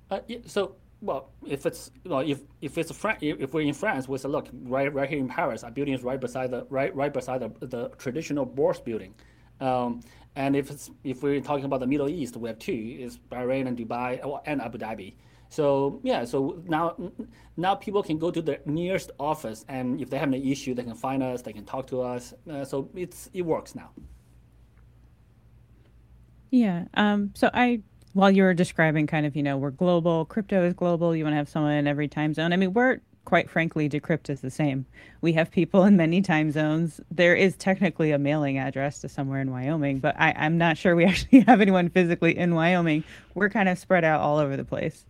Uh, 0.09 0.21
yeah, 0.27 0.39
so 0.45 0.75
well, 1.01 1.29
if 1.45 1.67
it's 1.67 1.91
well, 2.03 2.21
if 2.21 2.41
if 2.61 2.79
it's 2.79 2.89
a 2.89 2.95
Fran- 2.95 3.17
if 3.21 3.53
we're 3.53 3.61
in 3.61 3.73
France, 3.73 4.07
we 4.07 4.17
say 4.17 4.27
look 4.27 4.47
right 4.63 4.91
right 4.91 5.07
here 5.07 5.19
in 5.19 5.27
Paris, 5.27 5.63
our 5.63 5.69
building 5.71 5.93
is 5.93 6.03
right 6.03 6.19
beside 6.19 6.49
the 6.49 6.65
right 6.69 6.93
right 6.95 7.13
beside 7.13 7.41
the, 7.41 7.67
the 7.67 7.89
traditional 7.99 8.45
Bourse 8.45 8.79
building. 8.79 9.13
Um, 9.59 10.01
and 10.35 10.55
if 10.55 10.69
it's 10.69 10.91
if 11.03 11.23
we're 11.23 11.41
talking 11.41 11.65
about 11.65 11.79
the 11.79 11.87
Middle 11.87 12.09
East, 12.09 12.37
we 12.37 12.47
have 12.49 12.59
two: 12.59 12.97
is 12.99 13.17
Bahrain 13.31 13.67
and 13.67 13.77
Dubai 13.77 14.41
and 14.45 14.61
Abu 14.61 14.77
Dhabi. 14.77 15.15
So 15.49 15.99
yeah, 16.03 16.25
so 16.25 16.61
now 16.65 16.95
now 17.55 17.75
people 17.75 18.03
can 18.03 18.17
go 18.17 18.31
to 18.31 18.41
the 18.41 18.59
nearest 18.65 19.11
office, 19.19 19.65
and 19.67 19.99
if 20.01 20.09
they 20.09 20.17
have 20.17 20.27
an 20.27 20.35
issue, 20.35 20.73
they 20.73 20.83
can 20.83 20.95
find 20.95 21.23
us, 21.23 21.41
they 21.41 21.53
can 21.53 21.65
talk 21.65 21.87
to 21.87 22.01
us. 22.01 22.33
Uh, 22.49 22.65
so 22.65 22.89
it's 22.95 23.29
it 23.33 23.43
works 23.43 23.73
now. 23.73 23.89
Yeah. 26.51 26.85
Um, 26.93 27.31
so 27.35 27.49
I, 27.53 27.81
while 28.13 28.31
you 28.31 28.43
were 28.43 28.53
describing 28.53 29.07
kind 29.07 29.25
of, 29.25 29.35
you 29.35 29.43
know, 29.43 29.57
we're 29.57 29.71
global, 29.71 30.25
crypto 30.25 30.63
is 30.63 30.73
global. 30.73 31.15
You 31.15 31.23
want 31.23 31.33
to 31.33 31.37
have 31.37 31.49
someone 31.49 31.73
in 31.73 31.87
every 31.87 32.07
time 32.07 32.33
zone. 32.33 32.53
I 32.53 32.57
mean, 32.57 32.73
we're 32.73 32.99
quite 33.27 33.49
frankly, 33.49 33.89
Decrypt 33.89 34.29
is 34.29 34.39
the 34.39 34.49
same. 34.49 34.85
We 35.19 35.33
have 35.33 35.51
people 35.51 35.83
in 35.83 35.97
many 35.97 36.21
time 36.21 36.49
zones. 36.49 37.01
There 37.11 37.35
is 37.35 37.57
technically 37.57 38.11
a 38.11 38.17
mailing 38.17 38.57
address 38.57 39.01
to 39.01 39.09
somewhere 39.09 39.41
in 39.41 39.51
Wyoming, 39.51 39.99
but 39.99 40.15
I, 40.17 40.31
I'm 40.37 40.57
not 40.57 40.77
sure 40.77 40.95
we 40.95 41.03
actually 41.11 41.41
have 41.41 41.59
anyone 41.59 41.89
physically 41.89 42.37
in 42.37 42.55
Wyoming. 42.55 43.03
We're 43.35 43.49
kind 43.49 43.67
of 43.67 43.77
spread 43.77 44.05
out 44.05 44.21
all 44.21 44.37
over 44.37 44.55
the 44.55 44.63
place. 44.63 45.03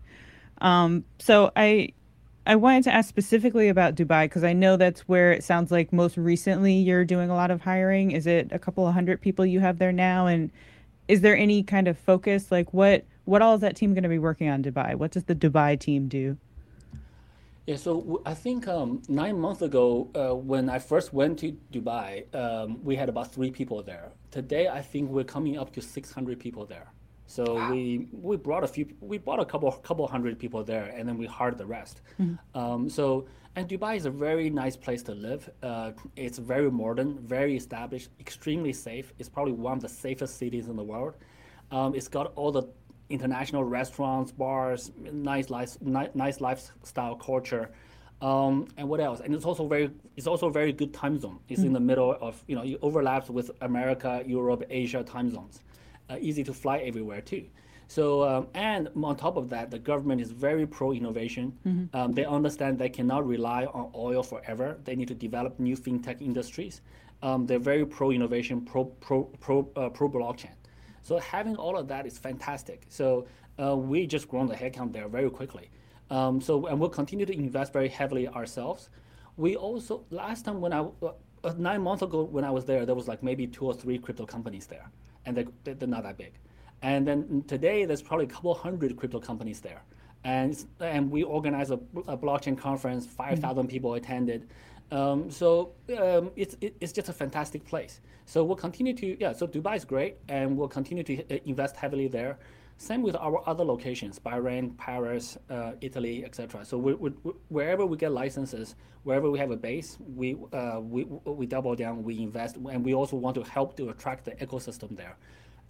Um, 0.61 1.05
so 1.19 1.51
I 1.55 1.89
I 2.47 2.55
wanted 2.55 2.85
to 2.85 2.91
ask 2.91 3.07
specifically 3.07 3.69
about 3.69 3.93
Dubai 3.93 4.23
because 4.23 4.43
I 4.43 4.53
know 4.53 4.77
that's 4.77 5.01
where 5.01 5.31
it 5.31 5.43
sounds 5.43 5.69
like 5.69 5.93
most 5.93 6.17
recently 6.17 6.73
you're 6.73 7.05
doing 7.05 7.29
a 7.29 7.35
lot 7.35 7.51
of 7.51 7.61
hiring. 7.61 8.09
Is 8.09 8.25
it 8.25 8.47
a 8.51 8.57
couple 8.57 8.87
of 8.87 8.95
hundred 8.95 9.21
people 9.21 9.45
you 9.45 9.59
have 9.59 9.77
there 9.77 9.91
now? 9.91 10.25
And 10.25 10.49
is 11.07 11.21
there 11.21 11.37
any 11.37 11.61
kind 11.61 11.87
of 11.87 11.99
focus? 11.99 12.51
Like 12.51 12.73
what 12.73 13.05
what 13.25 13.43
all 13.43 13.53
is 13.53 13.61
that 13.61 13.75
team 13.75 13.93
going 13.93 14.01
to 14.01 14.09
be 14.09 14.17
working 14.17 14.49
on 14.49 14.63
Dubai? 14.63 14.95
What 14.95 15.11
does 15.11 15.25
the 15.25 15.35
Dubai 15.35 15.79
team 15.79 16.07
do? 16.07 16.35
Yeah, 17.67 17.75
so 17.75 18.21
I 18.25 18.33
think 18.33 18.65
um, 18.69 19.01
nine 19.09 19.37
months 19.37 19.61
ago, 19.61 20.09
uh, 20.15 20.33
when 20.33 20.69
I 20.69 20.79
first 20.79 21.11
went 21.11 21.39
to 21.39 21.51
Dubai, 21.73 22.33
um, 22.33 22.81
we 22.81 22.95
had 22.95 23.09
about 23.09 23.33
three 23.33 23.51
people 23.51 23.83
there. 23.83 24.13
Today, 24.31 24.69
I 24.69 24.81
think 24.81 25.09
we're 25.09 25.25
coming 25.25 25.57
up 25.57 25.73
to 25.73 25.81
600 25.81 26.39
people 26.39 26.65
there. 26.65 26.87
So 27.29 27.55
wow. 27.55 27.71
we 27.71 28.07
we 28.13 28.37
brought 28.37 28.63
a 28.63 28.67
few, 28.67 28.87
we 29.01 29.17
brought 29.17 29.41
a 29.41 29.45
couple 29.45 29.69
couple 29.89 30.07
hundred 30.07 30.39
people 30.39 30.63
there, 30.63 30.85
and 30.95 31.05
then 31.09 31.17
we 31.17 31.25
hired 31.25 31.57
the 31.57 31.65
rest. 31.65 31.99
Mm-hmm. 32.21 32.57
Um, 32.57 32.89
so 32.89 33.27
and 33.57 33.67
Dubai 33.67 33.97
is 33.97 34.05
a 34.05 34.11
very 34.11 34.49
nice 34.49 34.77
place 34.77 35.03
to 35.03 35.13
live. 35.13 35.49
Uh, 35.61 35.91
it's 36.15 36.37
very 36.37 36.71
modern, 36.71 37.19
very 37.19 37.57
established, 37.57 38.11
extremely 38.17 38.71
safe. 38.71 39.11
It's 39.19 39.27
probably 39.27 39.51
one 39.51 39.73
of 39.73 39.81
the 39.81 39.89
safest 39.89 40.37
cities 40.37 40.69
in 40.69 40.77
the 40.77 40.83
world. 40.83 41.15
Um, 41.71 41.95
it's 41.95 42.07
got 42.07 42.31
all 42.37 42.53
the 42.53 42.63
international 43.09 43.63
restaurants, 43.63 44.31
bars, 44.31 44.91
nice 45.11 45.49
life, 45.49 45.77
ni- 45.81 46.09
nice 46.13 46.41
lifestyle 46.41 47.15
culture. 47.15 47.69
Um, 48.21 48.67
and 48.77 48.89
what 48.89 48.99
else? 48.99 49.19
And 49.19 49.35
it's 49.35 49.45
also 49.45 49.67
very, 49.67 49.91
it's 50.15 50.27
also 50.27 50.47
a 50.47 50.51
very 50.51 50.73
good 50.73 50.93
time 50.93 51.19
zone. 51.19 51.39
It's 51.49 51.59
mm-hmm. 51.59 51.67
in 51.67 51.73
the 51.73 51.79
middle 51.79 52.17
of, 52.19 52.43
you 52.47 52.55
know, 52.55 52.63
it 52.63 52.79
overlaps 52.81 53.29
with 53.29 53.51
America, 53.61 54.23
Europe, 54.25 54.63
Asia 54.69 55.03
time 55.03 55.29
zones 55.29 55.61
uh, 56.09 56.17
easy 56.19 56.43
to 56.43 56.53
fly 56.53 56.79
everywhere 56.79 57.21
too. 57.21 57.45
So 57.87 58.27
um, 58.27 58.47
and 58.53 58.89
on 59.01 59.15
top 59.15 59.37
of 59.37 59.49
that, 59.49 59.71
the 59.71 59.79
government 59.79 60.19
is 60.19 60.31
very 60.31 60.67
pro 60.67 60.91
innovation. 60.91 61.57
Mm-hmm. 61.65 61.95
Um, 61.95 62.13
they 62.13 62.25
understand 62.25 62.77
they 62.77 62.89
cannot 62.89 63.25
rely 63.25 63.65
on 63.65 63.91
oil 63.95 64.23
forever. 64.23 64.77
They 64.83 64.95
need 64.95 65.07
to 65.07 65.15
develop 65.15 65.59
new 65.59 65.77
fintech 65.77 66.21
industries. 66.21 66.81
Um, 67.23 67.45
they're 67.45 67.59
very 67.59 67.85
pro 67.85 68.11
innovation, 68.11 68.61
pro 68.61 68.85
pro 68.85 69.23
pro 69.39 69.69
uh, 69.75 69.89
pro 69.89 70.09
blockchain. 70.09 70.51
So 71.03 71.17
having 71.19 71.55
all 71.55 71.77
of 71.77 71.87
that 71.87 72.05
is 72.05 72.17
fantastic. 72.17 72.85
So 72.89 73.27
uh, 73.61 73.75
we 73.75 74.07
just 74.07 74.27
grown 74.27 74.47
the 74.47 74.55
headcount 74.55 74.93
there 74.93 75.07
very 75.07 75.29
quickly. 75.29 75.69
Um, 76.09 76.39
so 76.41 76.67
and 76.67 76.79
we'll 76.79 76.89
continue 76.89 77.25
to 77.25 77.33
invest 77.33 77.73
very 77.73 77.89
heavily 77.89 78.27
ourselves. 78.27 78.89
We 79.35 79.55
also 79.55 80.05
last 80.09 80.45
time 80.45 80.61
when 80.61 80.73
I 80.73 80.87
uh, 81.03 81.53
nine 81.57 81.81
months 81.81 82.01
ago 82.01 82.23
when 82.23 82.43
I 82.43 82.51
was 82.51 82.65
there, 82.65 82.85
there 82.85 82.95
was 82.95 83.07
like 83.07 83.21
maybe 83.23 83.47
two 83.47 83.65
or 83.65 83.73
three 83.73 83.97
crypto 83.97 84.25
companies 84.25 84.67
there 84.67 84.89
and 85.27 85.35
they're, 85.35 85.75
they're 85.75 85.87
not 85.87 86.03
that 86.03 86.17
big. 86.17 86.33
And 86.81 87.07
then 87.07 87.43
today, 87.47 87.85
there's 87.85 88.01
probably 88.01 88.25
a 88.25 88.29
couple 88.29 88.53
hundred 88.53 88.95
crypto 88.97 89.19
companies 89.19 89.59
there. 89.59 89.81
And, 90.23 90.57
and 90.79 91.11
we 91.11 91.23
organized 91.23 91.71
a, 91.71 91.79
a 92.07 92.17
blockchain 92.17 92.57
conference, 92.57 93.05
5,000 93.05 93.41
mm-hmm. 93.41 93.69
people 93.69 93.93
attended. 93.95 94.49
Um, 94.91 95.29
so 95.29 95.73
um, 95.97 96.31
it's, 96.35 96.55
it's 96.61 96.93
just 96.93 97.09
a 97.09 97.13
fantastic 97.13 97.65
place. 97.65 97.99
So 98.25 98.43
we'll 98.43 98.57
continue 98.57 98.93
to, 98.93 99.17
yeah, 99.19 99.33
so 99.33 99.47
Dubai 99.47 99.75
is 99.75 99.85
great, 99.85 100.17
and 100.27 100.57
we'll 100.57 100.67
continue 100.67 101.03
to 101.03 101.35
uh, 101.35 101.39
invest 101.45 101.75
heavily 101.75 102.07
there. 102.07 102.37
Same 102.77 103.01
with 103.01 103.15
our 103.15 103.41
other 103.49 103.63
locations, 103.63 104.19
Bahrain, 104.19 104.77
Paris, 104.77 105.37
uh, 105.49 105.71
Italy, 105.81 106.23
etc. 106.23 106.63
So 106.63 106.77
we, 106.77 106.93
we, 106.93 107.09
wherever 107.47 107.85
we 107.85 107.97
get 107.97 108.11
licenses, 108.11 108.75
wherever 109.03 109.31
we 109.31 109.39
have 109.39 109.49
a 109.49 109.57
base, 109.57 109.97
we, 110.15 110.37
uh, 110.53 110.79
we, 110.79 111.05
we 111.25 111.47
double 111.47 111.75
down, 111.75 112.03
we 112.03 112.21
invest, 112.21 112.57
and 112.57 112.85
we 112.85 112.93
also 112.93 113.15
want 113.15 113.35
to 113.35 113.43
help 113.43 113.75
to 113.77 113.89
attract 113.89 114.25
the 114.25 114.31
ecosystem 114.31 114.95
there. 114.95 115.17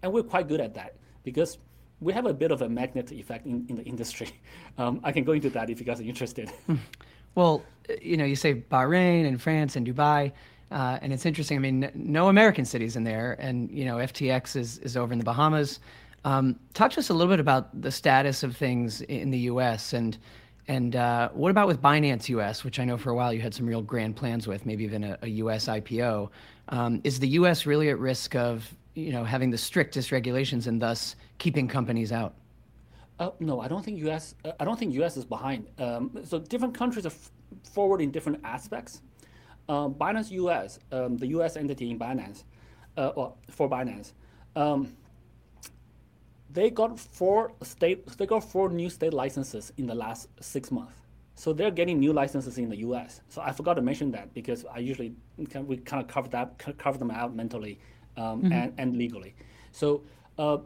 And 0.03 0.11
we're 0.11 0.23
quite 0.23 0.49
good 0.49 0.59
at 0.59 0.73
that 0.73 0.95
because 1.23 1.59
we 2.01 2.11
have 2.11 2.25
a 2.25 2.33
bit 2.33 2.51
of 2.51 2.61
a 2.61 2.69
magnet 2.69 3.11
effect 3.11 3.45
in, 3.45 3.65
in 3.69 3.77
the 3.77 3.83
industry. 3.83 4.29
Um, 4.79 4.99
I 5.03 5.11
can 5.11 5.23
go 5.23 5.31
into 5.31 5.49
that 5.51 5.71
if 5.71 5.79
you 5.79 5.85
guys 5.87 5.99
are 5.99 6.03
interested. 6.03 6.51
Well, 7.37 7.61
you 8.01 8.17
know, 8.17 8.25
you 8.25 8.35
say 8.35 8.55
Bahrain 8.55 9.27
and 9.27 9.41
France 9.41 9.75
and 9.75 9.87
Dubai. 9.87 10.31
Uh, 10.69 10.99
and 11.01 11.13
it's 11.13 11.25
interesting. 11.25 11.57
I 11.57 11.61
mean, 11.61 11.89
no 11.95 12.27
American 12.27 12.65
cities 12.65 12.95
in 12.97 13.03
there, 13.03 13.37
and 13.39 13.71
you 13.71 13.85
know, 13.85 13.97
FTX 13.97 14.55
is 14.55 14.79
is 14.79 14.97
over 14.97 15.13
in 15.13 15.19
the 15.19 15.25
Bahamas. 15.25 15.79
Um, 16.25 16.59
talk 16.73 16.91
to 16.91 16.99
us 16.99 17.09
a 17.09 17.13
little 17.13 17.31
bit 17.31 17.39
about 17.39 17.81
the 17.81 17.91
status 17.91 18.43
of 18.43 18.57
things 18.57 19.01
in 19.01 19.31
the 19.31 19.39
U.S. 19.39 19.93
and 19.93 20.17
and 20.67 20.97
uh, 20.97 21.29
what 21.29 21.49
about 21.49 21.67
with 21.67 21.81
Binance 21.81 22.27
US, 22.29 22.65
which 22.65 22.79
I 22.79 22.85
know 22.85 22.97
for 22.97 23.11
a 23.11 23.15
while 23.15 23.31
you 23.31 23.39
had 23.39 23.53
some 23.53 23.65
real 23.65 23.81
grand 23.81 24.17
plans 24.17 24.47
with, 24.47 24.65
maybe 24.65 24.83
even 24.83 25.03
a, 25.05 25.17
a 25.21 25.27
U.S. 25.27 25.67
IPO. 25.67 26.29
Um, 26.69 26.99
is 27.05 27.19
the 27.19 27.29
U.S. 27.29 27.65
really 27.65 27.89
at 27.89 27.97
risk 27.99 28.35
of 28.35 28.69
you 28.93 29.11
know 29.13 29.23
having 29.23 29.49
the 29.49 29.57
strictest 29.57 30.11
regulations 30.11 30.67
and 30.67 30.81
thus 30.81 31.15
keeping 31.37 31.67
companies 31.67 32.11
out? 32.11 32.33
Uh, 33.19 33.29
no, 33.39 33.61
I 33.61 33.67
don't 33.67 33.83
think 33.83 33.97
U.S. 33.99 34.35
Uh, 34.43 34.51
I 34.59 34.65
don't 34.65 34.77
think 34.77 34.93
U.S. 34.95 35.15
is 35.15 35.23
behind. 35.23 35.67
Um, 35.79 36.11
so 36.25 36.39
different 36.39 36.73
countries 36.73 37.05
are 37.05 37.13
forward 37.73 38.01
in 38.01 38.11
different 38.11 38.39
aspects. 38.43 39.01
Um, 39.69 39.93
Binance 39.95 40.31
US, 40.31 40.79
um, 40.91 41.17
the 41.17 41.27
U.S. 41.27 41.57
entity 41.57 41.91
in 41.91 41.99
Binance, 41.99 42.43
uh, 42.95 43.11
well, 43.15 43.37
for 43.49 43.69
Binance, 43.69 44.13
um, 44.55 44.95
they 46.49 46.69
got 46.69 46.97
four 46.99 47.51
state 47.61 48.07
they 48.17 48.25
got 48.25 48.43
four 48.43 48.69
new 48.69 48.89
state 48.89 49.13
licenses 49.13 49.73
in 49.77 49.85
the 49.85 49.95
last 49.95 50.29
six 50.39 50.71
months. 50.71 50.93
So 51.35 51.53
they're 51.53 51.69
getting 51.69 51.99
new 51.99 52.13
licenses 52.13 52.57
in 52.57 52.69
the 52.69 52.77
U.S. 52.77 53.21
So 53.29 53.41
I 53.41 53.51
forgot 53.51 53.75
to 53.75 53.81
mention 53.81 54.09
that 54.11 54.33
because 54.33 54.65
I 54.73 54.79
usually 54.79 55.13
we 55.37 55.77
kind 55.77 56.01
of 56.01 56.07
cover 56.07 56.29
that 56.29 56.57
cover 56.77 56.97
them 56.97 57.11
out 57.11 57.35
mentally 57.35 57.79
um, 58.15 58.41
mm-hmm. 58.41 58.51
and, 58.51 58.73
and 58.77 58.97
legally. 58.97 59.35
So 59.71 60.03
uh, 60.39 60.57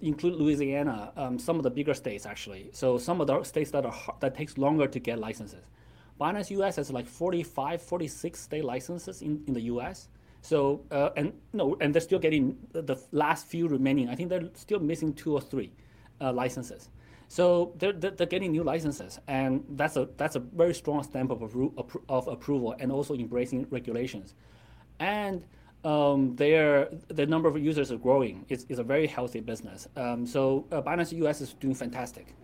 include 0.00 0.34
Louisiana, 0.34 1.12
um, 1.16 1.38
some 1.38 1.56
of 1.56 1.62
the 1.62 1.70
bigger 1.70 1.94
states 1.94 2.26
actually. 2.26 2.70
So 2.72 2.98
some 2.98 3.20
of 3.20 3.26
the 3.26 3.42
states 3.44 3.70
that 3.70 3.86
are 3.86 3.94
that 4.20 4.34
takes 4.34 4.58
longer 4.58 4.86
to 4.88 4.98
get 4.98 5.18
licenses. 5.18 5.64
Binance 6.20 6.50
US 6.50 6.76
has 6.76 6.90
like 6.90 7.06
45, 7.06 7.82
46 7.82 8.40
state 8.40 8.64
licenses 8.64 9.22
in, 9.22 9.42
in 9.46 9.54
the 9.54 9.62
US. 9.62 10.08
So 10.40 10.82
uh, 10.90 11.10
and 11.16 11.32
no, 11.52 11.76
and 11.80 11.94
they're 11.94 12.00
still 12.00 12.18
getting 12.18 12.56
the 12.72 12.96
last 13.12 13.46
few 13.46 13.68
remaining. 13.68 14.08
I 14.08 14.14
think 14.14 14.28
they're 14.30 14.48
still 14.54 14.78
missing 14.78 15.12
two 15.12 15.34
or 15.34 15.40
three 15.40 15.72
uh, 16.20 16.32
licenses. 16.32 16.88
So 17.28 17.72
they're, 17.78 17.92
they're 17.92 18.26
getting 18.26 18.52
new 18.52 18.62
licenses, 18.62 19.18
and 19.26 19.64
that's 19.70 19.96
a 19.96 20.08
that's 20.16 20.36
a 20.36 20.38
very 20.38 20.74
strong 20.74 21.02
stamp 21.02 21.32
of, 21.32 21.40
appro- 21.40 22.00
of 22.08 22.28
approval, 22.28 22.76
and 22.78 22.92
also 22.92 23.14
embracing 23.14 23.66
regulations, 23.70 24.34
and 25.00 25.44
um, 25.84 26.36
their 26.36 26.88
the 27.08 27.26
number 27.26 27.48
of 27.48 27.58
users 27.58 27.90
are 27.90 27.96
growing. 27.96 28.44
It's, 28.48 28.66
it's 28.68 28.78
a 28.78 28.84
very 28.84 29.06
healthy 29.06 29.40
business. 29.40 29.88
Um, 29.96 30.26
so 30.26 30.66
uh, 30.70 30.82
Binance 30.82 31.12
US 31.24 31.40
is 31.40 31.54
doing 31.54 31.74
fantastic. 31.74 32.34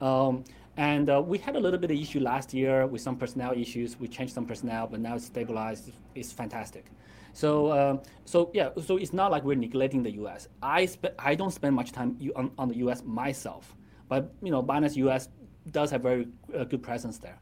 Um, 0.00 0.44
and 0.76 1.10
uh, 1.10 1.20
we 1.20 1.38
had 1.38 1.56
a 1.56 1.60
little 1.60 1.78
bit 1.78 1.90
of 1.90 1.98
issue 1.98 2.20
last 2.20 2.54
year 2.54 2.86
with 2.86 3.02
some 3.02 3.16
personnel 3.16 3.52
issues. 3.52 3.98
We 3.98 4.08
changed 4.08 4.32
some 4.32 4.46
personnel, 4.46 4.86
but 4.86 5.00
now 5.00 5.16
it's 5.16 5.26
stabilized. 5.26 5.92
It's 6.14 6.32
fantastic. 6.32 6.86
So, 7.34 7.72
um, 7.72 8.00
so 8.24 8.50
yeah, 8.54 8.70
so 8.82 8.96
it's 8.96 9.12
not 9.12 9.30
like 9.30 9.44
we're 9.44 9.56
neglecting 9.56 10.02
the 10.02 10.12
U.S. 10.12 10.48
I 10.62 10.88
I 11.18 11.34
don't 11.34 11.50
spend 11.50 11.74
much 11.76 11.92
time 11.92 12.18
on, 12.36 12.52
on 12.58 12.68
the 12.68 12.76
U.S. 12.78 13.02
myself, 13.04 13.74
but 14.08 14.32
you 14.42 14.50
know, 14.50 14.62
Binance 14.62 14.96
U.S. 14.96 15.28
does 15.70 15.90
have 15.90 16.02
very 16.02 16.28
uh, 16.56 16.64
good 16.64 16.82
presence 16.82 17.18
there. 17.18 17.38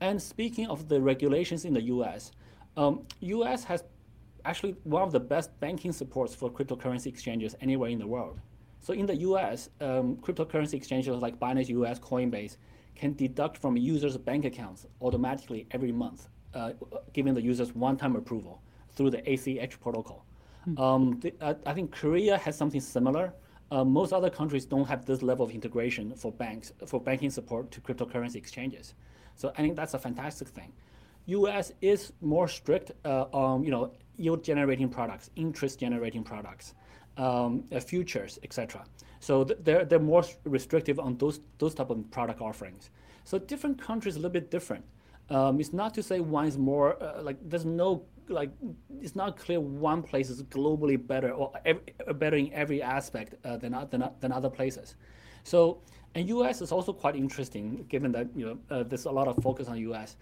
And 0.00 0.20
speaking 0.20 0.68
of 0.68 0.88
the 0.88 1.00
regulations 1.00 1.64
in 1.64 1.74
the 1.74 1.82
U.S., 1.82 2.32
um, 2.76 3.02
U.S. 3.20 3.64
has 3.64 3.82
actually 4.44 4.76
one 4.84 5.02
of 5.02 5.12
the 5.12 5.20
best 5.20 5.58
banking 5.60 5.92
supports 5.92 6.34
for 6.34 6.50
cryptocurrency 6.50 7.06
exchanges 7.06 7.56
anywhere 7.60 7.90
in 7.90 7.98
the 7.98 8.06
world. 8.06 8.40
So 8.80 8.92
in 8.94 9.06
the 9.06 9.16
US, 9.16 9.70
um, 9.80 10.16
cryptocurrency 10.16 10.74
exchanges 10.74 11.16
like 11.16 11.38
Binance 11.38 11.68
US, 11.68 11.98
Coinbase 11.98 12.56
can 12.94 13.14
deduct 13.14 13.56
from 13.58 13.76
users' 13.76 14.16
bank 14.16 14.44
accounts 14.44 14.86
automatically 15.00 15.66
every 15.70 15.92
month, 15.92 16.28
uh, 16.54 16.72
giving 17.12 17.34
the 17.34 17.42
users 17.42 17.74
one-time 17.74 18.16
approval 18.16 18.60
through 18.92 19.10
the 19.10 19.22
ACH 19.30 19.80
protocol. 19.80 20.24
Mm-hmm. 20.68 20.82
Um, 20.82 21.20
the, 21.20 21.32
uh, 21.40 21.54
I 21.66 21.72
think 21.74 21.92
Korea 21.92 22.36
has 22.38 22.56
something 22.56 22.80
similar. 22.80 23.32
Uh, 23.70 23.84
most 23.84 24.12
other 24.12 24.30
countries 24.30 24.64
don't 24.64 24.86
have 24.88 25.04
this 25.04 25.22
level 25.22 25.44
of 25.44 25.52
integration 25.52 26.14
for 26.14 26.32
banks 26.32 26.72
for 26.86 27.00
banking 27.00 27.30
support 27.30 27.70
to 27.70 27.80
cryptocurrency 27.80 28.36
exchanges. 28.36 28.94
So 29.36 29.52
I 29.56 29.62
think 29.62 29.76
that's 29.76 29.94
a 29.94 29.98
fantastic 29.98 30.48
thing. 30.48 30.72
U.S. 31.26 31.72
is 31.82 32.12
more 32.22 32.48
strict 32.48 32.92
uh, 33.04 33.26
on 33.32 33.62
you 33.62 33.70
know 33.70 33.92
yield 34.16 34.42
generating 34.42 34.88
products, 34.88 35.30
interest 35.36 35.78
generating 35.78 36.24
products 36.24 36.74
um, 37.18 37.64
uh, 37.72 37.80
futures, 37.80 38.38
etc. 38.42 38.84
So 39.20 39.44
th- 39.44 39.58
they're 39.62 39.84
they're 39.84 39.98
more 39.98 40.24
restrictive 40.44 40.98
on 40.98 41.18
those 41.18 41.40
those 41.58 41.74
type 41.74 41.90
of 41.90 42.10
product 42.10 42.40
offerings. 42.40 42.90
So 43.24 43.38
different 43.38 43.80
countries 43.80 44.14
a 44.16 44.18
little 44.18 44.30
bit 44.30 44.50
different. 44.50 44.84
Um, 45.30 45.60
it's 45.60 45.72
not 45.72 45.92
to 45.94 46.02
say 46.02 46.20
one 46.20 46.46
is 46.46 46.56
more 46.56 47.02
uh, 47.02 47.22
like 47.22 47.36
there's 47.42 47.66
no 47.66 48.04
like 48.28 48.50
it's 49.00 49.16
not 49.16 49.36
clear 49.36 49.60
one 49.60 50.02
place 50.02 50.30
is 50.30 50.42
globally 50.44 50.96
better 50.96 51.30
or 51.30 51.52
every, 51.64 51.82
better 52.14 52.36
in 52.36 52.52
every 52.52 52.82
aspect 52.82 53.34
uh, 53.44 53.56
than, 53.56 53.76
than 53.90 54.08
than 54.20 54.32
other 54.32 54.48
places. 54.48 54.94
So 55.44 55.80
and 56.14 56.28
U.S. 56.28 56.62
is 56.62 56.72
also 56.72 56.92
quite 56.92 57.16
interesting 57.16 57.84
given 57.88 58.12
that 58.12 58.28
you 58.34 58.46
know 58.46 58.58
uh, 58.70 58.82
there's 58.82 59.04
a 59.04 59.10
lot 59.10 59.28
of 59.28 59.42
focus 59.42 59.68
on 59.68 59.78
U.S. 59.78 60.16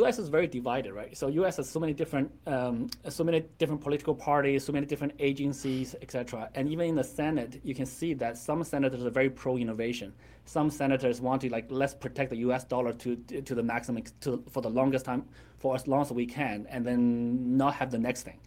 U.S. 0.00 0.18
is 0.18 0.28
very 0.28 0.46
divided, 0.46 0.92
right? 0.92 1.16
So 1.16 1.28
U.S. 1.40 1.56
has 1.56 1.68
so 1.68 1.80
many 1.80 1.92
different, 1.92 2.30
um, 2.46 2.88
so 3.08 3.24
many 3.24 3.40
different 3.58 3.80
political 3.80 4.14
parties, 4.14 4.64
so 4.64 4.72
many 4.72 4.86
different 4.86 5.14
agencies, 5.18 5.94
etc. 6.02 6.50
And 6.54 6.68
even 6.68 6.88
in 6.88 6.96
the 6.96 7.04
Senate, 7.04 7.60
you 7.62 7.74
can 7.74 7.86
see 7.86 8.12
that 8.14 8.36
some 8.36 8.62
senators 8.64 9.04
are 9.04 9.10
very 9.10 9.30
pro-innovation. 9.30 10.12
Some 10.44 10.70
senators 10.70 11.20
want 11.20 11.42
to 11.42 11.50
like 11.50 11.66
let's 11.70 11.94
protect 11.94 12.30
the 12.30 12.38
U.S. 12.48 12.64
dollar 12.64 12.92
to 12.92 13.16
to 13.48 13.54
the 13.54 13.62
maximum 13.62 14.02
to, 14.20 14.42
for 14.50 14.60
the 14.60 14.70
longest 14.70 15.04
time, 15.04 15.24
for 15.58 15.74
as 15.74 15.86
long 15.86 16.02
as 16.02 16.12
we 16.12 16.26
can, 16.26 16.66
and 16.68 16.84
then 16.84 17.56
not 17.56 17.74
have 17.74 17.90
the 17.90 17.98
next 17.98 18.22
thing 18.22 18.38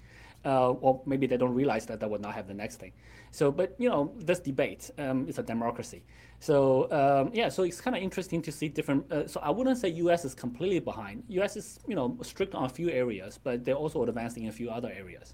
uh, 0.45 0.71
or 0.71 1.01
maybe 1.05 1.27
they 1.27 1.37
don't 1.37 1.53
realize 1.53 1.85
that 1.87 1.99
that 1.99 2.09
would 2.09 2.21
not 2.21 2.33
have 2.33 2.47
the 2.47 2.53
next 2.53 2.77
thing. 2.77 2.91
So, 3.31 3.51
but 3.51 3.75
you 3.77 3.89
know, 3.89 4.13
this 4.17 4.39
debate 4.39 4.89
um, 4.97 5.27
is 5.27 5.37
a 5.37 5.43
democracy. 5.43 6.03
So 6.39 6.89
um, 6.91 7.31
yeah, 7.33 7.49
so 7.49 7.63
it's 7.63 7.81
kind 7.81 7.95
of 7.95 8.01
interesting 8.01 8.41
to 8.43 8.51
see 8.51 8.69
different. 8.69 9.11
Uh, 9.11 9.27
so 9.27 9.39
I 9.41 9.49
wouldn't 9.49 9.77
say 9.77 9.89
U.S. 9.89 10.25
is 10.25 10.33
completely 10.33 10.79
behind. 10.79 11.23
U.S. 11.29 11.57
is 11.57 11.79
you 11.87 11.95
know 11.95 12.17
strict 12.21 12.55
on 12.55 12.65
a 12.65 12.69
few 12.69 12.89
areas, 12.89 13.39
but 13.43 13.65
they're 13.65 13.75
also 13.75 14.03
advancing 14.03 14.43
in 14.43 14.49
a 14.49 14.53
few 14.53 14.69
other 14.69 14.91
areas. 14.91 15.33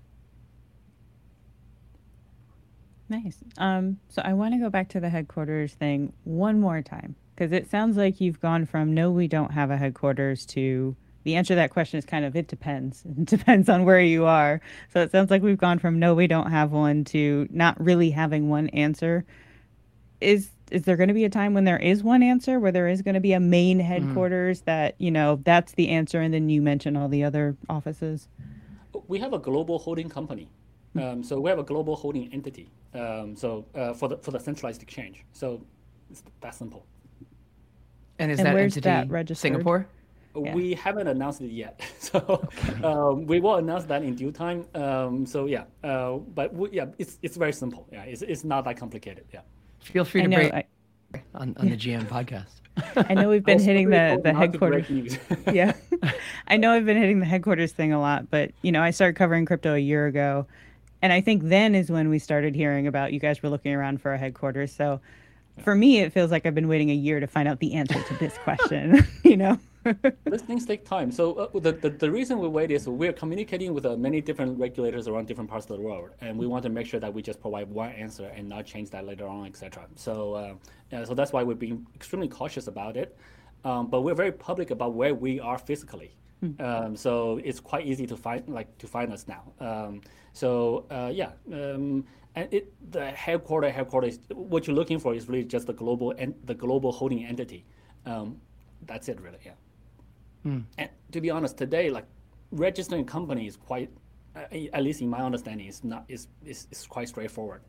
Nice. 3.08 3.38
Um, 3.58 4.00
so 4.10 4.22
I 4.26 4.34
want 4.34 4.56
to 4.56 4.60
go 4.60 4.70
back 4.70 4.90
to 4.90 5.00
the 5.00 5.10
headquarters 5.10 5.74
thing 5.74 6.12
one 6.24 6.60
more 6.60 6.82
time 6.82 7.16
because 7.36 7.52
it 7.52 7.70
sounds 7.70 7.98
like 7.98 8.20
you've 8.20 8.42
gone 8.42 8.66
from 8.66 8.94
no, 8.94 9.12
we 9.12 9.28
don't 9.28 9.52
have 9.52 9.70
a 9.70 9.78
headquarters 9.78 10.46
to 10.48 10.96
the 11.26 11.36
answer 11.36 11.50
to 11.50 11.56
that 11.56 11.72
question 11.72 11.98
is 11.98 12.06
kind 12.06 12.24
of 12.24 12.36
it 12.36 12.48
depends. 12.48 13.04
It 13.18 13.26
depends 13.26 13.68
on 13.68 13.84
where 13.84 14.00
you 14.00 14.26
are. 14.26 14.62
So 14.94 15.02
it 15.02 15.12
sounds 15.12 15.32
like 15.32 15.42
we've 15.42 15.58
gone 15.58 15.80
from 15.80 16.00
no, 16.00 16.14
we 16.14 16.28
don't 16.28 16.52
have 16.52 16.72
one 16.72 17.04
to 17.06 17.48
not 17.50 17.84
really 17.84 18.12
having 18.12 18.48
one 18.48 18.70
answer. 18.70 19.26
Is 20.22 20.52
is 20.72 20.84
there 20.84 20.96
going 20.96 21.10
to 21.10 21.14
be 21.14 21.26
a 21.26 21.30
time 21.30 21.54
when 21.54 21.66
there 21.66 21.78
is 21.78 22.04
one 22.04 22.24
answer 22.24 22.60
where 22.60 22.72
there 22.72 22.88
is 22.88 23.02
going 23.02 23.14
to 23.16 23.20
be 23.20 23.34
a 23.34 23.40
main 23.40 23.80
mm-hmm. 23.80 23.88
headquarters 23.88 24.62
mm. 24.62 24.66
that 24.66 24.96
you 25.00 25.12
know 25.12 25.42
that's 25.44 25.74
the 25.74 25.90
answer, 25.90 26.22
and 26.22 26.34
then 26.34 26.50
you 26.50 26.62
mention 26.62 26.96
all 26.96 27.10
the 27.10 27.24
other 27.24 27.58
offices? 27.70 28.30
We 29.08 29.20
have 29.20 29.34
a 29.34 29.40
global 29.40 29.80
holding 29.80 30.10
company. 30.10 30.50
Hmm. 30.94 31.00
Um, 31.00 31.24
so 31.24 31.40
we 31.40 31.50
have 31.50 31.60
a 31.60 31.64
global 31.64 31.96
holding 31.96 32.32
entity. 32.32 32.70
Um, 32.94 33.36
so 33.36 33.66
uh, 33.76 33.94
for 33.94 34.08
the 34.10 34.18
for 34.18 34.32
the 34.32 34.40
centralized 34.40 34.82
exchange. 34.84 35.26
So 35.34 35.62
it's 36.12 36.24
that 36.42 36.56
simple. 36.56 36.86
And 38.20 38.32
is 38.32 38.40
and 38.40 38.48
that 38.48 38.56
entity 38.56 38.82
that 38.82 39.10
registered? 39.10 39.42
Singapore? 39.42 39.88
Yeah. 40.36 40.54
We 40.54 40.74
haven't 40.74 41.08
announced 41.08 41.42
it 41.42 41.52
yet, 41.52 41.82
so 42.00 42.20
okay. 42.20 42.84
um, 42.84 43.26
we 43.26 43.40
will 43.40 43.56
announce 43.56 43.86
that 43.86 44.04
in 44.04 44.16
due 44.16 44.32
time. 44.32 44.66
Um, 44.76 45.26
so 45.26 45.46
yeah, 45.46 45.66
uh, 45.84 46.14
but 46.14 46.54
we, 46.54 46.70
yeah, 46.72 46.88
it's 46.98 47.18
it's 47.22 47.38
very 47.38 47.54
simple. 47.54 47.88
Yeah, 47.92 48.04
it's 48.04 48.22
it's 48.22 48.44
not 48.44 48.66
that 48.66 48.78
complicated. 48.78 49.26
Yeah. 49.34 49.42
Feel 49.80 50.04
free 50.06 50.24
to 50.24 50.30
break 50.30 50.54
I, 50.54 50.66
on 51.36 51.56
on 51.58 51.68
yeah. 51.68 51.76
the 51.76 51.78
GM 51.78 52.06
podcast. 52.08 52.62
I 53.10 53.14
know 53.14 53.30
we've 53.30 53.44
been 53.44 53.60
hitting 53.70 53.90
the 53.90 54.20
the 54.22 54.34
headquarters. 54.34 55.18
yeah, 55.54 55.74
I 56.48 56.58
know 56.58 56.72
I've 56.72 56.86
been 56.86 56.98
hitting 56.98 57.20
the 57.20 57.26
headquarters 57.26 57.72
thing 57.72 57.94
a 57.94 58.00
lot, 58.00 58.30
but 58.30 58.52
you 58.62 58.72
know, 58.72 58.82
I 58.82 58.92
started 58.92 59.16
covering 59.16 59.46
crypto 59.46 59.74
a 59.74 59.80
year 59.80 60.08
ago, 60.08 60.48
and 61.02 61.14
I 61.14 61.22
think 61.22 61.44
then 61.44 61.76
is 61.76 61.90
when 61.90 62.10
we 62.10 62.20
started 62.20 62.56
hearing 62.56 62.88
about 62.88 63.14
you 63.14 63.20
guys 63.20 63.42
were 63.42 63.50
looking 63.50 63.74
around 63.74 64.02
for 64.02 64.14
a 64.14 64.18
headquarters. 64.18 64.74
So. 64.74 65.00
For 65.62 65.76
me, 65.76 66.00
it 66.00 66.12
feels 66.12 66.32
like 66.32 66.46
I've 66.46 66.56
been 66.56 66.68
waiting 66.68 66.90
a 66.92 66.94
year 66.94 67.20
to 67.20 67.28
find 67.28 67.48
out 67.48 67.60
the 67.60 67.74
answer 67.74 68.02
to 68.02 68.14
this 68.16 68.38
question. 68.44 69.06
you 69.24 69.38
know. 69.38 69.60
These 70.26 70.42
things 70.42 70.66
take 70.66 70.84
time. 70.84 71.12
So 71.12 71.34
uh, 71.34 71.60
the, 71.60 71.72
the, 71.72 71.90
the 71.92 72.10
reason 72.10 72.40
we 72.40 72.48
wait 72.48 72.72
is 72.72 72.88
we're 72.88 73.14
communicating 73.14 73.72
with 73.72 73.86
uh, 73.86 73.96
many 73.96 74.20
different 74.20 74.60
regulators 74.60 75.08
around 75.08 75.28
different 75.28 75.50
parts 75.50 75.70
of 75.70 75.78
the 75.78 75.84
world, 75.84 76.10
and 76.22 76.38
we 76.40 76.48
want 76.48 76.64
to 76.64 76.70
make 76.70 76.88
sure 76.88 77.00
that 77.00 77.14
we 77.14 77.22
just 77.22 77.40
provide 77.40 77.70
one 77.70 77.92
answer 77.92 78.32
and 78.36 78.50
not 78.50 78.66
change 78.66 78.90
that 78.90 79.06
later 79.06 79.28
on, 79.28 79.46
etc. 79.46 79.86
So 79.96 80.34
uh, 80.34 80.54
yeah, 80.92 81.06
so 81.06 81.14
that's 81.14 81.32
why 81.32 81.44
we're 81.44 81.54
being 81.56 81.86
extremely 81.94 82.28
cautious 82.28 82.66
about 82.68 82.98
it. 82.98 83.16
Um, 83.64 83.88
but 83.88 84.02
we're 84.02 84.16
very 84.16 84.32
public 84.32 84.72
about 84.72 84.94
where 84.94 85.14
we 85.14 85.40
are 85.40 85.58
physically. 85.58 86.16
Hmm. 86.42 86.52
Um, 86.60 86.96
so 86.96 87.40
it's 87.44 87.60
quite 87.60 87.86
easy 87.86 88.08
to 88.08 88.18
find 88.18 88.48
like 88.50 88.76
to 88.80 88.88
find 88.88 89.14
us 89.14 89.28
now. 89.28 89.44
Um, 89.60 90.02
so 90.34 90.86
uh, 90.90 91.12
yeah, 91.14 91.32
um, 91.54 92.06
and 92.36 92.54
it 92.54 92.74
the 92.92 93.12
headquarter 93.12 93.70
headquarters 93.70 94.20
what 94.34 94.68
you're 94.68 94.76
looking 94.76 95.00
for 95.00 95.16
is 95.16 95.28
really 95.28 95.44
just 95.44 95.68
the 95.68 95.74
global 95.74 96.14
and 96.18 96.36
the 96.44 96.54
global 96.54 96.92
holding 96.92 97.26
entity. 97.26 97.66
Um, 98.06 98.40
that's 98.86 99.10
it 99.10 99.20
really. 99.22 99.40
Yeah. 99.46 99.52
Mm. 100.46 100.64
And 100.78 100.90
to 101.12 101.22
be 101.22 101.30
honest, 101.32 101.58
today, 101.58 101.90
like 101.90 102.06
registering 102.52 103.02
a 103.02 103.06
company 103.06 103.48
is 103.48 103.58
quite, 103.58 103.90
uh, 104.36 104.42
at 104.74 104.84
least 104.84 105.02
in 105.02 105.10
my 105.10 105.22
understanding, 105.22 105.68
is 105.68 105.84
not 105.84 106.06
is 106.08 106.28
is, 106.46 106.68
is 106.72 106.86
quite 106.86 107.10
straightforward. 107.10 107.62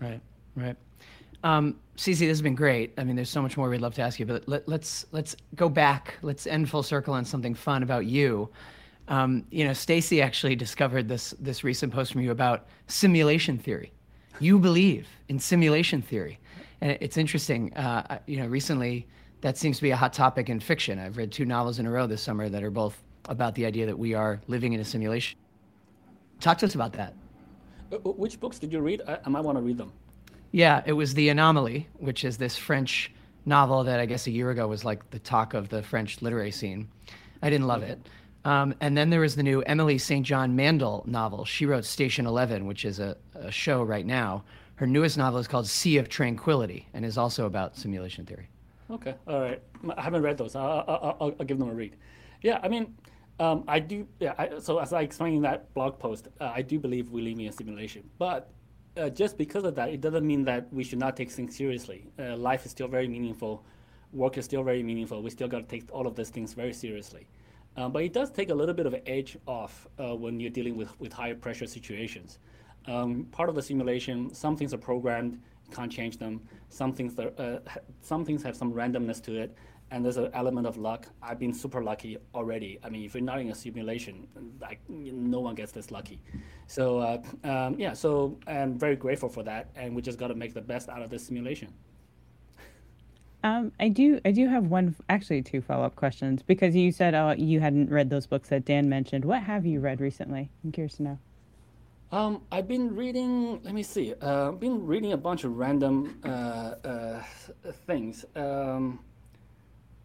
Right, 0.00 0.20
right. 0.54 0.76
Um, 1.42 1.76
this 1.96 2.20
has 2.20 2.42
been 2.42 2.54
great. 2.54 2.94
I 2.98 3.04
mean, 3.04 3.16
there's 3.16 3.30
so 3.30 3.42
much 3.42 3.56
more 3.56 3.68
we'd 3.68 3.80
love 3.80 3.94
to 3.94 4.02
ask 4.02 4.18
you, 4.18 4.26
but 4.26 4.48
let, 4.48 4.62
us 4.62 4.68
let's, 4.68 5.06
let's 5.12 5.36
go 5.54 5.68
back. 5.68 6.14
Let's 6.22 6.46
end 6.46 6.68
full 6.68 6.82
circle 6.82 7.14
on 7.14 7.24
something 7.24 7.54
fun 7.54 7.82
about 7.82 8.06
you. 8.06 8.50
Um, 9.08 9.44
you 9.50 9.64
know, 9.64 9.72
Stacy 9.72 10.22
actually 10.22 10.54
discovered 10.54 11.08
this 11.08 11.34
this 11.40 11.64
recent 11.64 11.92
post 11.92 12.12
from 12.12 12.20
you 12.20 12.30
about 12.30 12.66
simulation 12.86 13.58
theory. 13.58 13.92
You 14.40 14.58
believe 14.58 15.08
in 15.28 15.38
simulation 15.38 16.02
theory, 16.02 16.38
and 16.80 16.96
it's 17.00 17.16
interesting. 17.16 17.74
Uh, 17.74 18.18
you 18.26 18.36
know, 18.36 18.46
recently 18.46 19.06
that 19.40 19.56
seems 19.56 19.76
to 19.76 19.82
be 19.82 19.90
a 19.90 19.96
hot 19.96 20.12
topic 20.12 20.48
in 20.48 20.60
fiction. 20.60 20.98
I've 20.98 21.16
read 21.16 21.32
two 21.32 21.44
novels 21.44 21.78
in 21.78 21.86
a 21.86 21.90
row 21.90 22.06
this 22.06 22.22
summer 22.22 22.48
that 22.48 22.62
are 22.62 22.70
both 22.70 23.02
about 23.28 23.54
the 23.54 23.66
idea 23.66 23.86
that 23.86 23.98
we 23.98 24.14
are 24.14 24.40
living 24.46 24.72
in 24.72 24.80
a 24.80 24.84
simulation. 24.84 25.38
Talk 26.40 26.58
to 26.58 26.66
us 26.66 26.74
about 26.74 26.92
that. 26.94 27.14
Uh, 27.92 27.96
uh, 27.96 27.98
which 28.12 28.40
books 28.40 28.58
did 28.58 28.72
you 28.72 28.80
read? 28.80 29.02
I, 29.06 29.18
I 29.24 29.28
might 29.28 29.40
want 29.40 29.58
to 29.58 29.62
read 29.62 29.78
them. 29.78 29.92
Yeah, 30.50 30.82
it 30.86 30.92
was 30.92 31.14
The 31.14 31.28
Anomaly, 31.28 31.88
which 31.98 32.24
is 32.24 32.38
this 32.38 32.56
French 32.56 33.12
novel 33.44 33.84
that 33.84 34.00
I 34.00 34.06
guess 34.06 34.26
a 34.26 34.30
year 34.30 34.50
ago 34.50 34.66
was 34.66 34.84
like 34.84 35.08
the 35.10 35.18
talk 35.18 35.54
of 35.54 35.68
the 35.68 35.82
French 35.82 36.22
literary 36.22 36.50
scene. 36.50 36.88
I 37.42 37.50
didn't 37.50 37.66
love 37.66 37.82
it. 37.82 37.98
Um, 38.44 38.74
and 38.80 38.96
then 38.96 39.10
there 39.10 39.20
was 39.20 39.36
the 39.36 39.42
new 39.42 39.62
Emily 39.62 39.98
St. 39.98 40.24
John 40.24 40.54
Mandel 40.56 41.04
novel. 41.06 41.44
She 41.44 41.66
wrote 41.66 41.84
Station 41.84 42.26
11, 42.26 42.66
which 42.66 42.84
is 42.84 42.98
a, 43.00 43.16
a 43.34 43.50
show 43.50 43.82
right 43.82 44.06
now. 44.06 44.44
Her 44.76 44.86
newest 44.86 45.18
novel 45.18 45.40
is 45.40 45.48
called 45.48 45.66
Sea 45.66 45.98
of 45.98 46.08
Tranquility 46.08 46.86
and 46.94 47.04
is 47.04 47.18
also 47.18 47.46
about 47.46 47.76
simulation 47.76 48.24
theory. 48.24 48.48
Okay, 48.90 49.14
all 49.26 49.40
right. 49.40 49.62
I 49.96 50.00
haven't 50.00 50.22
read 50.22 50.38
those. 50.38 50.54
I'll, 50.54 50.84
I'll, 50.88 51.16
I'll, 51.20 51.46
give 51.46 51.58
them 51.58 51.68
a 51.68 51.74
read. 51.74 51.96
Yeah, 52.42 52.58
I 52.62 52.68
mean, 52.68 52.94
um, 53.38 53.64
I 53.68 53.80
do. 53.80 54.06
Yeah, 54.18 54.34
I, 54.38 54.58
so 54.60 54.78
as 54.78 54.92
I 54.92 55.02
explained 55.02 55.36
in 55.36 55.42
that 55.42 55.72
blog 55.74 55.98
post, 55.98 56.28
uh, 56.40 56.52
I 56.54 56.62
do 56.62 56.78
believe 56.78 57.10
we 57.10 57.20
live 57.20 57.38
in 57.38 57.48
a 57.48 57.52
simulation. 57.52 58.08
But 58.18 58.50
uh, 58.96 59.10
just 59.10 59.36
because 59.36 59.64
of 59.64 59.74
that, 59.74 59.90
it 59.90 60.00
doesn't 60.00 60.26
mean 60.26 60.44
that 60.44 60.72
we 60.72 60.84
should 60.84 60.98
not 60.98 61.16
take 61.16 61.30
things 61.30 61.56
seriously. 61.56 62.06
Uh, 62.18 62.36
life 62.36 62.64
is 62.64 62.70
still 62.70 62.88
very 62.88 63.08
meaningful. 63.08 63.64
Work 64.12 64.38
is 64.38 64.46
still 64.46 64.62
very 64.62 64.82
meaningful. 64.82 65.22
We 65.22 65.30
still 65.30 65.48
got 65.48 65.58
to 65.58 65.64
take 65.64 65.92
all 65.92 66.06
of 66.06 66.16
these 66.16 66.30
things 66.30 66.54
very 66.54 66.72
seriously. 66.72 67.28
Um, 67.78 67.92
but 67.92 68.02
it 68.02 68.12
does 68.12 68.32
take 68.32 68.50
a 68.50 68.54
little 68.54 68.74
bit 68.74 68.86
of 68.86 68.96
edge 69.06 69.38
off 69.46 69.86
uh, 70.00 70.16
when 70.16 70.40
you're 70.40 70.50
dealing 70.50 70.76
with, 70.76 70.98
with 70.98 71.12
higher 71.12 71.36
pressure 71.36 71.66
situations. 71.66 72.40
Um, 72.86 73.26
part 73.30 73.48
of 73.48 73.54
the 73.54 73.62
simulation, 73.62 74.34
some 74.34 74.56
things 74.56 74.74
are 74.74 74.78
programmed, 74.78 75.34
you 75.34 75.76
can't 75.76 75.92
change 75.92 76.18
them. 76.18 76.40
Some 76.70 76.92
things, 76.92 77.16
are, 77.20 77.30
uh, 77.38 77.58
some 78.00 78.24
things 78.24 78.42
have 78.42 78.56
some 78.56 78.72
randomness 78.72 79.22
to 79.26 79.40
it, 79.40 79.56
and 79.92 80.04
there's 80.04 80.16
an 80.16 80.30
element 80.34 80.66
of 80.66 80.76
luck. 80.76 81.06
I've 81.22 81.38
been 81.38 81.54
super 81.54 81.80
lucky 81.80 82.18
already. 82.34 82.80
I 82.82 82.88
mean, 82.88 83.04
if 83.04 83.14
you're 83.14 83.22
not 83.22 83.38
in 83.38 83.48
a 83.50 83.54
simulation, 83.54 84.26
like 84.60 84.80
no 84.88 85.38
one 85.38 85.54
gets 85.54 85.70
this 85.70 85.92
lucky. 85.92 86.20
So 86.66 86.98
uh, 86.98 87.22
um, 87.44 87.78
yeah, 87.78 87.92
so 87.92 88.40
I'm 88.48 88.76
very 88.76 88.96
grateful 88.96 89.28
for 89.28 89.44
that, 89.44 89.70
and 89.76 89.94
we 89.94 90.02
just 90.02 90.18
got 90.18 90.28
to 90.28 90.34
make 90.34 90.52
the 90.52 90.62
best 90.62 90.88
out 90.88 91.02
of 91.02 91.10
this 91.10 91.24
simulation. 91.24 91.72
Um, 93.44 93.72
I 93.78 93.88
do. 93.88 94.20
I 94.24 94.32
do 94.32 94.48
have 94.48 94.64
one, 94.66 94.96
actually, 95.08 95.42
two 95.42 95.60
follow-up 95.60 95.94
questions 95.94 96.42
because 96.42 96.74
you 96.74 96.90
said 96.90 97.14
uh, 97.14 97.34
you 97.38 97.60
hadn't 97.60 97.90
read 97.90 98.10
those 98.10 98.26
books 98.26 98.48
that 98.48 98.64
Dan 98.64 98.88
mentioned. 98.88 99.24
What 99.24 99.42
have 99.42 99.64
you 99.64 99.80
read 99.80 100.00
recently? 100.00 100.50
I'm 100.64 100.72
curious 100.72 100.96
to 100.96 101.02
know. 101.04 101.18
Um, 102.10 102.42
I've 102.50 102.66
been 102.66 102.96
reading. 102.96 103.60
Let 103.62 103.74
me 103.74 103.82
see. 103.82 104.14
Uh, 104.20 104.48
I've 104.48 104.60
been 104.60 104.84
reading 104.86 105.12
a 105.12 105.16
bunch 105.16 105.44
of 105.44 105.56
random 105.56 106.18
uh, 106.24 106.28
uh, 106.28 107.22
things. 107.86 108.24
Um, 108.34 109.00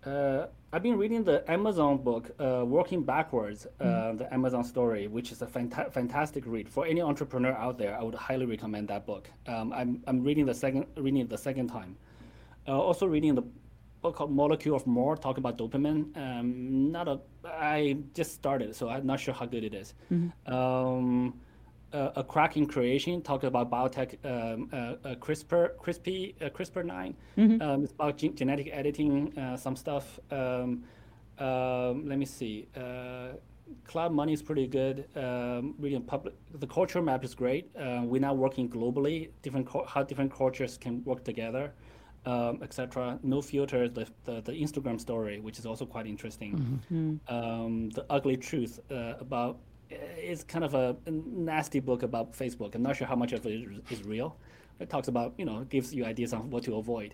uh, 0.05 0.47
I've 0.71 0.83
been 0.83 0.97
reading 0.97 1.23
the 1.23 1.49
Amazon 1.49 1.97
book, 1.97 2.31
uh, 2.39 2.65
Working 2.65 3.03
Backwards, 3.03 3.67
uh, 3.79 3.83
mm. 3.83 4.17
the 4.17 4.33
Amazon 4.33 4.63
story, 4.63 5.07
which 5.07 5.31
is 5.31 5.41
a 5.41 5.45
fanta- 5.45 5.91
fantastic 5.93 6.43
read 6.45 6.67
for 6.67 6.85
any 6.85 7.01
entrepreneur 7.01 7.53
out 7.53 7.77
there. 7.77 7.97
I 7.97 8.03
would 8.03 8.15
highly 8.15 8.45
recommend 8.45 8.89
that 8.89 9.05
book. 9.05 9.29
Um, 9.47 9.71
I'm, 9.71 10.03
I'm 10.07 10.23
reading 10.23 10.45
the 10.45 10.53
second 10.53 10.87
reading 10.97 11.21
it 11.21 11.29
the 11.29 11.37
second 11.37 11.67
time. 11.67 11.95
Also 12.67 13.05
reading 13.05 13.35
the 13.35 13.43
book 14.03 14.15
called 14.17 14.31
Molecule 14.31 14.75
of 14.75 14.85
More, 14.85 15.17
talking 15.17 15.41
about 15.41 15.57
dopamine. 15.57 16.15
Um, 16.15 16.91
not 16.91 17.07
a, 17.07 17.19
I 17.45 17.97
just 18.13 18.33
started, 18.33 18.75
so 18.75 18.89
I'm 18.89 19.05
not 19.05 19.19
sure 19.19 19.33
how 19.33 19.45
good 19.45 19.63
it 19.63 19.73
is. 19.73 19.93
Mm-hmm. 20.11 20.53
Um, 20.53 21.33
uh, 21.93 22.11
A 22.15 22.23
Crack 22.23 22.57
in 22.57 22.65
Creation 22.65 23.21
talking 23.21 23.47
about 23.47 23.69
biotech 23.71 24.17
um, 24.25 24.69
uh, 24.73 24.75
uh, 25.07 25.15
CRISPR 25.15 25.75
CRISPR 25.77 26.33
uh, 26.41 26.49
CRISPR 26.49 26.83
9 26.83 27.15
mm-hmm. 27.37 27.61
um, 27.61 27.83
it's 27.83 27.93
about 27.93 28.17
ge- 28.17 28.33
genetic 28.33 28.69
editing 28.71 29.37
uh, 29.37 29.55
some 29.55 29.75
stuff 29.75 30.19
um, 30.31 30.83
um 31.37 32.07
let 32.07 32.17
me 32.17 32.25
see 32.25 32.67
uh, 32.75 33.33
cloud 33.85 34.11
money 34.11 34.33
is 34.33 34.41
pretty 34.41 34.65
good 34.65 35.05
um, 35.15 35.75
reading 35.77 36.01
public 36.01 36.33
the 36.55 36.67
culture 36.67 37.01
map 37.01 37.23
is 37.23 37.35
great 37.35 37.69
we're 37.75 38.19
now 38.19 38.33
working 38.33 38.67
globally 38.67 39.29
different 39.43 39.67
co- 39.67 39.85
how 39.85 40.01
different 40.01 40.33
cultures 40.33 40.77
can 40.77 41.03
work 41.03 41.23
together 41.23 41.73
um, 42.25 42.59
etc. 42.61 43.19
No 43.23 43.41
filter, 43.41 43.87
the, 43.87 44.07
the, 44.23 44.41
the 44.41 44.51
Instagram 44.51 44.99
story, 44.99 45.39
which 45.39 45.59
is 45.59 45.65
also 45.65 45.85
quite 45.85 46.07
interesting. 46.07 46.79
Mm-hmm. 46.91 47.33
Um, 47.33 47.89
the 47.89 48.05
ugly 48.09 48.37
truth 48.37 48.79
uh, 48.91 49.15
about 49.19 49.59
it's 49.89 50.43
kind 50.43 50.63
of 50.63 50.73
a 50.73 50.95
nasty 51.07 51.79
book 51.79 52.03
about 52.03 52.33
Facebook. 52.33 52.75
I'm 52.75 52.83
not 52.83 52.95
sure 52.95 53.07
how 53.07 53.15
much 53.15 53.33
of 53.33 53.45
it 53.45 53.67
is 53.89 54.03
real. 54.03 54.37
It 54.79 54.89
talks 54.89 55.07
about, 55.07 55.33
you 55.37 55.45
know, 55.45 55.63
gives 55.65 55.93
you 55.93 56.05
ideas 56.05 56.33
on 56.33 56.49
what 56.49 56.63
to 56.63 56.75
avoid, 56.77 57.13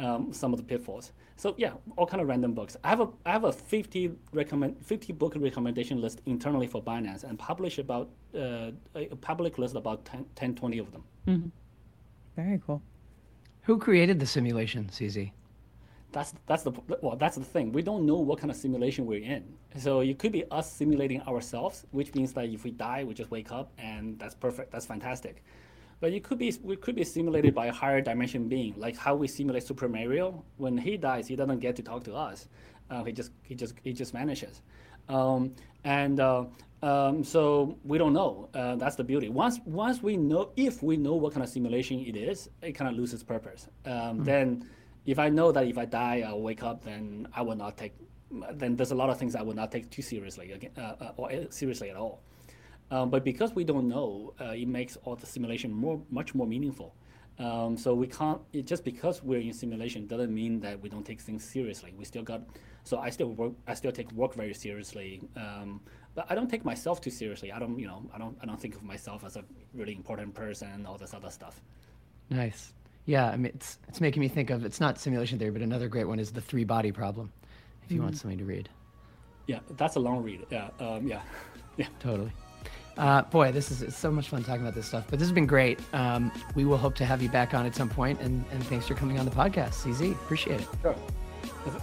um, 0.00 0.32
some 0.32 0.52
of 0.52 0.58
the 0.58 0.64
pitfalls. 0.64 1.12
So 1.36 1.54
yeah, 1.56 1.72
all 1.96 2.06
kind 2.06 2.20
of 2.20 2.28
random 2.28 2.52
books. 2.52 2.76
I 2.82 2.88
have 2.88 3.00
a 3.00 3.08
I 3.24 3.32
have 3.32 3.44
a 3.44 3.52
50 3.52 4.12
recommend 4.32 4.84
50 4.84 5.12
book 5.12 5.34
recommendation 5.36 6.00
list 6.00 6.22
internally 6.26 6.66
for 6.66 6.82
Binance 6.82 7.24
and 7.24 7.38
publish 7.38 7.78
about 7.78 8.10
uh, 8.34 8.70
a 8.94 9.16
public 9.20 9.58
list 9.58 9.76
about 9.76 10.04
10, 10.06 10.24
10 10.34 10.54
20 10.54 10.78
of 10.78 10.92
them. 10.92 11.04
Mm-hmm. 11.28 11.48
Very 12.36 12.60
cool. 12.66 12.82
Who 13.66 13.78
created 13.78 14.20
the 14.20 14.26
simulation, 14.26 14.88
CZ? 14.92 15.32
that's 16.12 16.32
that's 16.46 16.62
the 16.62 16.72
well 17.02 17.16
that's 17.16 17.36
the 17.36 17.44
thing. 17.44 17.72
We 17.72 17.82
don't 17.82 18.06
know 18.06 18.16
what 18.16 18.38
kind 18.38 18.50
of 18.50 18.56
simulation 18.56 19.04
we're 19.06 19.22
in. 19.22 19.44
So 19.76 20.00
it 20.00 20.18
could 20.18 20.32
be 20.32 20.44
us 20.50 20.72
simulating 20.72 21.20
ourselves 21.22 21.84
which 21.90 22.14
means 22.14 22.32
that 22.34 22.46
if 22.46 22.64
we 22.64 22.70
die 22.70 23.04
we 23.04 23.12
just 23.12 23.30
wake 23.30 23.52
up 23.52 23.70
and 23.76 24.18
that's 24.18 24.34
perfect 24.34 24.72
that's 24.72 24.86
fantastic. 24.86 25.44
But 26.00 26.12
it 26.12 26.24
could 26.24 26.38
be 26.38 26.54
we 26.62 26.76
could 26.76 26.94
be 26.94 27.04
simulated 27.04 27.54
by 27.54 27.66
a 27.66 27.72
higher 27.72 28.00
dimension 28.00 28.48
being 28.48 28.72
like 28.78 28.96
how 28.96 29.14
we 29.14 29.28
simulate 29.28 29.64
super 29.64 29.88
mario. 29.88 30.42
When 30.56 30.78
he 30.78 30.96
dies 30.96 31.26
he 31.26 31.36
doesn't 31.36 31.60
get 31.60 31.76
to 31.76 31.82
talk 31.82 32.04
to 32.04 32.14
us. 32.14 32.48
Uh, 32.88 33.04
he 33.04 33.12
just 33.12 33.32
he 33.42 33.54
just 33.54 33.74
he 33.82 33.92
just 33.92 34.12
vanishes 34.12 34.62
um, 35.08 35.54
and 35.84 36.20
uh, 36.20 36.44
um, 36.82 37.24
so 37.24 37.78
we 37.84 37.98
don't 37.98 38.12
know. 38.12 38.48
Uh, 38.54 38.76
that's 38.76 38.96
the 38.96 39.04
beauty. 39.04 39.28
Once 39.28 39.60
once 39.64 40.02
we 40.02 40.16
know, 40.16 40.50
if 40.56 40.82
we 40.82 40.96
know 40.96 41.14
what 41.14 41.32
kind 41.32 41.42
of 41.42 41.48
simulation 41.48 42.00
it 42.00 42.16
is, 42.16 42.48
it 42.62 42.72
kind 42.72 42.90
of 42.90 42.96
loses 42.96 43.22
purpose. 43.22 43.68
Um, 43.84 43.92
mm-hmm. 43.92 44.24
Then 44.24 44.68
if 45.06 45.18
I 45.18 45.28
know 45.28 45.52
that 45.52 45.66
if 45.66 45.78
I 45.78 45.84
die, 45.84 46.24
I'll 46.26 46.40
wake 46.40 46.62
up, 46.62 46.84
then 46.84 47.28
I 47.34 47.42
will 47.42 47.56
not 47.56 47.76
take. 47.76 47.94
Then 48.52 48.76
there's 48.76 48.90
a 48.90 48.94
lot 48.94 49.08
of 49.08 49.18
things 49.18 49.36
I 49.36 49.42
will 49.42 49.54
not 49.54 49.70
take 49.70 49.90
too 49.90 50.02
seriously 50.02 50.52
again, 50.52 50.70
uh, 50.76 50.94
uh 51.00 51.12
or 51.16 51.32
uh, 51.32 51.44
seriously 51.50 51.90
at 51.90 51.96
all. 51.96 52.22
Um, 52.90 53.10
but 53.10 53.24
because 53.24 53.54
we 53.54 53.64
don't 53.64 53.88
know, 53.88 54.34
uh, 54.40 54.50
it 54.50 54.68
makes 54.68 54.96
all 55.04 55.16
the 55.16 55.26
simulation 55.26 55.72
more, 55.72 56.00
much 56.10 56.34
more 56.34 56.46
meaningful. 56.46 56.94
Um, 57.38 57.76
so 57.76 57.94
we 57.94 58.06
can't. 58.06 58.40
It, 58.52 58.66
just 58.66 58.84
because 58.84 59.22
we're 59.22 59.40
in 59.40 59.52
simulation 59.52 60.06
doesn't 60.06 60.32
mean 60.32 60.60
that 60.60 60.80
we 60.80 60.88
don't 60.88 61.04
take 61.04 61.20
things 61.20 61.44
seriously. 61.44 61.94
We 61.96 62.04
still 62.04 62.22
got. 62.22 62.42
So 62.86 62.98
I 62.98 63.10
still 63.10 63.30
work. 63.30 63.52
I 63.66 63.74
still 63.74 63.90
take 63.90 64.12
work 64.12 64.34
very 64.34 64.54
seriously. 64.54 65.20
Um, 65.36 65.80
but 66.14 66.24
I 66.30 66.36
don't 66.36 66.48
take 66.48 66.64
myself 66.64 67.00
too 67.00 67.10
seriously. 67.10 67.50
I 67.50 67.58
don't. 67.58 67.76
You 67.76 67.88
know. 67.88 68.08
I 68.14 68.18
don't. 68.18 68.38
I 68.40 68.46
don't 68.46 68.60
think 68.60 68.76
of 68.76 68.84
myself 68.84 69.24
as 69.24 69.36
a 69.36 69.44
really 69.74 69.92
important 69.96 70.34
person. 70.34 70.86
All 70.86 70.96
this 70.96 71.12
other 71.12 71.30
stuff. 71.30 71.60
Nice. 72.30 72.72
Yeah, 73.04 73.28
I 73.28 73.36
mean, 73.36 73.52
it's 73.56 73.78
it's 73.88 74.00
making 74.00 74.20
me 74.20 74.28
think 74.28 74.50
of 74.50 74.64
it's 74.64 74.78
not 74.80 75.00
simulation 75.00 75.36
theory, 75.36 75.50
but 75.50 75.62
another 75.62 75.88
great 75.88 76.04
one 76.04 76.20
is 76.20 76.30
the 76.30 76.40
three 76.40 76.62
body 76.62 76.92
problem. 76.92 77.32
If 77.84 77.90
you 77.90 77.96
mm-hmm. 77.96 78.04
want 78.04 78.18
something 78.18 78.38
to 78.38 78.44
read. 78.44 78.68
Yeah, 79.48 79.60
that's 79.76 79.96
a 79.96 80.00
long 80.00 80.22
read. 80.22 80.46
Yeah, 80.50 80.68
um, 80.78 81.08
yeah, 81.08 81.22
yeah. 81.76 81.86
Totally. 81.98 82.30
Uh, 82.96 83.22
boy, 83.22 83.50
this 83.50 83.70
is 83.72 83.94
so 83.94 84.12
much 84.12 84.28
fun 84.28 84.44
talking 84.44 84.62
about 84.62 84.74
this 84.74 84.86
stuff. 84.86 85.04
But 85.10 85.18
this 85.18 85.26
has 85.26 85.34
been 85.34 85.46
great. 85.46 85.80
Um, 85.92 86.30
we 86.54 86.64
will 86.64 86.78
hope 86.78 86.94
to 86.96 87.04
have 87.04 87.20
you 87.20 87.28
back 87.28 87.52
on 87.52 87.66
at 87.66 87.74
some 87.74 87.90
point, 87.90 88.20
and, 88.20 88.44
and 88.52 88.64
thanks 88.66 88.86
for 88.86 88.94
coming 88.94 89.18
on 89.18 89.26
the 89.26 89.30
podcast, 89.32 89.74
CZ. 89.74 90.12
Appreciate 90.12 90.60
it. 90.60 90.68
Sure. 90.82 90.96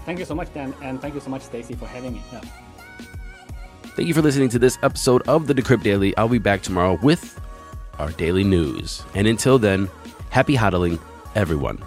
Thank 0.05 0.19
you 0.19 0.25
so 0.25 0.35
much, 0.35 0.53
Dan, 0.53 0.73
and 0.81 1.01
thank 1.01 1.13
you 1.13 1.19
so 1.19 1.29
much, 1.29 1.41
Stacy, 1.41 1.73
for 1.75 1.85
having 1.85 2.13
me. 2.13 2.21
Yeah. 2.31 2.41
Thank 3.95 4.07
you 4.07 4.13
for 4.13 4.21
listening 4.21 4.49
to 4.49 4.59
this 4.59 4.77
episode 4.81 5.21
of 5.27 5.47
the 5.47 5.53
Decrypt 5.53 5.83
Daily. 5.83 6.15
I'll 6.17 6.27
be 6.27 6.39
back 6.39 6.61
tomorrow 6.61 6.97
with 7.01 7.39
our 7.99 8.11
daily 8.11 8.43
news. 8.43 9.03
And 9.13 9.27
until 9.27 9.59
then, 9.59 9.89
happy 10.29 10.55
hodling 10.55 10.99
everyone. 11.35 11.83